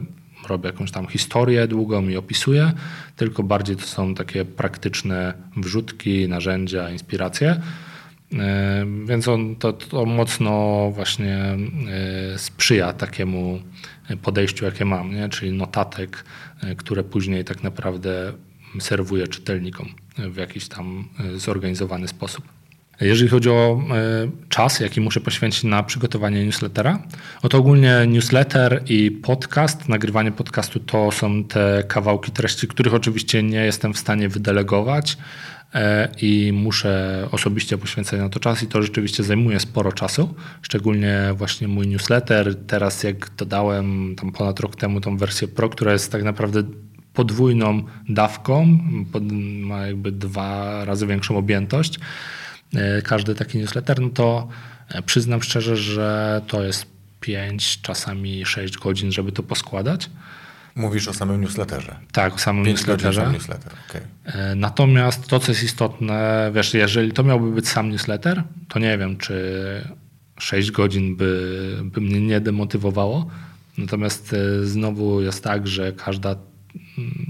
robię 0.49 0.67
jakąś 0.67 0.91
tam 0.91 1.07
historię 1.07 1.69
długą 1.69 2.09
i 2.09 2.17
opisuję, 2.17 2.73
tylko 3.17 3.43
bardziej 3.43 3.77
to 3.77 3.83
są 3.83 4.15
takie 4.15 4.45
praktyczne 4.45 5.35
wrzutki, 5.57 6.29
narzędzia, 6.29 6.91
inspiracje. 6.91 7.61
E, 8.33 8.87
więc 9.05 9.29
on 9.29 9.57
to, 9.57 9.73
to 9.73 10.07
mocno 10.07 10.91
właśnie 10.91 11.37
e, 12.35 12.39
sprzyja 12.39 12.93
takiemu 12.93 13.61
podejściu, 14.23 14.65
jakie 14.65 14.85
mam, 14.85 15.15
nie? 15.15 15.29
czyli 15.29 15.53
notatek, 15.53 16.25
które 16.77 17.05
później 17.05 17.45
tak 17.45 17.63
naprawdę 17.63 18.33
serwuję 18.81 19.29
czytelnikom 19.29 19.89
w 20.19 20.37
jakiś 20.37 20.69
tam 20.69 21.09
zorganizowany 21.37 22.09
sposób. 22.09 22.54
Jeżeli 23.01 23.31
chodzi 23.31 23.51
o 23.51 23.83
czas, 24.49 24.81
jaki 24.81 25.01
muszę 25.01 25.21
poświęcić 25.21 25.65
na 25.65 25.83
przygotowanie 25.83 26.45
newslettera, 26.45 26.99
no 27.43 27.49
to 27.49 27.59
ogólnie 27.59 28.07
newsletter 28.07 28.83
i 28.89 29.11
podcast, 29.11 29.89
nagrywanie 29.89 30.33
podcastu 30.33 30.81
to 30.81 31.13
są 31.13 31.45
te 31.45 31.85
kawałki 31.89 32.33
treści, 32.33 32.69
których 32.69 32.95
oczywiście 32.95 33.43
nie 33.43 33.65
jestem 33.65 33.95
w 33.95 33.99
stanie 33.99 34.29
wydelegować 34.29 35.17
E, 35.75 36.09
i 36.23 36.53
muszę 36.53 37.29
osobiście 37.33 37.79
poświęcać 37.79 38.21
na 38.21 38.29
to 38.29 38.41
czas 38.41 38.63
i 38.63 38.67
to 38.67 38.83
rzeczywiście 38.83 39.23
zajmuje 39.23 39.61
sporo 39.61 39.93
czasu, 39.93 40.35
szczególnie 40.63 41.19
właśnie 41.37 41.69
mój 41.69 41.89
newsletter. 41.89 42.55
Teraz 42.67 43.03
jak 43.03 43.31
dodałem 43.37 44.15
tam 44.17 44.33
ponad 44.33 44.61
rok 44.61 44.77
temu 44.77 45.01
tą 45.01 45.17
wersję 45.17 45.49
Pro, 45.49 45.69
która 45.69 45.93
jest 45.93 46.13
tak 46.13 46.23
naprawdę 46.23 46.63
podwójną 47.13 47.83
dawką, 48.09 48.79
ma 49.61 49.87
jakby 49.87 50.13
dwa 50.13 50.85
razy 50.85 51.07
większą 51.07 51.37
objętość, 51.37 51.99
e, 51.99 52.01
każdy 53.05 53.35
taki 53.35 53.59
newsletter, 53.59 54.01
no 54.01 54.09
to 54.09 54.49
e, 54.89 55.03
przyznam 55.03 55.43
szczerze, 55.43 55.77
że 55.77 56.41
to 56.47 56.63
jest 56.63 56.87
5, 57.21 57.81
czasami 57.83 58.47
6 58.47 58.79
godzin, 58.79 59.13
żeby 59.13 59.33
to 59.33 59.43
poskładać. 59.43 60.11
Mówisz 60.77 61.09
o 61.09 61.13
samym 61.13 61.41
newsletterze. 61.41 61.97
Tak, 62.13 62.35
o 62.35 62.39
samym 62.39 62.65
Pięć 62.65 62.79
newsletterze. 62.79 63.33
Newsletter. 63.33 63.73
Okay. 63.89 64.03
E, 64.25 64.55
natomiast 64.55 65.27
to, 65.27 65.41
co 65.41 65.53
jest 65.53 65.63
istotne, 65.63 66.51
wiesz, 66.55 66.75
jeżeli 66.75 67.13
to 67.13 67.25
miałby 67.25 67.51
być 67.51 67.69
sam 67.69 67.91
newsletter, 67.91 68.43
to 68.69 68.79
nie 68.79 68.99
wiem, 68.99 69.17
czy 69.17 69.35
6 70.39 70.71
godzin 70.71 71.17
by, 71.17 71.81
by 71.85 72.01
mnie 72.01 72.21
nie 72.21 72.41
demotywowało. 72.41 73.31
Natomiast 73.79 74.33
e, 74.33 74.67
znowu 74.67 75.21
jest 75.21 75.45
tak, 75.45 75.69
że 75.69 75.93
każda, 75.93 76.37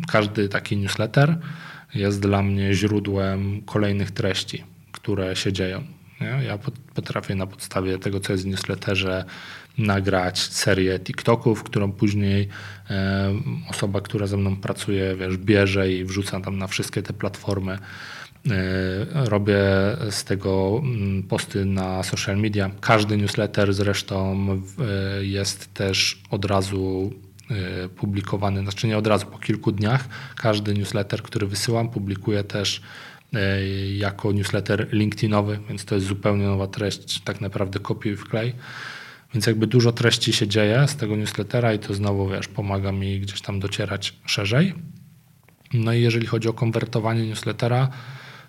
każdy 0.08 0.48
taki 0.48 0.76
newsletter 0.76 1.38
jest 1.94 2.20
dla 2.20 2.42
mnie 2.42 2.74
źródłem 2.74 3.62
kolejnych 3.62 4.10
treści, 4.10 4.64
które 5.04 5.36
się 5.36 5.52
dzieją. 5.52 5.84
Nie? 6.20 6.44
Ja 6.46 6.58
potrafię 6.94 7.34
na 7.34 7.46
podstawie 7.46 7.98
tego, 7.98 8.20
co 8.20 8.32
jest 8.32 8.44
w 8.44 8.46
newsletterze, 8.46 9.24
nagrać 9.78 10.38
serię 10.38 10.98
TikToków, 10.98 11.62
którą 11.62 11.92
później 11.92 12.48
e, 12.90 13.32
osoba, 13.70 14.00
która 14.00 14.26
ze 14.26 14.36
mną 14.36 14.56
pracuje, 14.56 15.16
wiesz, 15.16 15.36
bierze 15.36 15.92
i 15.92 16.04
wrzuca 16.04 16.40
tam 16.40 16.58
na 16.58 16.66
wszystkie 16.66 17.02
te 17.02 17.12
platformy. 17.12 17.78
E, 18.50 19.28
robię 19.28 19.60
z 20.10 20.24
tego 20.24 20.80
mm, 20.82 21.22
posty 21.22 21.64
na 21.64 22.02
social 22.02 22.36
media. 22.36 22.70
Każdy 22.80 23.16
newsletter 23.16 23.74
zresztą 23.74 24.48
e, 25.18 25.24
jest 25.24 25.74
też 25.74 26.22
od 26.30 26.44
razu 26.44 27.12
publikowany, 27.96 28.60
znaczy 28.60 28.86
nie 28.86 28.98
od 28.98 29.06
razu, 29.06 29.26
po 29.26 29.38
kilku 29.38 29.72
dniach. 29.72 30.08
Każdy 30.36 30.74
newsletter, 30.74 31.22
który 31.22 31.46
wysyłam, 31.46 31.88
publikuję 31.88 32.44
też 32.44 32.82
jako 33.96 34.32
newsletter 34.32 34.88
LinkedInowy, 34.92 35.58
więc 35.68 35.84
to 35.84 35.94
jest 35.94 36.06
zupełnie 36.06 36.44
nowa 36.44 36.66
treść, 36.66 37.20
tak 37.20 37.40
naprawdę 37.40 37.78
kopiuj 37.78 38.16
wklej. 38.16 38.52
Więc 39.34 39.46
jakby 39.46 39.66
dużo 39.66 39.92
treści 39.92 40.32
się 40.32 40.48
dzieje 40.48 40.88
z 40.88 40.96
tego 40.96 41.16
newslettera 41.16 41.74
i 41.74 41.78
to 41.78 41.94
znowu, 41.94 42.28
wiesz, 42.28 42.48
pomaga 42.48 42.92
mi 42.92 43.20
gdzieś 43.20 43.40
tam 43.40 43.60
docierać 43.60 44.14
szerzej. 44.26 44.74
No 45.74 45.92
i 45.92 46.02
jeżeli 46.02 46.26
chodzi 46.26 46.48
o 46.48 46.52
konwertowanie 46.52 47.26
newslettera, 47.26 47.88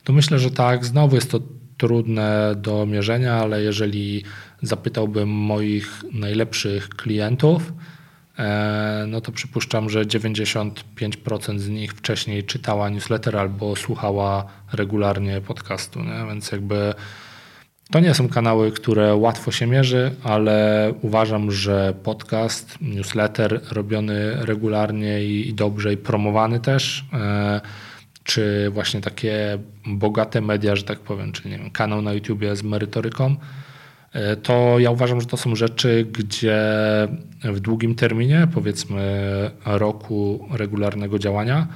to 0.04 0.14
myślę, 0.14 0.40
że 0.40 0.52
tak, 0.52 0.86
znowu 0.86 1.16
jest 1.16 1.32
to 1.32 1.40
trudne 1.78 2.56
do 2.58 2.86
mierzenia, 2.86 3.34
ale 3.34 3.62
jeżeli 3.62 4.24
zapytałbym 4.62 5.30
moich 5.30 6.04
najlepszych 6.14 6.90
klientów, 6.90 7.74
e, 8.40 9.06
no 9.08 9.22
to 9.22 9.32
przypuszczam, 9.32 9.90
że 9.90 10.06
95% 10.06 11.60
z 11.60 11.70
nich 11.70 11.94
wcześniej 11.94 12.44
czytała 12.44 12.90
newsletter 12.90 13.38
albo 13.38 13.76
słuchała 13.76 14.46
regularnie 14.76 15.42
podcastu, 15.42 16.00
nie? 16.00 16.26
więc 16.28 16.52
jakby 16.52 16.94
to 17.92 18.00
nie 18.00 18.14
są 18.14 18.30
kanały, 18.30 18.72
które 18.72 19.16
łatwo 19.16 19.52
się 19.52 19.68
mierzy, 19.68 20.12
ale 20.24 20.94
uważam, 21.02 21.52
że 21.52 21.94
podcast, 22.04 22.78
newsletter 22.82 23.62
robiony 23.72 24.46
regularnie 24.46 25.26
i, 25.26 25.54
dobrze 25.54 25.94
i 25.94 25.98
promowany 25.98 26.60
też, 26.60 27.06
e, 27.14 27.62
czy 28.24 28.70
właśnie 28.74 29.02
takie 29.02 29.58
bogate 29.86 30.42
media, 30.42 30.76
że 30.76 30.84
tak 30.84 31.00
powiem, 31.00 31.32
czy 31.32 31.50
nie 31.50 31.58
wiem, 31.58 31.72
kanał 31.72 32.02
na 32.02 32.14
YouTubie 32.14 32.56
z 32.56 32.64
merytoryką, 32.64 33.36
e, 34.14 34.36
to 34.36 34.80
ja 34.80 34.92
uważam, 34.92 35.22
że 35.22 35.28
to 35.28 35.38
są 35.38 35.56
rzeczy, 35.56 36.08
gdzie 36.12 36.58
w 37.44 37.60
długim 37.60 37.96
terminie, 37.96 38.48
powiedzmy 38.54 39.52
roku 39.66 40.48
regularnego 40.52 41.20
działania, 41.20 41.68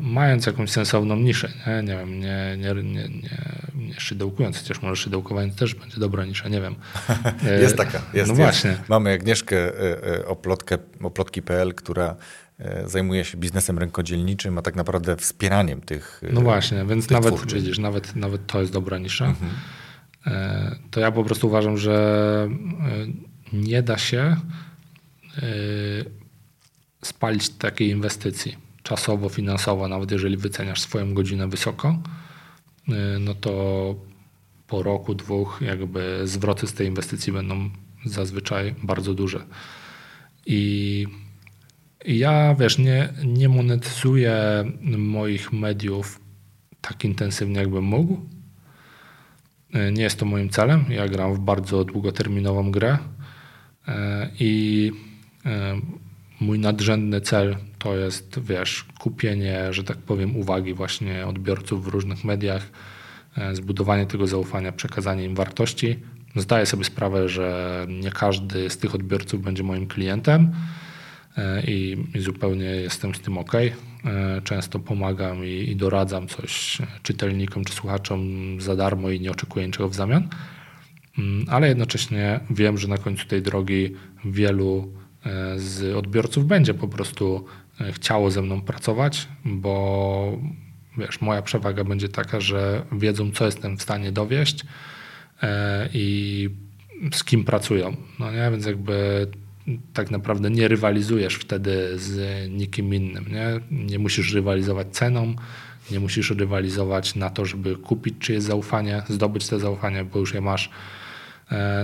mając 0.00 0.46
jakąś 0.46 0.70
sensowną 0.70 1.16
niszę, 1.16 1.52
nie, 1.66 1.82
nie 1.82 1.96
wiem, 1.96 2.20
nie, 2.20 2.56
nie, 2.58 2.74
nie, 2.74 3.08
nie, 3.08 4.00
szydełkując, 4.00 4.58
chociaż 4.58 4.82
może 4.82 5.02
szydełkowanie 5.02 5.52
też 5.52 5.74
będzie 5.74 6.00
dobra 6.00 6.24
nisza, 6.24 6.48
nie 6.48 6.60
wiem. 6.60 6.74
E, 7.46 7.60
jest 7.62 7.76
taka, 7.76 7.92
jest. 7.92 8.14
No 8.14 8.20
jest. 8.20 8.34
właśnie. 8.34 8.76
Mamy 8.88 9.12
Agnieszkę 9.12 9.56
e, 9.56 10.26
Oplotkę, 10.26 10.78
oplotki.pl, 11.02 11.74
która 11.74 12.16
zajmuje 12.86 13.24
się 13.24 13.38
biznesem 13.38 13.78
rękodzielniczym, 13.78 14.58
a 14.58 14.62
tak 14.62 14.76
naprawdę 14.76 15.16
wspieraniem 15.16 15.80
tych 15.80 16.22
No 16.32 16.40
właśnie, 16.40 16.84
więc 16.84 17.10
nawet, 17.10 17.34
twórczy. 17.34 17.56
widzisz, 17.56 17.78
nawet, 17.78 18.16
nawet 18.16 18.46
to 18.46 18.60
jest 18.60 18.72
dobra 18.72 18.98
nisza. 18.98 19.26
Mhm. 19.26 19.50
To 20.90 21.00
ja 21.00 21.12
po 21.12 21.24
prostu 21.24 21.46
uważam, 21.46 21.76
że 21.76 22.48
nie 23.52 23.82
da 23.82 23.98
się 23.98 24.36
spalić 27.02 27.48
takiej 27.48 27.88
inwestycji 27.90 28.56
czasowo, 28.82 29.28
finansowo, 29.28 29.88
nawet 29.88 30.10
jeżeli 30.10 30.36
wyceniasz 30.36 30.80
swoją 30.80 31.14
godzinę 31.14 31.48
wysoko, 31.48 31.98
y, 32.88 32.92
no 33.20 33.34
to 33.34 33.94
po 34.66 34.82
roku, 34.82 35.14
dwóch, 35.14 35.60
jakby 35.60 36.20
zwroty 36.24 36.66
z 36.66 36.74
tej 36.74 36.86
inwestycji 36.86 37.32
będą 37.32 37.70
zazwyczaj 38.04 38.74
bardzo 38.82 39.14
duże. 39.14 39.46
I 40.46 41.06
ja, 42.04 42.54
wiesz, 42.54 42.78
nie, 42.78 43.08
nie 43.24 43.48
monetyzuję 43.48 44.64
moich 44.98 45.52
mediów 45.52 46.20
tak 46.80 47.04
intensywnie, 47.04 47.60
jakbym 47.60 47.84
mógł. 47.84 48.20
Y, 49.74 49.92
nie 49.92 50.02
jest 50.02 50.18
to 50.18 50.26
moim 50.26 50.48
celem. 50.48 50.84
Ja 50.88 51.08
gram 51.08 51.34
w 51.34 51.38
bardzo 51.38 51.84
długoterminową 51.84 52.70
grę 52.70 52.98
y, 53.88 53.92
i 54.40 54.92
mój 56.42 56.58
nadrzędny 56.58 57.20
cel 57.20 57.56
to 57.78 57.96
jest, 57.96 58.40
wiesz, 58.40 58.84
kupienie, 58.98 59.72
że 59.72 59.84
tak 59.84 59.96
powiem, 59.96 60.36
uwagi 60.36 60.74
właśnie 60.74 61.26
odbiorców 61.26 61.84
w 61.84 61.88
różnych 61.88 62.24
mediach, 62.24 62.70
e, 63.36 63.54
zbudowanie 63.54 64.06
tego 64.06 64.26
zaufania, 64.26 64.72
przekazanie 64.72 65.24
im 65.24 65.34
wartości. 65.34 65.98
Zdaję 66.36 66.66
sobie 66.66 66.84
sprawę, 66.84 67.28
że 67.28 67.86
nie 67.88 68.10
każdy 68.10 68.70
z 68.70 68.78
tych 68.78 68.94
odbiorców 68.94 69.42
będzie 69.42 69.62
moim 69.62 69.86
klientem 69.86 70.52
e, 71.36 71.62
i, 71.62 71.96
i 72.14 72.20
zupełnie 72.20 72.64
jestem 72.64 73.14
z 73.14 73.20
tym 73.20 73.38
ok. 73.38 73.52
E, 73.54 73.72
często 74.44 74.78
pomagam 74.78 75.44
i, 75.44 75.70
i 75.70 75.76
doradzam 75.76 76.28
coś 76.28 76.78
czytelnikom 77.02 77.64
czy 77.64 77.72
słuchaczom 77.72 78.20
za 78.60 78.76
darmo 78.76 79.10
i 79.10 79.20
nie 79.20 79.30
oczekuję 79.30 79.66
niczego 79.66 79.88
w 79.88 79.94
zamian, 79.94 80.28
mm, 81.18 81.44
ale 81.48 81.68
jednocześnie 81.68 82.40
wiem, 82.50 82.78
że 82.78 82.88
na 82.88 82.98
końcu 82.98 83.26
tej 83.26 83.42
drogi 83.42 83.94
wielu 84.24 85.01
z 85.56 85.96
odbiorców 85.96 86.46
będzie 86.46 86.74
po 86.74 86.88
prostu 86.88 87.44
e, 87.80 87.92
chciało 87.92 88.30
ze 88.30 88.42
mną 88.42 88.60
pracować, 88.60 89.28
bo 89.44 90.38
wiesz, 90.98 91.20
moja 91.20 91.42
przewaga 91.42 91.84
będzie 91.84 92.08
taka, 92.08 92.40
że 92.40 92.86
wiedzą, 92.92 93.30
co 93.32 93.46
jestem 93.46 93.76
w 93.76 93.82
stanie 93.82 94.12
dowieść 94.12 94.64
e, 95.42 95.88
i 95.94 96.48
z 97.14 97.24
kim 97.24 97.44
pracują. 97.44 97.96
No 98.18 98.30
nie? 98.30 98.50
Więc 98.50 98.66
jakby 98.66 99.26
tak 99.92 100.10
naprawdę 100.10 100.50
nie 100.50 100.68
rywalizujesz 100.68 101.34
wtedy 101.34 101.98
z 101.98 102.48
nikim 102.50 102.94
innym. 102.94 103.24
Nie, 103.28 103.60
nie 103.86 103.98
musisz 103.98 104.34
rywalizować 104.34 104.86
ceną, 104.90 105.34
nie 105.90 106.00
musisz 106.00 106.30
rywalizować 106.30 107.14
na 107.14 107.30
to, 107.30 107.44
żeby 107.44 107.76
kupić 107.76 108.14
czyjeś 108.18 108.42
zaufanie, 108.42 109.02
zdobyć 109.08 109.48
te 109.48 109.58
zaufanie, 109.58 110.04
bo 110.04 110.18
już 110.18 110.34
je 110.34 110.40
masz 110.40 110.70
E, 110.70 111.01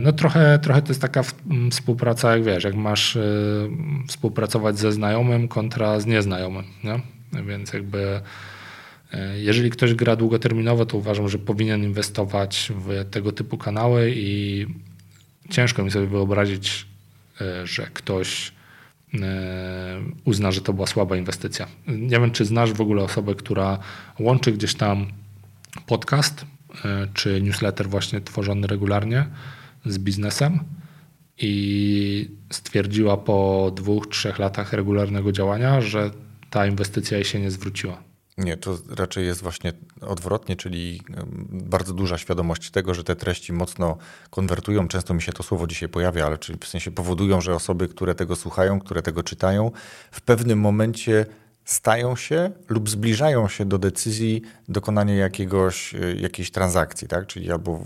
no 0.00 0.12
trochę, 0.12 0.58
trochę 0.58 0.82
to 0.82 0.88
jest 0.88 1.00
taka 1.00 1.22
współpraca, 1.70 2.32
jak 2.32 2.44
wiesz, 2.44 2.64
jak 2.64 2.74
masz 2.74 3.16
e, 3.16 3.22
współpracować 4.08 4.78
ze 4.78 4.92
znajomym 4.92 5.48
kontra 5.48 6.00
z 6.00 6.06
nieznajomym, 6.06 6.64
nie? 6.84 7.00
Więc 7.42 7.72
jakby 7.72 8.20
e, 9.12 9.38
jeżeli 9.38 9.70
ktoś 9.70 9.94
gra 9.94 10.16
długoterminowo, 10.16 10.86
to 10.86 10.98
uważam, 10.98 11.28
że 11.28 11.38
powinien 11.38 11.84
inwestować 11.84 12.72
w 12.76 13.10
tego 13.10 13.32
typu 13.32 13.58
kanały 13.58 14.12
i 14.16 14.66
ciężko 15.50 15.84
mi 15.84 15.90
sobie 15.90 16.06
wyobrazić, 16.06 16.86
że 17.64 17.86
ktoś 17.94 18.52
uzna, 20.24 20.52
że 20.52 20.60
to 20.60 20.72
była 20.72 20.86
słaba 20.86 21.16
inwestycja. 21.16 21.66
Nie 21.86 22.20
wiem, 22.20 22.30
czy 22.30 22.44
znasz 22.44 22.72
w 22.72 22.80
ogóle 22.80 23.02
osobę, 23.02 23.34
która 23.34 23.78
łączy 24.18 24.52
gdzieś 24.52 24.74
tam 24.74 25.06
podcast 25.86 26.46
czy 27.14 27.42
newsletter 27.42 27.88
właśnie 27.88 28.20
tworzony 28.20 28.66
regularnie 28.66 29.26
z 29.86 29.98
biznesem 29.98 30.60
i 31.38 32.30
stwierdziła 32.52 33.16
po 33.16 33.70
dwóch, 33.76 34.06
trzech 34.06 34.38
latach 34.38 34.72
regularnego 34.72 35.32
działania, 35.32 35.80
że 35.80 36.10
ta 36.50 36.66
inwestycja 36.66 37.16
jej 37.16 37.24
się 37.24 37.40
nie 37.40 37.50
zwróciła. 37.50 38.02
Nie, 38.38 38.56
to 38.56 38.78
raczej 38.96 39.26
jest 39.26 39.42
właśnie 39.42 39.72
odwrotnie, 40.00 40.56
czyli 40.56 41.02
bardzo 41.50 41.94
duża 41.94 42.18
świadomość 42.18 42.70
tego, 42.70 42.94
że 42.94 43.04
te 43.04 43.16
treści 43.16 43.52
mocno 43.52 43.98
konwertują. 44.30 44.88
Często 44.88 45.14
mi 45.14 45.22
się 45.22 45.32
to 45.32 45.42
słowo 45.42 45.66
dzisiaj 45.66 45.88
pojawia, 45.88 46.26
ale 46.26 46.38
czyli 46.38 46.58
w 46.58 46.66
sensie 46.66 46.90
powodują, 46.90 47.40
że 47.40 47.54
osoby, 47.54 47.88
które 47.88 48.14
tego 48.14 48.36
słuchają, 48.36 48.80
które 48.80 49.02
tego 49.02 49.22
czytają, 49.22 49.70
w 50.10 50.20
pewnym 50.20 50.60
momencie 50.60 51.26
stają 51.68 52.16
się 52.16 52.50
lub 52.68 52.90
zbliżają 52.90 53.48
się 53.48 53.64
do 53.64 53.78
decyzji 53.78 54.42
dokonania 54.68 55.14
jakiegoś, 55.14 55.94
e, 55.94 56.14
jakiejś 56.14 56.50
transakcji, 56.50 57.08
tak? 57.08 57.26
czyli 57.26 57.52
albo 57.52 57.84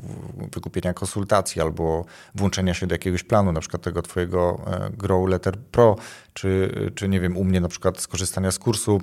wykupienia 0.52 0.94
konsultacji, 0.94 1.62
albo 1.62 2.04
włączenia 2.34 2.74
się 2.74 2.86
do 2.86 2.94
jakiegoś 2.94 3.22
planu, 3.22 3.52
na 3.52 3.60
przykład 3.60 3.82
tego 3.82 4.02
twojego 4.02 4.64
e, 4.66 4.90
Grow 4.90 5.28
Letter 5.28 5.58
Pro, 5.58 5.96
czy, 6.32 6.72
czy 6.94 7.08
nie 7.08 7.20
wiem, 7.20 7.36
u 7.36 7.44
mnie 7.44 7.60
na 7.60 7.68
przykład 7.68 8.00
skorzystania 8.00 8.50
z 8.50 8.58
kursu 8.58 9.00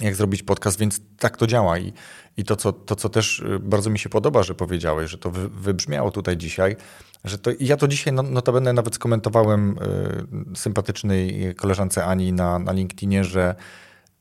jak 0.00 0.14
zrobić 0.14 0.42
podcast, 0.42 0.78
więc 0.78 1.00
tak 1.18 1.36
to 1.36 1.46
działa. 1.46 1.78
I, 1.78 1.92
i 2.36 2.44
to, 2.44 2.56
co, 2.56 2.72
to, 2.72 2.96
co 2.96 3.08
też 3.08 3.40
y, 3.40 3.58
bardzo 3.58 3.90
mi 3.90 3.98
się 3.98 4.08
podoba, 4.08 4.42
że 4.42 4.54
powiedziałeś, 4.54 5.10
że 5.10 5.18
to 5.18 5.30
wy, 5.30 5.48
wybrzmiało 5.48 6.10
tutaj 6.10 6.36
dzisiaj, 6.36 6.76
że 7.24 7.38
to, 7.38 7.50
ja 7.60 7.76
to 7.76 7.88
dzisiaj 7.88 8.12
no, 8.12 8.22
notabene 8.22 8.72
nawet 8.72 8.94
skomentowałem 8.94 9.78
y, 10.52 10.56
sympatycznej 10.56 11.54
koleżance 11.54 12.04
Ani 12.04 12.32
na, 12.32 12.58
na 12.58 12.72
LinkedInie, 12.72 13.24
że, 13.24 13.54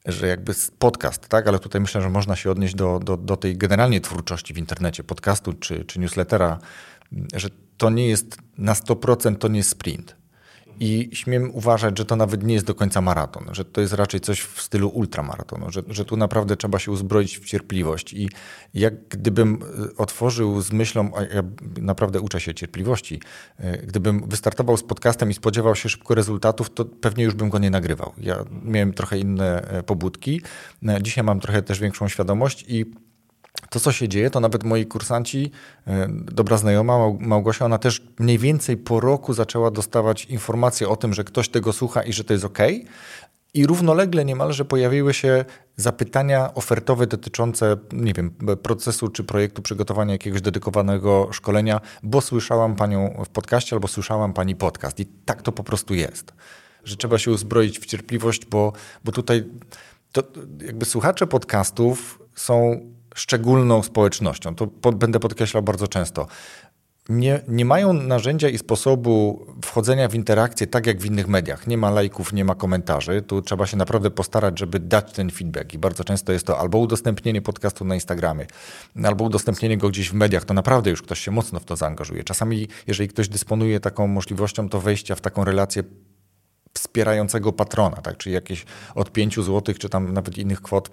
że 0.08 0.28
jakby 0.28 0.54
podcast, 0.80 1.28
tak, 1.28 1.48
ale 1.48 1.60
tutaj 1.60 1.82
myślę, 1.82 2.02
że 2.02 2.10
można 2.10 2.36
się 2.36 2.52
odnieść 2.52 2.76
do, 2.76 3.00
do, 3.00 3.18
do 3.18 3.38
tej 3.38 3.58
generalnej 3.58 4.02
twórczości 4.02 4.54
w 4.54 4.58
internecie, 4.58 5.04
podcastu 5.04 5.54
czy, 5.54 5.86
czy 5.86 6.00
newslettera, 6.00 6.60
że 7.34 7.50
to 7.78 7.90
nie 7.90 8.08
jest 8.08 8.38
na 8.58 8.74
100% 8.74 9.36
to 9.36 9.48
nie 9.48 9.58
jest 9.58 9.70
sprint 9.70 10.16
i 10.80 11.10
śmiem 11.14 11.52
uważać, 11.54 11.98
że 11.98 12.06
to 12.06 12.16
nawet 12.16 12.44
nie 12.44 12.54
jest 12.54 12.66
do 12.66 12.76
końca 12.76 13.02
maraton, 13.02 13.46
że 13.52 13.66
to 13.66 13.82
jest 13.82 13.94
raczej 13.94 14.20
coś 14.20 14.42
w 14.42 14.62
stylu 14.62 14.90
ultramaratonu, 14.90 15.72
że, 15.72 15.84
że 15.88 16.06
tu 16.06 16.18
naprawdę 16.18 16.58
trzeba 16.58 16.80
się 16.80 16.92
uzbroić 16.92 17.40
w 17.40 17.46
cierpliwość. 17.46 18.14
I 18.14 18.30
jak 18.74 19.08
gdybym 19.08 19.60
e, 19.94 19.98
otworzył 19.98 20.62
z 20.62 20.72
myślą, 20.72 21.12
a 21.16 21.22
ja 21.22 21.44
naprawdę 21.82 22.22
uczę 22.22 22.40
się 22.40 22.54
cierpliwości, 22.54 23.22
e, 23.60 23.78
gdybym 23.78 24.30
wystartował 24.30 24.78
z 24.78 24.84
podcastem 24.84 25.32
i 25.32 25.34
spodziewał 25.34 25.76
się 25.76 25.90
szybko 25.90 26.16
rezultatów, 26.16 26.70
to 26.70 26.86
pewnie 26.86 27.24
już 27.24 27.34
bym 27.34 27.50
go 27.50 27.60
nie 27.60 27.70
nagrywał. 27.70 28.14
Ja 28.18 28.46
miałem 28.64 28.94
trochę 28.94 29.20
inne 29.20 29.62
e, 29.62 29.84
pobudki. 29.84 30.42
Dzisiaj 31.02 31.24
mam 31.24 31.40
trochę 31.40 31.62
też 31.62 31.80
większą 31.80 32.08
świadomość 32.08 32.66
i 32.68 32.86
to, 33.70 33.80
co 33.80 33.92
się 33.92 34.08
dzieje, 34.08 34.30
to 34.30 34.40
nawet 34.40 34.64
moi 34.64 34.86
kursanci, 34.86 35.52
e, 35.88 36.08
dobra 36.10 36.58
znajoma 36.58 36.98
Małgosia, 37.20 37.66
ona 37.66 37.78
też 37.78 38.02
mniej 38.20 38.38
więcej 38.38 38.78
po 38.78 39.00
roku 39.00 39.34
zaczęła 39.34 39.72
dostawać 39.72 40.26
informacje 40.26 40.90
o 40.90 40.96
tym, 40.96 41.14
że 41.14 41.24
ktoś 41.24 41.50
tego 41.50 41.74
słucha 41.74 42.04
i 42.04 42.14
że 42.14 42.24
to 42.24 42.34
jest 42.34 42.46
ok. 42.46 42.60
I 43.54 43.68
równolegle 43.68 44.26
niemalże 44.26 44.66
pojawiły 44.66 45.14
się 45.14 45.46
zapytania 45.76 46.54
ofertowe 46.54 47.08
dotyczące, 47.08 47.78
nie 47.92 48.14
wiem, 48.14 48.32
procesu 48.64 49.08
czy 49.08 49.24
projektu 49.24 49.62
przygotowania 49.62 50.12
jakiegoś 50.12 50.42
dedykowanego 50.42 51.30
szkolenia, 51.32 51.82
bo 52.04 52.22
słyszałam 52.22 52.76
panią 52.76 53.24
w 53.26 53.30
podcaście 53.30 53.76
albo 53.76 53.88
słyszałam 53.88 54.34
pani 54.34 54.56
podcast. 54.56 55.00
I 55.00 55.06
tak 55.06 55.42
to 55.42 55.52
po 55.52 55.64
prostu 55.64 55.94
jest. 55.94 56.34
Że 56.84 56.98
trzeba 56.98 57.18
się 57.18 57.32
uzbroić 57.32 57.80
w 57.80 57.86
cierpliwość, 57.86 58.46
bo, 58.46 58.74
bo 59.04 59.12
tutaj 59.12 59.44
to 60.12 60.24
jakby 60.62 60.86
słuchacze 60.86 61.28
podcastów 61.28 62.20
są 62.36 62.82
szczególną 63.20 63.84
społecznością. 63.84 64.56
To 64.56 64.68
będę 64.92 65.20
podkreślał 65.20 65.64
bardzo 65.64 65.88
często. 65.88 66.28
Nie, 67.10 67.42
nie 67.48 67.66
mają 67.66 67.94
narzędzia 67.94 68.50
i 68.50 68.58
sposobu 68.58 69.46
wchodzenia 69.66 70.08
w 70.08 70.16
interakcję 70.16 70.68
tak 70.68 70.88
jak 70.88 71.02
w 71.02 71.06
innych 71.06 71.28
mediach. 71.28 71.68
Nie 71.68 71.78
ma 71.78 71.90
lajków, 71.90 72.34
nie 72.34 72.46
ma 72.46 72.56
komentarzy. 72.56 73.22
Tu 73.22 73.42
trzeba 73.42 73.68
się 73.68 73.78
naprawdę 73.78 74.12
postarać, 74.12 74.60
żeby 74.60 74.80
dać 74.80 75.14
ten 75.14 75.32
feedback. 75.32 75.74
I 75.74 75.78
bardzo 75.78 76.04
często 76.04 76.34
jest 76.34 76.46
to 76.46 76.60
albo 76.60 76.78
udostępnienie 76.78 77.42
podcastu 77.42 77.86
na 77.86 77.96
Instagramie, 77.96 78.46
albo 79.04 79.26
udostępnienie 79.26 79.78
go 79.78 79.90
gdzieś 79.90 80.10
w 80.10 80.14
mediach. 80.14 80.46
To 80.46 80.54
naprawdę 80.54 80.90
już 80.90 81.02
ktoś 81.02 81.20
się 81.20 81.32
mocno 81.32 81.60
w 81.60 81.66
to 81.66 81.76
zaangażuje. 81.76 82.24
Czasami, 82.24 82.68
jeżeli 82.88 83.10
ktoś 83.10 83.30
dysponuje 83.30 83.80
taką 83.80 84.08
możliwością, 84.08 84.70
to 84.70 84.82
wejścia 84.82 85.16
w 85.16 85.22
taką 85.22 85.44
relację 85.44 85.84
wspierającego 86.74 87.54
patrona, 87.54 87.98
tak? 87.98 88.18
czyli 88.18 88.36
jakieś 88.36 88.66
od 88.96 89.12
5 89.12 89.36
zł, 89.36 89.76
czy 89.80 89.90
tam 89.90 90.14
nawet 90.14 90.38
innych 90.38 90.62
kwot 90.62 90.90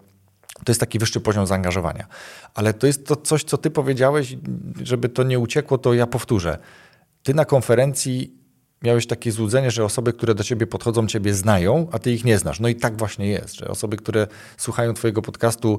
to 0.55 0.71
jest 0.71 0.81
taki 0.81 0.99
wyższy 0.99 1.21
poziom 1.21 1.47
zaangażowania. 1.47 2.07
Ale 2.55 2.75
to 2.75 2.87
jest 2.87 3.07
to 3.07 3.17
coś, 3.17 3.45
co 3.45 3.59
ty 3.59 3.71
powiedziałeś, 3.71 4.37
żeby 4.83 5.09
to 5.09 5.23
nie 5.23 5.39
uciekło, 5.39 5.79
to 5.79 5.95
ja 5.95 6.07
powtórzę. 6.07 6.59
Ty 7.23 7.35
na 7.35 7.45
konferencji 7.45 8.45
miałeś 8.83 9.07
takie 9.07 9.33
złudzenie, 9.33 9.71
że 9.71 9.85
osoby, 9.85 10.13
które 10.13 10.35
do 10.35 10.45
ciebie 10.45 10.67
podchodzą, 10.67 11.07
ciebie 11.07 11.35
znają, 11.35 11.87
a 11.93 11.99
ty 11.99 12.13
ich 12.13 12.25
nie 12.25 12.39
znasz. 12.39 12.61
No 12.61 12.69
i 12.69 12.75
tak 12.75 12.97
właśnie 12.97 13.29
jest, 13.29 13.55
że 13.55 13.69
osoby, 13.69 13.97
które 13.97 14.27
słuchają 14.57 14.95
twojego 14.95 15.23
podcastu, 15.23 15.79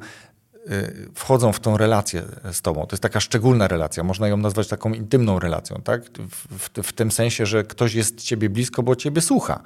y, 0.70 1.10
wchodzą 1.16 1.52
w 1.52 1.60
tą 1.60 1.78
relację 1.78 2.24
z 2.52 2.62
tobą. 2.62 2.82
To 2.82 2.94
jest 2.94 3.04
taka 3.04 3.20
szczególna 3.20 3.68
relacja, 3.68 4.04
można 4.04 4.28
ją 4.28 4.38
nazwać 4.38 4.68
taką 4.68 4.94
intymną 4.94 5.40
relacją, 5.40 5.82
tak? 5.84 6.04
W, 6.30 6.70
w, 6.70 6.88
w 6.88 6.94
tym 6.94 7.12
sensie, 7.12 7.46
że 7.46 7.64
ktoś 7.64 7.94
jest 7.94 8.22
ciebie 8.22 8.50
blisko, 8.50 8.84
bo 8.84 8.96
ciebie 8.96 9.22
słucha 9.22 9.64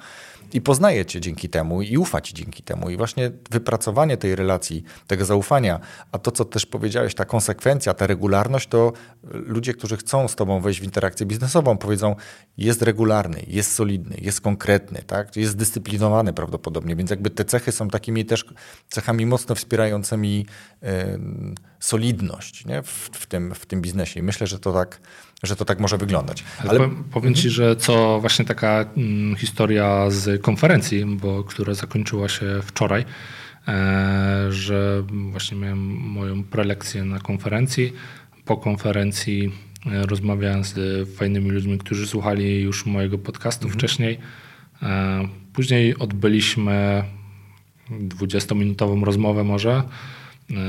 i 0.54 0.60
poznaje 0.60 1.06
cię 1.06 1.20
dzięki 1.20 1.48
temu 1.48 1.82
i 1.82 1.98
ufa 1.98 2.20
ci 2.20 2.34
dzięki 2.34 2.62
temu. 2.62 2.90
I 2.90 2.96
właśnie 2.96 3.30
wypracowanie 3.50 4.16
tej 4.16 4.36
relacji, 4.36 4.84
tego 5.06 5.24
zaufania, 5.24 5.80
a 6.12 6.18
to, 6.18 6.30
co 6.30 6.44
też 6.44 6.66
powiedziałeś, 6.66 7.14
ta 7.14 7.24
konsekwencja, 7.24 7.94
ta 7.94 8.06
regularność, 8.06 8.68
to 8.68 8.92
ludzie, 9.22 9.74
którzy 9.74 9.96
chcą 9.96 10.28
z 10.28 10.36
tobą 10.36 10.60
wejść 10.60 10.80
w 10.80 10.84
interakcję 10.84 11.26
biznesową, 11.26 11.78
powiedzą, 11.78 12.16
jest 12.58 12.82
regularny, 12.82 13.44
jest 13.46 13.72
solidny, 13.72 14.16
jest 14.20 14.40
konkretny, 14.40 15.02
tak? 15.06 15.36
jest 15.36 15.52
zdyscyplinowany 15.52 16.32
prawdopodobnie, 16.32 16.96
więc 16.96 17.10
jakby 17.10 17.30
te 17.30 17.44
cechy 17.44 17.72
są 17.72 17.88
takimi 17.88 18.24
też 18.24 18.44
cechami 18.88 19.26
mocno 19.26 19.54
wspierającymi 19.54 20.46
yy, 20.82 20.88
solidność 21.80 22.64
nie? 22.66 22.82
W, 22.82 23.10
w, 23.12 23.26
tym, 23.26 23.54
w 23.54 23.66
tym 23.66 23.82
biznesie. 23.82 24.20
I 24.20 24.22
myślę, 24.22 24.46
że 24.46 24.58
to 24.58 24.72
tak 24.72 25.00
że 25.42 25.56
to 25.56 25.64
tak 25.64 25.80
może 25.80 25.98
wyglądać. 25.98 26.44
Ale, 26.58 26.70
Ale... 26.70 26.90
powiem 27.12 27.34
ci, 27.34 27.50
że 27.50 27.76
co 27.76 28.20
właśnie 28.20 28.44
taka 28.44 28.84
mm, 28.96 29.36
historia 29.36 30.10
z 30.10 30.42
konferencji, 30.42 31.06
bo 31.06 31.44
która 31.44 31.74
zakończyła 31.74 32.28
się 32.28 32.60
wczoraj, 32.62 33.04
e, 33.68 34.46
że 34.50 35.02
właśnie 35.30 35.58
miałem 35.58 35.78
moją 35.88 36.44
prelekcję 36.44 37.04
na 37.04 37.18
konferencji. 37.18 37.92
Po 38.44 38.56
konferencji 38.56 39.52
e, 39.86 40.06
rozmawiałem 40.06 40.64
z 40.64 41.08
fajnymi 41.16 41.50
ludźmi, 41.50 41.78
którzy 41.78 42.06
słuchali 42.06 42.60
już 42.60 42.86
mojego 42.86 43.18
podcastu 43.18 43.64
mhm. 43.64 43.78
wcześniej. 43.78 44.18
E, 44.82 45.28
później 45.52 45.96
odbyliśmy 45.98 47.04
20-minutową 47.90 49.04
rozmowę 49.04 49.44
może 49.44 49.82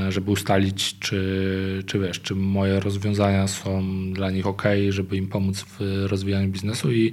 żeby 0.08 0.30
ustalić, 0.30 0.98
czy, 0.98 1.82
czy 1.86 1.98
wiesz, 1.98 2.20
czy 2.20 2.34
moje 2.34 2.80
rozwiązania 2.80 3.48
są 3.48 3.82
dla 4.12 4.30
nich 4.30 4.46
ok, 4.46 4.62
żeby 4.88 5.16
im 5.16 5.28
pomóc 5.28 5.64
w 5.68 6.04
rozwijaniu 6.06 6.48
biznesu 6.48 6.92
i 6.92 7.12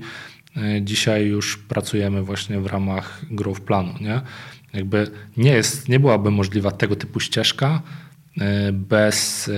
e, 0.58 0.82
dzisiaj 0.82 1.26
już 1.26 1.58
pracujemy 1.58 2.24
właśnie 2.24 2.60
w 2.60 2.66
ramach 2.66 3.22
growth 3.32 3.62
planu, 3.62 3.94
nie? 4.02 4.22
Jakby 4.74 5.12
nie 5.38 5.52
jest, 5.52 5.90
nie 5.90 6.00
byłaby 6.00 6.32
możliwa 6.32 6.72
tego 6.72 6.96
typu 6.96 7.20
ścieżka, 7.20 7.82
E, 7.82 8.09
bez, 8.74 9.50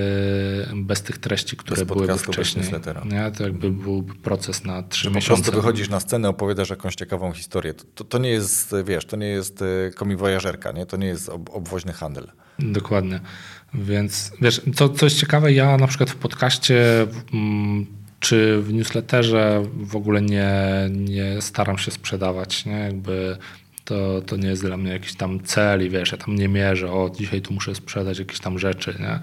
e, 0.69 0.75
bez 0.75 1.01
tych 1.01 1.17
treści, 1.17 1.57
które 1.57 1.85
bez 1.85 1.87
były 1.87 2.17
wcześniej. 2.17 2.65
Nie? 3.05 3.31
To 3.31 3.43
jakby 3.43 3.71
byłby 3.71 4.15
proces 4.15 4.65
na 4.65 4.83
trzy 4.83 5.09
miesiące. 5.09 5.29
Po 5.29 5.35
prostu 5.35 5.51
wychodzisz 5.51 5.89
na 5.89 5.99
scenę, 5.99 6.29
opowiadasz 6.29 6.69
jakąś 6.69 6.95
ciekawą 6.95 7.31
historię. 7.31 7.73
To, 7.73 7.83
to, 7.95 8.03
to 8.03 8.17
nie 8.17 8.29
jest, 8.29 8.75
wiesz, 8.85 9.05
to 9.05 9.17
nie 9.17 9.27
jest 9.27 9.63
komiwojażerka, 9.95 10.71
nie? 10.71 10.85
to 10.85 10.97
nie 10.97 11.07
jest 11.07 11.29
ob, 11.29 11.49
obwoźny 11.53 11.93
handel. 11.93 12.31
Dokładnie. 12.59 13.19
Więc 13.73 14.31
wiesz, 14.41 14.61
co, 14.75 14.89
co 14.89 15.05
jest 15.05 15.19
ciekawe, 15.19 15.53
ja 15.53 15.77
na 15.77 15.87
przykład 15.87 16.09
w 16.09 16.15
podcaście 16.15 17.07
mm, 17.33 17.85
czy 18.19 18.61
w 18.61 18.73
newsletterze 18.73 19.63
w 19.75 19.95
ogóle 19.95 20.21
nie, 20.21 20.53
nie 20.91 21.41
staram 21.41 21.77
się 21.77 21.91
sprzedawać. 21.91 22.65
Nie? 22.65 22.79
Jakby 22.79 23.37
to, 23.85 24.21
to 24.21 24.37
nie 24.37 24.47
jest 24.47 24.61
dla 24.61 24.77
mnie 24.77 24.91
jakiś 24.91 25.13
tam 25.13 25.39
cel 25.43 25.85
i 25.85 25.89
wiesz, 25.89 26.11
ja 26.11 26.17
tam 26.17 26.35
nie 26.35 26.47
mierzę, 26.47 26.91
o 26.91 27.09
dzisiaj 27.09 27.41
tu 27.41 27.53
muszę 27.53 27.75
sprzedać 27.75 28.19
jakieś 28.19 28.39
tam 28.39 28.59
rzeczy. 28.59 28.95
Nie? 28.99 29.19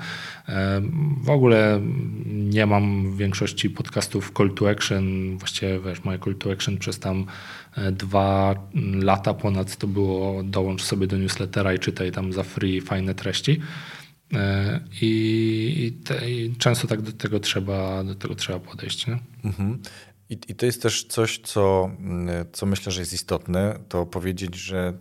W 1.22 1.30
ogóle 1.30 1.80
nie 2.26 2.66
mam 2.66 3.12
w 3.12 3.16
większości 3.16 3.70
podcastów 3.70 4.32
call 4.36 4.50
to 4.54 4.70
action, 4.70 5.38
właściwie 5.38 5.80
wiesz, 5.80 6.04
moje 6.04 6.18
call 6.18 6.34
to 6.34 6.52
action 6.52 6.78
przez 6.78 6.98
tam 6.98 7.26
e, 7.76 7.92
dwa 7.92 8.54
lata 8.94 9.34
ponad 9.34 9.76
to 9.76 9.86
było 9.86 10.42
dołącz 10.42 10.82
sobie 10.82 11.06
do 11.06 11.18
newslettera 11.18 11.74
i 11.74 11.78
czytaj 11.78 12.12
tam 12.12 12.32
za 12.32 12.42
free 12.42 12.80
fajne 12.80 13.14
treści. 13.14 13.60
E, 14.34 14.80
I, 15.00 15.74
i, 15.78 15.92
te, 15.92 16.30
i 16.30 16.56
często 16.58 16.86
tak 16.86 17.02
do 17.02 17.12
tego 17.12 17.40
trzeba, 17.40 18.04
do 18.04 18.14
tego 18.14 18.34
trzeba 18.34 18.58
podejść. 18.58 19.06
Nie? 19.06 19.18
Mhm. 19.44 19.78
I, 20.30 20.38
I, 20.48 20.54
to 20.54 20.66
jest 20.66 20.82
też 20.82 21.04
coś, 21.04 21.38
co, 21.38 21.90
mm, 22.00 22.46
co 22.52 22.66
myślę, 22.66 22.92
że 22.92 23.00
jest 23.00 23.12
istotne, 23.12 23.78
to 23.88 24.06
powiedzieć, 24.06 24.54
że 24.56 24.98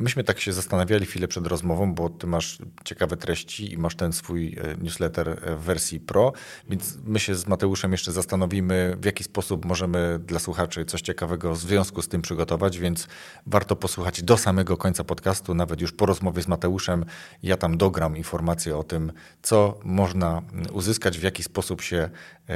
Myśmy 0.00 0.24
tak 0.24 0.40
się 0.40 0.52
zastanawiali 0.52 1.06
chwilę 1.06 1.28
przed 1.28 1.46
rozmową, 1.46 1.94
bo 1.94 2.10
ty 2.10 2.26
masz 2.26 2.58
ciekawe 2.84 3.16
treści 3.16 3.72
i 3.72 3.78
masz 3.78 3.94
ten 3.94 4.12
swój 4.12 4.56
e, 4.58 4.76
newsletter 4.76 5.40
w 5.58 5.60
wersji 5.60 6.00
Pro, 6.00 6.32
więc 6.68 6.98
my 7.04 7.20
się 7.20 7.34
z 7.34 7.46
Mateuszem 7.46 7.92
jeszcze 7.92 8.12
zastanowimy, 8.12 8.96
w 9.00 9.04
jaki 9.04 9.24
sposób 9.24 9.64
możemy 9.64 10.18
dla 10.18 10.38
słuchaczy 10.38 10.84
coś 10.84 11.00
ciekawego 11.00 11.54
w 11.54 11.58
związku 11.58 12.02
z 12.02 12.08
tym 12.08 12.22
przygotować, 12.22 12.78
więc 12.78 13.08
warto 13.46 13.76
posłuchać 13.76 14.22
do 14.22 14.36
samego 14.36 14.76
końca 14.76 15.04
podcastu, 15.04 15.54
nawet 15.54 15.80
już 15.80 15.92
po 15.92 16.06
rozmowie 16.06 16.42
z 16.42 16.48
Mateuszem. 16.48 17.04
Ja 17.42 17.56
tam 17.56 17.78
dogram 17.78 18.16
informacje 18.16 18.76
o 18.76 18.84
tym, 18.84 19.12
co 19.42 19.80
można 19.84 20.42
uzyskać, 20.72 21.18
w 21.18 21.22
jaki 21.22 21.42
sposób 21.42 21.82
się 21.82 22.10
e, 22.48 22.54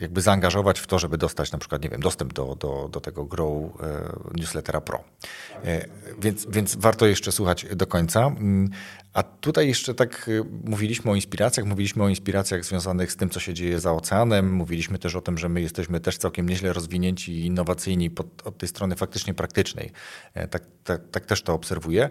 jakby 0.00 0.20
zaangażować 0.20 0.80
w 0.80 0.86
to, 0.86 0.98
żeby 0.98 1.18
dostać 1.18 1.52
na 1.52 1.58
przykład, 1.58 1.82
nie 1.82 1.88
wiem, 1.88 2.00
dostęp 2.00 2.32
do, 2.32 2.54
do, 2.54 2.88
do 2.92 3.00
tego 3.00 3.24
Grow 3.24 3.52
e, 3.52 3.70
newslettera 4.34 4.80
Pro. 4.80 5.04
Więc 6.18 6.46
więc 6.54 6.76
warto 6.76 7.06
jeszcze 7.06 7.32
słuchać 7.32 7.66
do 7.76 7.86
końca. 7.86 8.26
Mm, 8.26 8.70
a 9.12 9.22
tutaj 9.22 9.68
jeszcze 9.68 9.94
tak 9.94 10.28
y, 10.28 10.44
mówiliśmy 10.64 11.10
o 11.10 11.14
inspiracjach, 11.14 11.66
mówiliśmy 11.66 12.02
o 12.04 12.08
inspiracjach 12.08 12.64
związanych 12.64 13.12
z 13.12 13.16
tym, 13.16 13.30
co 13.30 13.40
się 13.40 13.54
dzieje 13.54 13.80
za 13.80 13.92
oceanem. 13.92 14.52
Mówiliśmy 14.52 14.98
też 14.98 15.14
o 15.14 15.20
tym, 15.20 15.38
że 15.38 15.48
my 15.48 15.60
jesteśmy 15.60 16.00
też 16.00 16.18
całkiem 16.18 16.48
nieźle 16.48 16.72
rozwinięci 16.72 17.32
i 17.32 17.46
innowacyjni 17.46 18.10
pod, 18.10 18.46
od 18.46 18.58
tej 18.58 18.68
strony 18.68 18.96
faktycznie 18.96 19.34
praktycznej. 19.34 19.92
E, 20.34 20.48
tak, 20.48 20.62
tak, 20.84 21.00
tak 21.10 21.26
też 21.26 21.42
to 21.42 21.54
obserwuję. 21.54 22.10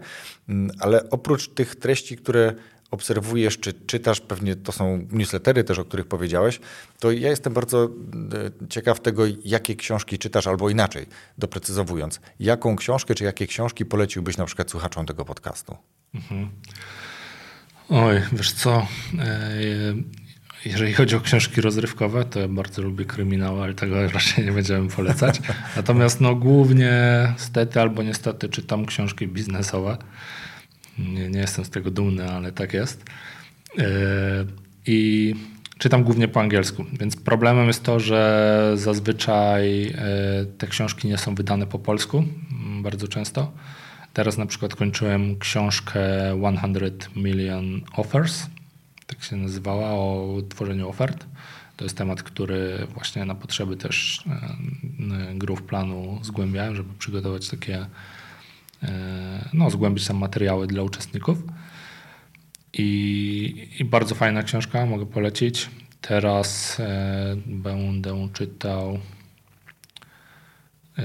Mm, 0.49 0.71
ale 0.79 1.09
oprócz 1.09 1.49
tych 1.49 1.75
treści, 1.75 2.17
które 2.17 2.53
obserwujesz 2.93 3.59
czy 3.59 3.73
czytasz, 3.73 4.21
pewnie 4.21 4.55
to 4.55 4.71
są 4.71 5.07
newslettery 5.11 5.63
też, 5.63 5.79
o 5.79 5.85
których 5.85 6.05
powiedziałeś, 6.05 6.59
to 6.99 7.11
ja 7.11 7.29
jestem 7.29 7.53
bardzo 7.53 7.85
e, 7.85 7.89
ciekaw 8.69 8.99
tego, 8.99 9.23
jakie 9.45 9.75
książki 9.75 10.17
czytasz, 10.17 10.47
albo 10.47 10.69
inaczej, 10.69 11.05
doprecyzowując, 11.37 12.19
jaką 12.39 12.75
książkę 12.75 13.15
czy 13.15 13.23
jakie 13.23 13.47
książki 13.47 13.85
poleciłbyś 13.85 14.37
na 14.37 14.45
przykład 14.45 14.71
słuchaczom 14.71 15.05
tego 15.05 15.25
podcastu? 15.25 15.77
Mhm. 16.15 16.49
Oj, 17.89 18.21
wiesz 18.33 18.51
co, 18.51 18.87
e, 19.19 19.51
jeżeli 20.65 20.93
chodzi 20.93 21.15
o 21.15 21.21
książki 21.21 21.61
rozrywkowe, 21.61 22.25
to 22.25 22.39
ja 22.39 22.47
bardzo 22.47 22.81
lubię 22.81 23.05
kryminały, 23.05 23.63
ale 23.63 23.73
tego 23.73 24.07
raczej 24.07 24.45
nie 24.45 24.51
będziemy 24.51 24.89
polecać. 24.89 25.41
Natomiast 25.75 26.21
no, 26.21 26.35
głównie 26.35 26.93
stety 27.37 27.81
albo 27.81 28.03
niestety 28.03 28.49
czytam 28.49 28.85
książki 28.85 29.27
biznesowe. 29.27 29.97
Nie, 30.99 31.29
nie 31.29 31.39
jestem 31.39 31.65
z 31.65 31.69
tego 31.69 31.91
dumny, 31.91 32.29
ale 32.29 32.51
tak 32.51 32.73
jest. 32.73 33.05
E, 33.79 33.83
I 34.85 35.33
czytam 35.77 36.03
głównie 36.03 36.27
po 36.27 36.41
angielsku, 36.41 36.85
więc 36.99 37.15
problemem 37.15 37.67
jest 37.67 37.83
to, 37.83 37.99
że 37.99 38.71
zazwyczaj 38.75 39.87
e, 39.87 39.95
te 40.57 40.67
książki 40.67 41.07
nie 41.07 41.17
są 41.17 41.35
wydane 41.35 41.67
po 41.67 41.79
polsku 41.79 42.17
mm, 42.17 42.83
bardzo 42.83 43.07
często. 43.07 43.51
Teraz 44.13 44.37
na 44.37 44.45
przykład 44.45 44.75
kończyłem 44.75 45.39
książkę 45.39 46.01
100 46.99 47.19
Million 47.19 47.81
Offers, 47.95 48.47
tak 49.07 49.23
się 49.23 49.35
nazywała, 49.35 49.89
o 49.91 50.41
tworzeniu 50.49 50.89
ofert. 50.89 51.25
To 51.77 51.85
jest 51.85 51.97
temat, 51.97 52.23
który 52.23 52.87
właśnie 52.93 53.25
na 53.25 53.35
potrzeby 53.35 53.77
też 53.77 54.23
grów 55.35 55.63
planu 55.63 56.19
zgłębiałem, 56.21 56.75
żeby 56.75 56.89
przygotować 56.99 57.49
takie 57.49 57.85
no, 59.53 59.69
zgłębić 59.69 60.07
tam 60.07 60.17
materiały 60.17 60.67
dla 60.67 60.83
uczestników. 60.83 61.37
I, 62.73 63.67
I, 63.79 63.85
bardzo 63.85 64.15
fajna 64.15 64.43
książka, 64.43 64.85
mogę 64.85 65.05
polecić. 65.05 65.69
Teraz 66.01 66.79
e, 66.79 67.35
będę 67.45 68.27
czytał. 68.33 68.99
E, 70.97 71.03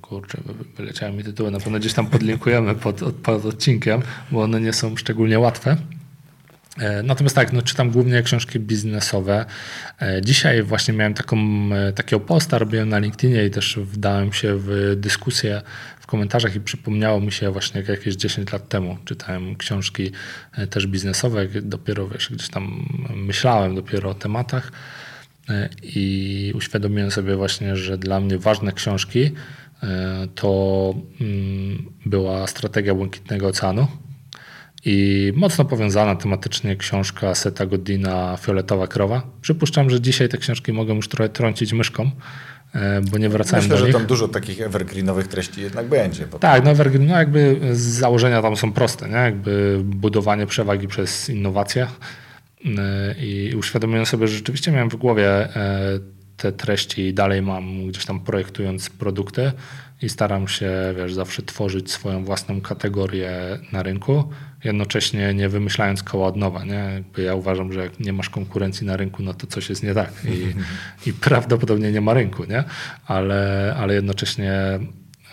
kurczę, 0.00 0.38
wyleciały 0.76 1.12
mi 1.12 1.24
tytuły. 1.24 1.50
Na 1.50 1.60
pewno 1.60 1.78
gdzieś 1.78 1.92
tam 1.92 2.06
podlinkujemy 2.06 2.74
pod, 2.74 3.00
pod 3.22 3.44
odcinkiem, 3.44 4.02
bo 4.30 4.42
one 4.42 4.60
nie 4.60 4.72
są 4.72 4.96
szczególnie 4.96 5.38
łatwe. 5.38 5.76
E, 6.78 7.02
natomiast 7.02 7.36
tak, 7.36 7.52
no, 7.52 7.62
czytam 7.62 7.90
głównie 7.90 8.22
książki 8.22 8.60
biznesowe. 8.60 9.44
E, 10.02 10.22
dzisiaj 10.22 10.62
właśnie 10.62 10.94
miałem 10.94 11.14
taką, 11.14 11.36
e, 11.72 11.92
takiego 11.92 12.20
posta, 12.20 12.58
robiłem 12.58 12.88
na 12.88 12.98
LinkedInie 12.98 13.44
i 13.44 13.50
też 13.50 13.78
wdałem 13.82 14.32
się 14.32 14.54
w 14.58 14.94
dyskusję 14.96 15.62
w 16.04 16.06
komentarzach 16.06 16.54
i 16.56 16.60
przypomniało 16.60 17.20
mi 17.20 17.32
się 17.32 17.50
właśnie 17.50 17.80
jak 17.80 17.88
jakieś 17.88 18.14
10 18.14 18.52
lat 18.52 18.68
temu 18.68 18.98
czytałem 19.04 19.56
książki 19.56 20.10
też 20.70 20.86
biznesowe, 20.86 21.46
dopiero 21.62 22.08
wiesz, 22.08 22.30
gdzieś 22.32 22.48
tam 22.48 22.88
myślałem 23.14 23.74
dopiero 23.74 24.10
o 24.10 24.14
tematach 24.14 24.72
i 25.82 26.52
uświadomiłem 26.56 27.10
sobie 27.10 27.36
właśnie, 27.36 27.76
że 27.76 27.98
dla 27.98 28.20
mnie 28.20 28.38
ważne 28.38 28.72
książki 28.72 29.30
to 30.34 30.94
mm, 31.20 31.92
była 32.06 32.46
strategia 32.46 32.94
Błękitnego 32.94 33.46
Oceanu 33.46 33.86
i 34.84 35.32
mocno 35.36 35.64
powiązana 35.64 36.16
tematycznie 36.16 36.76
książka 36.76 37.34
Seta 37.34 37.66
Godina 37.66 38.36
Fioletowa 38.36 38.86
Krowa. 38.86 39.22
Przypuszczam, 39.40 39.90
że 39.90 40.00
dzisiaj 40.00 40.28
te 40.28 40.38
książki 40.38 40.72
mogą 40.72 40.94
już 40.94 41.08
trochę 41.08 41.28
trącić 41.28 41.72
myszką, 41.72 42.10
e, 42.74 43.00
bo 43.00 43.18
nie 43.18 43.28
wracałem 43.28 43.64
Myślę, 43.64 43.76
do 43.76 43.86
nich. 43.86 43.86
Myślę, 43.86 43.92
że 43.92 43.98
tam 43.98 44.06
dużo 44.06 44.28
takich 44.28 44.60
evergreenowych 44.60 45.28
treści 45.28 45.60
jednak 45.60 45.86
będzie. 45.86 46.26
Tak, 46.40 46.64
no 46.64 46.70
evergreen, 46.70 47.06
no 47.06 47.18
jakby 47.18 47.60
z 47.72 47.80
założenia 47.80 48.42
tam 48.42 48.56
są 48.56 48.72
proste, 48.72 49.08
nie? 49.08 49.14
jakby 49.14 49.80
budowanie 49.84 50.46
przewagi 50.46 50.88
przez 50.88 51.28
innowacje 51.28 51.86
e, 52.78 53.14
i 53.20 53.54
uświadomiłem 53.54 54.06
sobie, 54.06 54.28
że 54.28 54.36
rzeczywiście 54.36 54.72
miałem 54.72 54.88
w 54.88 54.96
głowie 54.96 55.28
e, 55.28 55.98
te 56.36 56.52
treści 56.52 57.02
i 57.02 57.14
dalej 57.14 57.42
mam 57.42 57.88
gdzieś 57.88 58.04
tam 58.04 58.20
projektując 58.20 58.90
produkty 58.90 59.52
i 60.02 60.08
staram 60.08 60.48
się, 60.48 60.70
wiesz, 60.96 61.14
zawsze 61.14 61.42
tworzyć 61.42 61.92
swoją 61.92 62.24
własną 62.24 62.60
kategorię 62.60 63.58
na 63.72 63.82
rynku, 63.82 64.24
jednocześnie 64.64 65.34
nie 65.34 65.48
wymyślając 65.48 66.02
koła 66.02 66.26
od 66.26 66.36
nowa, 66.36 66.64
nie? 66.64 67.02
Ja 67.18 67.34
uważam, 67.34 67.72
że 67.72 67.80
jak 67.80 68.00
nie 68.00 68.12
masz 68.12 68.30
konkurencji 68.30 68.86
na 68.86 68.96
rynku, 68.96 69.22
no 69.22 69.34
to 69.34 69.46
coś 69.46 69.68
jest 69.68 69.82
nie 69.82 69.94
tak 69.94 70.12
i, 70.24 70.54
i 71.08 71.12
prawdopodobnie 71.12 71.92
nie 71.92 72.00
ma 72.00 72.14
rynku, 72.14 72.44
nie? 72.44 72.64
Ale, 73.06 73.74
ale 73.78 73.94
jednocześnie 73.94 74.78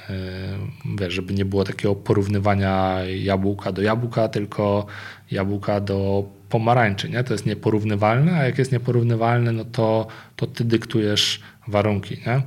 yy, 0.09 0.95
wiesz, 0.99 1.13
żeby 1.13 1.33
nie 1.33 1.45
było 1.45 1.63
takiego 1.63 1.95
porównywania 1.95 2.97
jabłka 3.05 3.71
do 3.71 3.81
jabłka, 3.81 4.27
tylko 4.27 4.85
jabłka 5.31 5.79
do 5.79 6.29
pomarańczy, 6.49 7.09
nie? 7.09 7.23
To 7.23 7.33
jest 7.33 7.45
nieporównywalne, 7.45 8.39
a 8.39 8.43
jak 8.43 8.57
jest 8.57 8.71
nieporównywalne, 8.71 9.51
no 9.51 9.65
to, 9.65 10.07
to 10.35 10.47
ty 10.47 10.63
dyktujesz 10.63 11.41
warunki, 11.67 12.17
nie? 12.27 12.41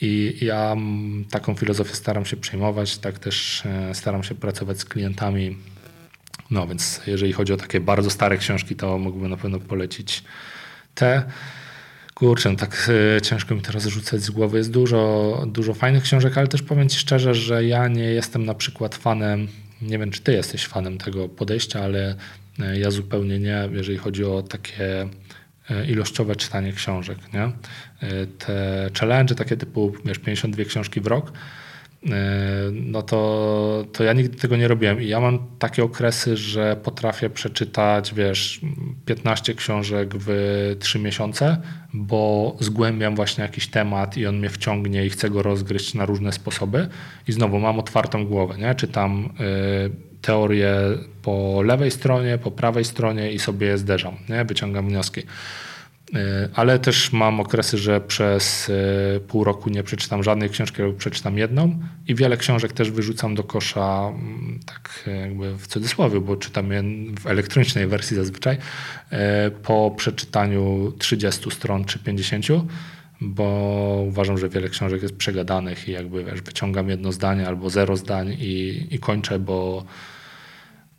I 0.00 0.38
ja 0.40 0.76
taką 1.30 1.54
filozofię 1.54 1.94
staram 1.94 2.24
się 2.24 2.36
przyjmować, 2.36 2.98
tak 2.98 3.18
też 3.18 3.66
e, 3.66 3.94
staram 3.94 4.22
się 4.22 4.34
pracować 4.34 4.80
z 4.80 4.84
klientami. 4.84 5.56
No 6.50 6.66
więc 6.66 7.00
jeżeli 7.06 7.32
chodzi 7.32 7.52
o 7.52 7.56
takie 7.56 7.80
bardzo 7.80 8.10
stare 8.10 8.38
książki, 8.38 8.76
to 8.76 8.98
mógłbym 8.98 9.30
na 9.30 9.36
pewno 9.36 9.60
polecić 9.60 10.24
te. 10.94 11.22
Kurczę, 12.14 12.50
no 12.50 12.56
tak 12.56 12.90
e, 13.16 13.22
ciężko 13.22 13.54
mi 13.54 13.60
teraz 13.60 13.86
rzucać 13.86 14.22
z 14.22 14.30
głowy. 14.30 14.58
Jest 14.58 14.70
dużo, 14.70 15.42
dużo 15.46 15.74
fajnych 15.74 16.02
książek, 16.02 16.38
ale 16.38 16.48
też 16.48 16.62
powiem 16.62 16.88
Ci 16.88 16.98
szczerze, 16.98 17.34
że 17.34 17.64
ja 17.64 17.88
nie 17.88 18.04
jestem 18.04 18.44
na 18.44 18.54
przykład 18.54 18.94
fanem, 18.94 19.48
nie 19.82 19.98
wiem 19.98 20.10
czy 20.10 20.20
Ty 20.20 20.32
jesteś 20.32 20.66
fanem 20.66 20.98
tego 20.98 21.28
podejścia, 21.28 21.80
ale 21.80 22.16
e, 22.58 22.78
ja 22.78 22.90
zupełnie 22.90 23.38
nie, 23.38 23.68
jeżeli 23.72 23.98
chodzi 23.98 24.24
o 24.24 24.42
takie 24.42 25.08
E, 25.70 25.86
ilościowe 25.86 26.36
czytanie 26.36 26.72
książek. 26.72 27.18
Nie? 27.32 27.50
Te 28.38 28.90
challenge 29.00 29.34
takie 29.34 29.56
typu 29.56 29.92
wiesz, 30.04 30.18
52 30.18 30.64
książki 30.64 31.00
w 31.00 31.06
rok, 31.06 31.32
no 32.72 33.02
to, 33.02 33.84
to 33.92 34.04
ja 34.04 34.12
nigdy 34.12 34.38
tego 34.38 34.56
nie 34.56 34.68
robiłem. 34.68 35.02
I 35.02 35.06
ja 35.06 35.20
mam 35.20 35.38
takie 35.58 35.84
okresy, 35.84 36.36
że 36.36 36.76
potrafię 36.76 37.30
przeczytać, 37.30 38.14
wiesz, 38.14 38.60
15 39.06 39.54
książek 39.54 40.14
w 40.16 40.76
3 40.80 40.98
miesiące, 40.98 41.56
bo 41.94 42.56
zgłębiam 42.60 43.16
właśnie 43.16 43.42
jakiś 43.42 43.66
temat 43.66 44.16
i 44.16 44.26
on 44.26 44.38
mnie 44.38 44.50
wciągnie 44.50 45.06
i 45.06 45.10
chcę 45.10 45.30
go 45.30 45.42
rozgryźć 45.42 45.94
na 45.94 46.06
różne 46.06 46.32
sposoby. 46.32 46.88
I 47.28 47.32
znowu 47.32 47.58
mam 47.58 47.78
otwartą 47.78 48.26
głowę, 48.26 48.58
nie? 48.58 48.74
Czytam 48.74 49.30
teorię 50.22 50.76
po 51.22 51.62
lewej 51.62 51.90
stronie, 51.90 52.38
po 52.38 52.50
prawej 52.50 52.84
stronie 52.84 53.32
i 53.32 53.38
sobie 53.38 53.66
je 53.66 53.78
zderzam, 53.78 54.16
nie? 54.28 54.44
wyciągam 54.44 54.88
wnioski. 54.88 55.22
E, 56.14 56.48
ale 56.54 56.78
też 56.78 57.12
mam 57.12 57.40
okresy, 57.40 57.78
że 57.78 58.00
przez 58.00 58.70
e, 59.16 59.20
pół 59.20 59.44
roku 59.44 59.70
nie 59.70 59.82
przeczytam 59.82 60.22
żadnej 60.22 60.50
książki, 60.50 60.82
albo 60.82 60.94
przeczytam 60.94 61.38
jedną 61.38 61.78
i 62.08 62.14
wiele 62.14 62.36
książek 62.36 62.72
też 62.72 62.90
wyrzucam 62.90 63.34
do 63.34 63.44
kosza, 63.44 64.12
mm, 64.14 64.60
tak 64.66 65.04
jakby 65.22 65.58
w 65.58 65.66
cudzysłowie, 65.66 66.20
bo 66.20 66.36
czytam 66.36 66.72
je 66.72 66.82
w 67.20 67.26
elektronicznej 67.26 67.86
wersji 67.86 68.16
zazwyczaj, 68.16 68.58
e, 69.10 69.50
po 69.50 69.94
przeczytaniu 69.96 70.92
30 70.98 71.50
stron 71.50 71.84
czy 71.84 71.98
50 71.98 72.46
bo 73.20 74.04
uważam, 74.08 74.38
że 74.38 74.48
wiele 74.48 74.68
książek 74.68 75.02
jest 75.02 75.16
przegadanych 75.16 75.88
i 75.88 75.92
jakby 75.92 76.24
wiesz, 76.24 76.42
wyciągam 76.42 76.88
jedno 76.88 77.12
zdanie 77.12 77.48
albo 77.48 77.70
zero 77.70 77.96
zdań 77.96 78.36
i, 78.40 78.86
i 78.90 78.98
kończę, 78.98 79.38
bo 79.38 79.84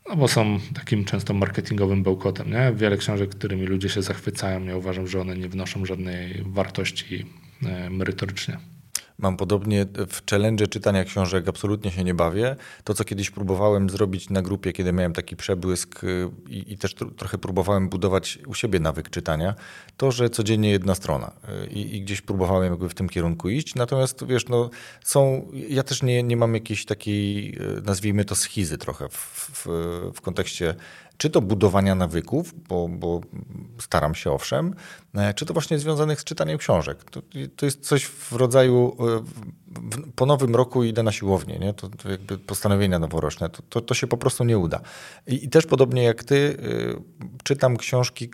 no 0.10 0.16
bo 0.16 0.28
są 0.28 0.60
takim 0.74 1.06
często 1.06 1.34
marketingowym 1.34 2.03
bełkotem. 2.03 2.51
Nie? 2.51 2.72
Wiele 2.76 2.97
książek, 2.97 3.30
którymi 3.30 3.66
ludzie 3.66 3.89
się 3.89 4.01
zachwycają, 4.01 4.66
ja 4.66 4.78
uważam, 4.78 5.08
że 5.08 5.22
one 5.22 5.38
nie 5.38 5.49
wnoszą 5.49 5.86
żadnej 5.86 6.43
wartości 6.45 7.26
e, 7.66 7.89
merytorycznie. 7.89 8.58
Mam 9.18 9.38
podobnie 9.38 9.86
w 10.09 10.30
challenge 10.30 10.68
czytania 10.68 11.03
książek 11.03 11.47
absolutnie 11.47 11.91
się 11.91 12.03
nie 12.03 12.13
bawię. 12.13 12.55
To, 12.84 12.93
co 12.93 13.03
kiedyś 13.03 13.32
próbowałem 13.32 13.89
zrobić 13.89 14.30
na 14.30 14.41
grupie, 14.41 14.74
kiedy 14.74 14.93
miałem 14.93 15.13
taki 15.13 15.36
przebłysk 15.36 16.03
y, 16.03 16.30
i, 16.49 16.74
i 16.74 16.78
też 16.78 16.93
tr 16.93 17.16
trochę 17.18 17.38
próbowałem 17.38 17.89
budować 17.89 18.39
u 18.47 18.53
siebie 18.53 18.80
nawyk 18.80 19.09
czytania, 19.09 19.55
to, 19.97 20.11
że 20.11 20.30
codziennie 20.30 20.72
jedna 20.72 20.95
strona 20.95 21.32
y, 21.63 21.68
i, 21.68 21.95
i, 21.95 22.01
gdzieś 22.01 22.22
próbowałem 22.22 22.72
jakby 22.72 22.89
w 22.89 22.93
tym 22.93 23.09
kierunku 23.09 23.49
iść. 23.49 23.76
Natomiast 23.76 24.26
wiesz, 24.26 24.47
no 24.49 24.70
są, 25.03 25.51
ja 25.70 25.84
też 25.84 26.03
nie, 26.03 26.24
nie 26.24 26.38
mam 26.38 26.53
jakiejś 26.53 26.86
takiej, 26.86 27.55
y, 27.78 27.82
nazwijmy 27.82 28.26
to 28.26 28.36
schizy 28.36 28.78
trochę 28.78 29.09
w, 29.09 29.49
w, 29.53 29.68
w 30.16 30.22
kontekście 30.22 30.76
czy 31.18 31.30
to 31.30 31.41
budowania 31.41 31.95
nawyków, 31.95 32.53
bo, 32.68 32.88
bo, 32.88 33.22
staram 33.80 34.16
się 34.16 34.32
owszem, 34.32 34.76
e, 35.13 35.34
czy 35.34 35.45
to 35.45 35.53
właśnie 35.53 35.80
związanych 35.80 36.22
z 36.22 36.24
czytaniem 36.24 36.57
książek. 36.57 37.03
To, 37.03 37.22
to 37.55 37.66
jest 37.66 37.88
coś 37.88 38.05
w 38.05 38.32
rodzaju 38.32 38.97
e, 38.99 39.24
po 40.16 40.26
nowym 40.26 40.55
roku 40.55 40.84
idę 40.84 41.03
na 41.03 41.11
siłownię, 41.11 41.59
nie? 41.59 41.74
To, 41.74 41.89
to 41.89 42.09
jakby 42.09 42.38
postanowienia 42.38 42.99
noworoczne, 42.99 43.49
to, 43.49 43.61
to, 43.70 43.82
to, 43.82 43.93
się 43.93 44.07
po 44.07 44.18
prostu 44.18 44.43
nie 44.43 44.57
uda. 44.57 44.82
I, 45.28 45.45
I, 45.45 45.49
też 45.49 45.66
podobnie 45.66 46.03
jak 46.03 46.24
ty, 46.24 46.57
e, 46.97 47.43
czytam 47.43 47.78
książki, 47.78 48.32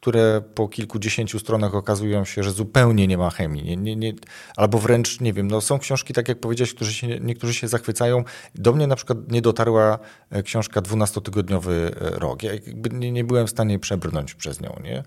które 0.00 0.42
po 0.54 0.68
kilkudziesięciu 0.68 1.38
stronach 1.38 1.74
okazują 1.74 2.24
się, 2.24 2.42
że 2.42 2.52
zupełnie 2.52 3.06
nie 3.06 3.18
ma 3.18 3.30
chemii. 3.30 3.64
Nie, 3.64 3.76
nie, 3.76 3.96
nie, 3.96 4.12
albo 4.56 4.78
wręcz, 4.78 5.20
nie 5.20 5.32
wiem, 5.32 5.48
no 5.48 5.60
są 5.60 5.78
książki, 5.78 6.14
tak 6.14 6.28
jak 6.28 6.40
powiedziałeś, 6.40 6.74
którzy 6.74 6.94
się, 6.94 7.06
niektórzy 7.20 7.54
się 7.54 7.68
zachwycają. 7.68 8.24
Do 8.54 8.72
mnie 8.72 8.86
na 8.86 8.96
przykład 8.96 9.32
nie 9.32 9.42
dotarła 9.42 9.98
e, 10.30 10.42
książka 10.42 10.80
12-tygodniowy 10.80 11.70
e, 11.70 11.90
rok. 12.18 12.42
Ja 12.42 12.52
nie, 12.92 13.12
nie 13.12 13.24
byłem 13.24 13.46
w 13.46 13.50
stanie 13.50 13.78
przebrnąć 13.78 14.34
przez 14.34 14.60
nią. 14.60 14.80
Nie? 14.84 15.02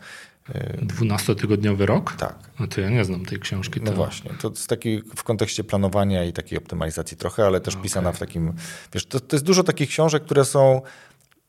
12-tygodniowy 0.82 1.86
rok? 1.86 2.16
Tak. 2.16 2.36
No 2.60 2.68
to 2.68 2.82
ja 2.82 2.90
nie 2.90 3.06
znam 3.06 3.26
tej 3.26 3.40
książki. 3.40 3.80
No 3.84 3.92
właśnie, 3.92 4.32
to 4.42 4.50
jest 4.50 4.68
taki 4.68 5.02
w 5.16 5.24
kontekście 5.24 5.64
planowania 5.64 6.26
i 6.26 6.34
takiej 6.34 6.58
optymalizacji 6.58 7.18
trochę, 7.18 7.46
ale 7.46 7.62
też 7.62 7.74
okay. 7.74 7.84
pisana 7.84 8.12
w 8.12 8.20
takim, 8.20 8.54
wiesz, 8.94 9.06
to, 9.06 9.20
to 9.20 9.36
jest 9.36 9.46
dużo 9.46 9.64
takich 9.64 9.90
książek, 9.90 10.24
które 10.24 10.46
są, 10.46 10.82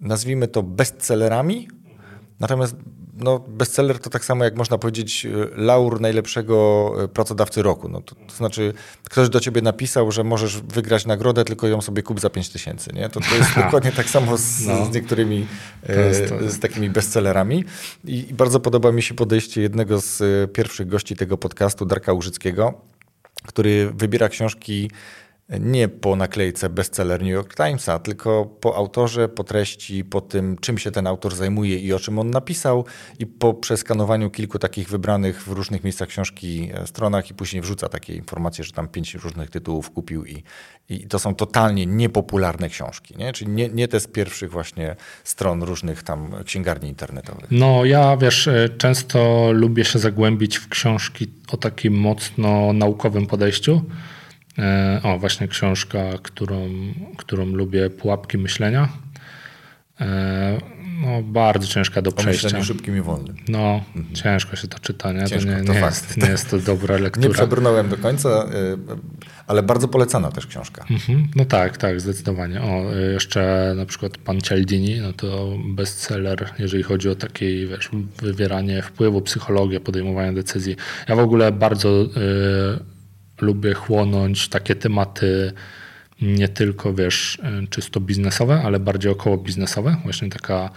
nazwijmy 0.00 0.48
to 0.48 0.62
bestsellerami, 0.62 1.68
natomiast 2.40 2.76
no, 3.20 3.38
bestseller 3.38 3.98
to 3.98 4.10
tak 4.10 4.24
samo 4.24 4.44
jak 4.44 4.56
można 4.56 4.78
powiedzieć 4.78 5.26
y, 5.26 5.50
laur 5.56 6.00
najlepszego 6.00 6.92
y, 7.04 7.08
pracodawcy 7.08 7.62
roku. 7.62 7.88
No, 7.88 8.00
to, 8.00 8.14
to, 8.14 8.34
znaczy 8.34 8.74
ktoś 9.04 9.28
do 9.28 9.40
ciebie 9.40 9.62
napisał, 9.62 10.12
że 10.12 10.24
możesz 10.24 10.60
wygrać 10.60 11.06
nagrodę, 11.06 11.44
tylko 11.44 11.66
ją 11.68 11.80
sobie 11.80 12.02
kup 12.02 12.20
za 12.20 12.30
5 12.30 12.48
tysięcy. 12.48 12.90
Nie? 12.92 13.08
To, 13.08 13.20
to 13.20 13.34
jest 13.34 13.54
dokładnie 13.64 13.92
tak 13.92 14.08
samo 14.08 14.36
z, 14.36 14.66
no. 14.66 14.86
z 14.86 14.94
niektórymi 14.94 15.46
y, 15.90 16.50
z 16.50 16.60
takimi 16.60 16.90
bestsellerami. 16.90 17.64
I, 18.04 18.30
I, 18.30 18.34
bardzo 18.34 18.60
podoba 18.60 18.92
mi 18.92 19.02
się 19.02 19.14
podejście 19.14 19.62
jednego 19.62 20.00
z 20.00 20.52
pierwszych 20.52 20.88
gości 20.88 21.16
tego 21.16 21.38
podcastu, 21.38 21.86
Darka 21.86 22.12
Łużyckiego, 22.12 22.74
który 23.46 23.90
wybiera 23.94 24.28
książki 24.28 24.90
nie 25.58 25.88
po 25.88 26.16
naklejce 26.16 26.68
bestseller 26.68 27.20
New 27.20 27.30
York 27.30 27.54
Timesa, 27.54 27.98
tylko 27.98 28.46
po 28.46 28.76
autorze, 28.76 29.28
po 29.28 29.44
treści, 29.44 30.04
po 30.04 30.20
tym, 30.20 30.56
czym 30.60 30.78
się 30.78 30.90
ten 30.90 31.06
autor 31.06 31.34
zajmuje 31.34 31.78
i 31.78 31.92
o 31.92 31.98
czym 31.98 32.18
on 32.18 32.30
napisał, 32.30 32.84
i 33.18 33.26
po 33.26 33.54
przeskanowaniu 33.54 34.30
kilku 34.30 34.58
takich 34.58 34.88
wybranych 34.88 35.42
w 35.42 35.48
różnych 35.48 35.84
miejscach 35.84 36.08
książki 36.08 36.70
e, 36.74 36.86
stronach, 36.86 37.30
i 37.30 37.34
później 37.34 37.62
wrzuca 37.62 37.88
takie 37.88 38.14
informacje, 38.14 38.64
że 38.64 38.72
tam 38.72 38.88
pięć 38.88 39.14
różnych 39.14 39.50
tytułów 39.50 39.90
kupił, 39.90 40.24
i, 40.24 40.42
i 40.88 41.06
to 41.06 41.18
są 41.18 41.34
totalnie 41.34 41.86
niepopularne 41.86 42.68
książki, 42.68 43.14
nie? 43.16 43.32
czyli 43.32 43.50
nie, 43.50 43.68
nie 43.68 43.88
te 43.88 44.00
z 44.00 44.06
pierwszych 44.06 44.50
właśnie 44.50 44.96
stron 45.24 45.62
różnych 45.62 46.02
tam 46.02 46.30
księgarni 46.44 46.88
internetowych. 46.88 47.50
No, 47.50 47.84
ja 47.84 48.16
wiesz, 48.16 48.48
e, 48.48 48.68
często 48.78 49.50
lubię 49.52 49.84
się 49.84 49.98
zagłębić 49.98 50.56
w 50.56 50.68
książki 50.68 51.26
o 51.52 51.56
takim 51.56 51.94
mocno 51.94 52.72
naukowym 52.72 53.26
podejściu. 53.26 53.82
E, 54.58 55.00
o, 55.02 55.18
właśnie 55.18 55.48
książka, 55.48 55.98
którą, 56.22 56.68
którą 57.16 57.46
lubię, 57.46 57.90
Pułapki 57.90 58.38
myślenia. 58.38 58.88
E, 60.00 60.60
no, 61.00 61.22
bardzo 61.22 61.66
ciężka 61.66 62.02
do 62.02 62.12
przejścia. 62.12 62.46
Myślenie 62.46 62.64
szybkim 62.64 62.96
i 62.96 63.00
wolnym. 63.00 63.36
No, 63.48 63.84
mhm. 63.96 64.14
ciężko 64.14 64.56
się 64.56 64.68
to 64.68 64.78
czyta, 64.78 65.12
nie? 65.12 65.26
Ciężko, 65.26 65.50
to 65.50 65.58
nie, 65.58 65.64
to 65.64 65.72
nie, 65.72 65.80
jest, 65.80 66.16
nie 66.16 66.28
jest 66.28 66.50
to 66.50 66.58
dobra 66.58 66.98
lektura. 67.06 67.28
Nie 67.28 67.34
przebrnąłem 67.34 67.88
do 67.88 67.96
końca, 67.96 68.28
y, 68.28 68.78
ale 69.46 69.62
bardzo 69.62 69.88
polecana 69.88 70.30
też 70.30 70.46
książka. 70.46 70.84
Mhm. 70.90 71.28
No 71.36 71.44
tak, 71.44 71.76
tak, 71.76 72.00
zdecydowanie. 72.00 72.62
O, 72.62 72.94
jeszcze 72.94 73.72
na 73.76 73.86
przykład 73.86 74.18
Pan 74.18 74.40
Cialdini, 74.40 75.00
no 75.00 75.12
to 75.12 75.56
bestseller, 75.74 76.50
jeżeli 76.58 76.82
chodzi 76.82 77.08
o 77.08 77.14
takie, 77.14 77.66
wiesz, 77.66 77.90
wywieranie 78.22 78.82
wpływu, 78.82 79.22
psychologię, 79.22 79.80
podejmowanie 79.80 80.32
decyzji. 80.32 80.76
Ja 81.08 81.16
w 81.16 81.20
ogóle 81.20 81.52
bardzo... 81.52 81.88
Yy, 81.88 82.99
lubię 83.42 83.74
chłonąć 83.74 84.48
takie 84.48 84.74
tematy 84.74 85.52
nie 86.22 86.48
tylko, 86.48 86.94
wiesz, 86.94 87.38
czysto 87.70 88.00
biznesowe, 88.00 88.62
ale 88.64 88.80
bardziej 88.80 89.12
około 89.12 89.36
biznesowe. 89.36 89.96
Właśnie 90.02 90.30
taka 90.30 90.70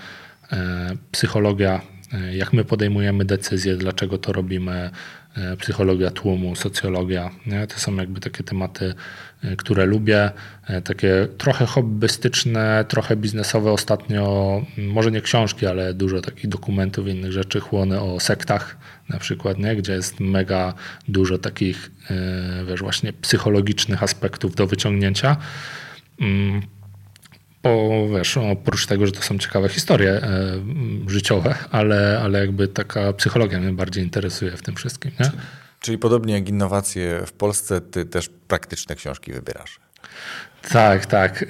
e, 0.52 0.96
psychologia, 1.12 1.82
e, 2.14 2.36
jak 2.36 2.54
my 2.54 2.66
podejmujemy 2.66 3.26
decyzje, 3.26 3.76
dlaczego 3.76 4.18
to 4.18 4.34
robimy, 4.34 4.90
e, 5.38 5.58
psychologia 5.58 6.12
tłumu, 6.12 6.56
socjologia. 6.56 7.30
Nie? 7.46 7.68
To 7.68 7.80
są 7.80 7.96
jakby 7.96 8.20
takie 8.20 8.44
tematy, 8.44 8.94
które 9.58 9.86
lubię. 9.86 10.32
Takie 10.84 11.28
trochę 11.38 11.66
hobbystyczne, 11.66 12.86
trochę 12.88 13.16
biznesowe. 13.16 13.72
Ostatnio, 13.72 14.62
może 14.78 15.12
nie 15.12 15.22
książki, 15.22 15.66
ale 15.66 15.94
dużo 15.94 16.22
takich 16.22 16.48
dokumentów 16.48 17.08
i 17.08 17.10
innych 17.10 17.32
rzeczy 17.32 17.60
chłonę 17.60 18.02
o 18.02 18.20
sektach 18.20 18.78
na 19.10 19.20
przykład, 19.20 19.58
nie? 19.58 19.76
gdzie 19.76 19.94
jest 19.94 20.20
mega 20.20 20.74
dużo 21.08 21.38
takich 21.38 21.92
e, 22.10 22.66
wiesz, 22.66 22.82
właśnie 22.82 23.14
psychologicznych 23.14 24.04
aspektów 24.04 24.56
do 24.56 24.68
wyciągnięcia. 24.68 25.38
Mm, 26.22 26.62
bo 27.64 27.90
wiesz, 28.10 28.38
oprócz 28.38 28.86
tego, 28.86 29.06
że 29.06 29.12
to 29.12 29.22
są 29.22 29.38
ciekawe 29.38 29.70
historie 29.70 30.12
e, 30.12 30.60
życiowe, 31.08 31.56
ale, 31.72 32.20
ale 32.24 32.40
jakby 32.40 32.68
taka 32.68 33.14
psychologia 33.14 33.60
mnie 33.60 33.74
bardziej 33.74 34.04
interesuje 34.04 34.52
w 34.52 34.62
tym 34.62 34.76
wszystkim. 34.76 35.12
Nie? 35.20 35.32
Czyli 35.84 35.98
podobnie 35.98 36.34
jak 36.34 36.50
innowacje 36.50 37.24
w 37.26 37.34
Polsce, 37.34 37.82
ty 37.82 38.06
też 38.06 38.30
praktyczne 38.48 38.96
książki 38.96 39.34
wybierasz. 39.34 39.80
Tak, 40.70 41.06
tak. 41.06 41.44
E, 41.44 41.48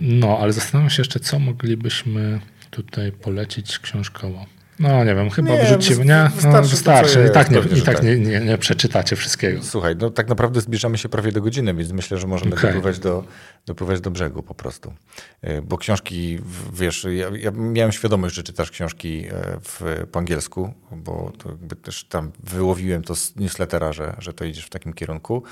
no, 0.00 0.38
ale 0.40 0.52
zastanawiam 0.52 0.90
się 0.90 1.00
jeszcze, 1.00 1.20
co 1.20 1.38
moglibyśmy 1.38 2.40
tutaj 2.70 3.12
polecić 3.12 3.78
książkowo. 3.78 4.46
No 4.82 5.04
nie 5.04 5.14
wiem, 5.14 5.30
chyba 5.30 5.48
nie, 5.48 5.64
wrzucimy, 5.64 6.04
nie? 6.04 6.30
No, 6.52 6.62
wystarczy. 6.62 7.26
I 7.30 7.34
tak, 7.34 7.50
nie, 7.50 7.58
i 7.58 7.82
tak, 7.82 7.94
tak. 7.94 8.04
Nie, 8.04 8.18
nie, 8.18 8.40
nie, 8.40 8.58
przeczytacie 8.58 9.16
wszystkiego. 9.16 9.62
Słuchaj, 9.62 9.96
no 9.96 10.10
tak 10.10 10.28
naprawdę 10.28 10.60
zbliżamy 10.60 10.98
się 10.98 11.08
prawie 11.08 11.32
do 11.32 11.42
godziny, 11.42 11.74
więc 11.74 11.92
myślę, 11.92 12.18
że 12.18 12.26
możemy 12.26 12.54
okay. 12.54 12.66
dopływać, 12.66 12.98
do, 12.98 13.24
dopływać 13.66 14.00
do 14.00 14.10
brzegu 14.10 14.42
po 14.42 14.54
prostu. 14.54 14.94
E, 15.42 15.62
bo 15.62 15.78
książki, 15.78 16.38
wiesz, 16.72 17.06
ja, 17.10 17.26
ja, 17.38 17.50
miałem 17.50 17.92
świadomość, 17.92 18.34
że 18.34 18.42
czytasz 18.42 18.70
książki 18.70 19.26
e, 19.26 19.32
w, 19.64 20.06
po 20.12 20.18
angielsku, 20.18 20.74
bo 20.92 21.32
to 21.38 21.48
jakby 21.48 21.76
też 21.76 22.04
tam 22.04 22.32
wyłowiłem 22.44 23.02
to 23.02 23.14
z 23.14 23.36
newslettera, 23.36 23.92
że, 23.92 24.16
że 24.18 24.32
to 24.32 24.44
idziesz 24.44 24.66
w 24.66 24.70
takim 24.70 24.92
kierunku. 24.92 25.42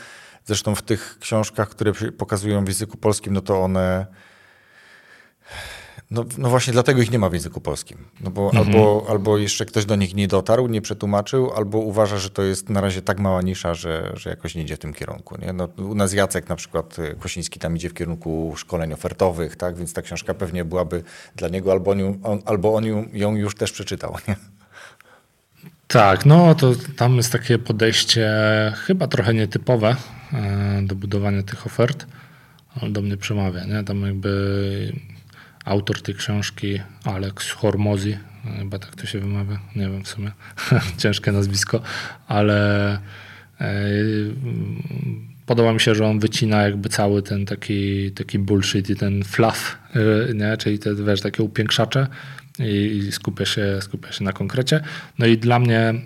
Zresztą 0.45 0.75
w 0.75 0.83
tych 0.83 1.19
książkach, 1.21 1.69
które 1.69 1.93
pokazują 2.19 2.65
w 2.65 2.69
języku 2.69 2.97
polskim, 2.97 3.33
no 3.33 3.41
to 3.41 3.63
one 3.63 4.07
no, 6.11 6.25
no, 6.39 6.49
właśnie 6.49 6.73
dlatego 6.73 7.03
ich 7.03 7.11
nie 7.11 7.19
ma 7.19 7.29
w 7.29 7.33
języku 7.33 7.61
polskim. 7.61 7.99
No 8.21 8.31
bo 8.31 8.47
mhm. 8.47 8.67
albo, 8.67 9.07
albo 9.09 9.39
jeszcze 9.39 9.67
ktoś 9.67 9.85
do 9.85 9.97
nich 9.97 10.15
nie 10.15 10.29
dotarł, 10.29 10.67
nie 10.67 10.83
przetłumaczył, 10.83 11.53
albo 11.53 11.79
uważa, 11.79 12.19
że 12.19 12.31
to 12.31 12.43
jest 12.43 12.69
na 12.69 12.81
razie 12.81 13.03
tak 13.03 13.19
mała 13.19 13.43
nisza, 13.43 13.75
że, 13.75 14.13
że 14.15 14.31
jakoś 14.31 14.55
nie 14.55 14.63
idzie 14.63 14.77
w 14.77 14.79
tym 14.79 14.95
kierunku. 14.95 15.37
Nie? 15.41 15.53
No, 15.53 15.69
u 15.77 15.95
nas 15.95 16.13
Jacek 16.13 16.49
na 16.49 16.57
przykład 16.57 16.99
y, 16.99 17.17
Kosiński 17.19 17.59
tam 17.59 17.77
idzie 17.77 17.89
w 17.89 17.95
kierunku 17.95 18.55
szkoleń 18.57 18.93
ofertowych, 18.93 19.57
tak? 19.57 19.77
więc 19.77 19.93
ta 19.93 20.03
książka 20.03 20.35
pewnie 20.35 20.65
byłaby 20.65 21.03
dla 21.37 21.49
niego, 21.49 21.73
albo 21.73 21.91
on, 22.23 22.43
albo 22.45 22.75
on 22.75 22.85
ją, 22.85 23.09
ją 23.13 23.37
już 23.37 23.55
też 23.55 23.73
przeczytał. 23.73 24.17
Nie? 24.29 24.37
Tak, 25.87 26.27
no 26.27 26.55
to 26.55 26.73
tam 26.97 27.17
jest 27.17 27.33
takie 27.33 27.59
podejście 27.59 28.33
chyba 28.77 29.07
trochę 29.07 29.35
nietypowe 29.35 29.97
e, 30.33 30.83
do 30.83 30.95
budowania 30.95 31.43
tych 31.43 31.67
ofert, 31.67 32.07
ale 32.81 32.91
do 32.91 33.03
mnie 33.03 33.17
przemawia. 33.17 33.65
Nie? 33.65 33.85
Tam 33.85 34.03
jakby 34.03 34.93
autor 35.65 36.03
tej 36.03 36.15
książki, 36.15 36.81
Alex 37.05 37.51
Hormozy, 37.51 38.19
chyba 38.59 38.79
tak 38.79 38.97
to 38.97 39.07
się 39.07 39.21
wymawia, 39.21 39.61
nie 39.77 39.89
wiem 39.89 40.05
w 40.05 40.09
sumie, 40.09 40.33
ciężkie 40.99 41.33
nazwisko, 41.33 41.83
ale 42.29 42.93
e, 43.61 43.93
podoba 45.47 45.73
mi 45.73 45.81
się, 45.81 45.95
że 45.95 46.07
on 46.07 46.19
wycina 46.19 46.63
jakby 46.63 46.89
cały 46.89 47.23
ten 47.23 47.47
taki, 47.47 48.13
taki 48.13 48.39
bullshit 48.39 48.91
i 48.91 48.97
ten 48.97 49.25
fluff, 49.25 49.79
e, 49.95 50.35
nie? 50.35 50.57
czyli 50.57 50.79
te 50.79 50.95
wiesz, 50.95 51.21
takie 51.21 51.43
upiększacze 51.43 52.07
i 52.59 53.09
skupia 53.13 53.47
się, 53.47 53.79
skupia 53.81 54.13
się 54.13 54.25
na 54.25 54.33
konkrecie. 54.33 54.81
No 55.19 55.27
i 55.27 55.39
dla 55.39 55.59
mnie, 55.59 55.79
e, 55.79 56.03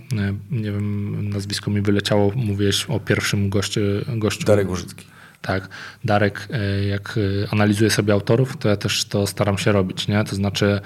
nie 0.50 0.72
wiem, 0.72 1.28
nazwisko 1.28 1.70
mi 1.70 1.80
wyleciało, 1.80 2.32
mówiłeś 2.36 2.84
o 2.84 3.00
pierwszym 3.00 3.50
gościu. 3.50 3.80
gościu 4.16 4.46
Darek 4.46 4.70
Użycki 4.70 5.13
tak, 5.46 5.68
Darek, 6.04 6.48
e, 6.50 6.84
jak 6.84 7.18
e, 7.18 7.52
analizuje 7.52 7.90
sobie 7.90 8.12
autorów, 8.12 8.56
to 8.56 8.68
ja 8.68 8.76
też 8.76 9.04
to 9.04 9.26
staram 9.26 9.58
się 9.58 9.72
robić, 9.72 10.08
nie? 10.08 10.24
To 10.24 10.36
znaczy, 10.36 10.80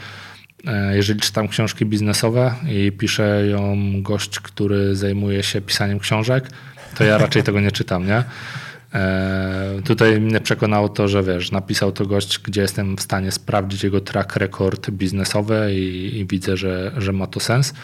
e, 0.66 0.96
jeżeli 0.96 1.20
czytam 1.20 1.48
książki 1.48 1.86
biznesowe 1.86 2.54
i 2.68 2.92
pisze 2.92 3.46
ją 3.46 3.76
gość, 4.02 4.40
który 4.40 4.96
zajmuje 4.96 5.42
się 5.42 5.61
pisaniem 5.61 5.98
książek, 5.98 6.50
to 6.96 7.04
ja 7.04 7.18
raczej 7.18 7.42
tego 7.42 7.61
nie 7.61 7.72
czytam, 7.72 8.06
nie? 8.06 8.24
Tutaj 9.84 10.20
mnie 10.20 10.40
przekonało 10.40 10.88
to, 10.88 11.09
że 11.09 11.22
wiesz, 11.22 11.50
napisał 11.50 11.92
to 11.92 12.06
gość, 12.06 12.38
gdzie 12.38 12.61
jestem 12.61 12.96
w 12.96 13.00
stanie 13.00 13.32
sprawdzić 13.32 13.84
jego 13.84 14.00
track 14.00 14.36
record 14.36 14.90
biznesowy 14.90 15.74
i, 15.74 16.18
i 16.18 16.26
widzę, 16.26 16.56
że, 16.56 16.92
że 16.96 17.12
ma 17.12 17.26
to 17.26 17.40
sens 17.40 17.74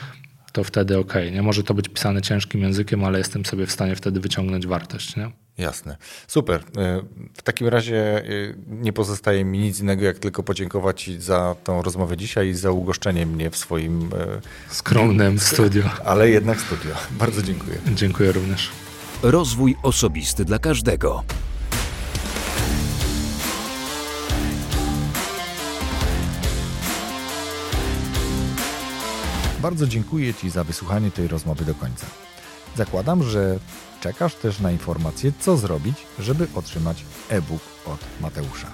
to 0.52 0.64
wtedy 0.64 0.98
ok. 0.98 1.14
Nie 1.32 1.42
może 1.42 1.62
to 1.62 1.74
być 1.74 1.88
pisane 1.88 2.22
ciężkim 2.22 2.62
językiem, 2.62 3.04
ale 3.04 3.18
jestem 3.18 3.44
sobie 3.44 3.66
w 3.66 3.72
stanie 3.72 3.96
wtedy 3.96 4.20
wyciągnąć 4.20 4.66
wartość. 4.66 5.16
Nie? 5.16 5.30
Jasne. 5.58 5.96
Super. 6.26 6.64
E, 6.76 7.02
w 7.34 7.42
takim 7.42 7.68
razie 7.68 7.96
e, 7.96 8.24
nie 8.68 8.92
pozostaje 8.92 9.44
mi 9.44 9.58
nic 9.58 9.80
innego, 9.80 10.04
jak 10.04 10.18
tylko 10.18 10.42
podziękować 10.42 11.02
Ci 11.02 11.20
za 11.20 11.56
tą 11.64 11.82
rozmowę 11.82 12.16
dzisiaj 12.16 12.48
i 12.48 12.54
za 12.54 12.70
ugoszczenie 12.70 13.26
mnie 13.26 13.50
w 13.50 13.56
swoim 13.56 14.02
e, 14.02 14.40
skromnym 14.74 15.38
studio. 15.50 15.84
Ale 16.04 16.30
jednak 16.30 16.60
studio. 16.60 16.94
Bardzo 17.10 17.42
dziękuję. 17.42 17.78
Dziękuję 17.94 18.32
również. 18.32 18.70
Rozwój 19.22 19.76
osobisty 19.82 20.44
dla 20.44 20.58
każdego. 20.58 21.24
Bardzo 29.60 29.86
dziękuję 29.86 30.34
Ci 30.34 30.50
za 30.50 30.64
wysłuchanie 30.64 31.10
tej 31.10 31.28
rozmowy 31.28 31.64
do 31.64 31.74
końca. 31.74 32.06
Zakładam, 32.76 33.22
że 33.22 33.58
czekasz 34.04 34.34
też 34.34 34.60
na 34.60 34.70
informację, 34.70 35.32
co 35.40 35.56
zrobić, 35.56 35.96
żeby 36.18 36.46
otrzymać 36.54 37.04
e-book 37.28 37.62
od 37.86 37.98
Mateusza. 38.20 38.66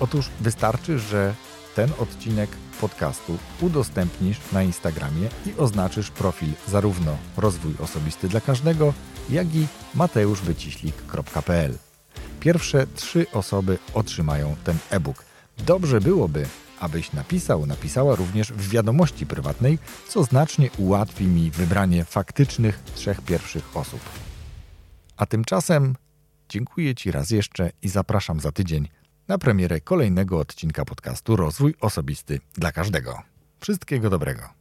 Otóż 0.00 0.30
wystarczy, 0.40 0.98
że 0.98 1.34
ten 1.74 1.90
odcinek 1.98 2.50
podcastu 2.80 3.38
udostępnisz 3.60 4.38
na 4.52 4.62
Instagramie 4.62 5.28
i 5.46 5.52
oznaczysz 5.58 6.10
profil 6.10 6.48
zarówno 6.68 7.16
Rozwój 7.36 7.74
Osobisty 7.78 8.28
dla 8.28 8.40
Każdego, 8.40 8.94
jak 9.30 9.54
i 9.54 9.66
mateuszwyciślik.pl. 9.94 11.74
Pierwsze 12.40 12.86
trzy 12.94 13.26
osoby 13.32 13.78
otrzymają 13.94 14.56
ten 14.64 14.76
e-book. 14.90 15.24
Dobrze 15.58 16.00
byłoby, 16.00 16.46
abyś 16.80 17.12
napisał, 17.12 17.66
napisała 17.66 18.16
również 18.16 18.52
w 18.52 18.68
wiadomości 18.68 19.26
prywatnej, 19.26 19.78
co 20.08 20.24
znacznie 20.24 20.70
ułatwi 20.78 21.24
mi 21.24 21.50
wybranie 21.50 22.04
faktycznych 22.04 22.82
trzech 22.94 23.20
pierwszych 23.20 23.76
osób. 23.76 24.00
A 25.18 25.26
tymczasem 25.26 25.94
dziękuję 26.48 26.94
Ci 26.94 27.10
raz 27.10 27.30
jeszcze 27.30 27.70
i 27.82 27.88
zapraszam 27.88 28.40
za 28.40 28.52
tydzień 28.52 28.88
na 29.28 29.38
premierę 29.38 29.80
kolejnego 29.80 30.38
odcinka 30.38 30.84
podcastu 30.84 31.36
Rozwój 31.36 31.74
Osobisty 31.80 32.40
dla 32.54 32.72
Każdego. 32.72 33.22
Wszystkiego 33.60 34.10
dobrego. 34.10 34.57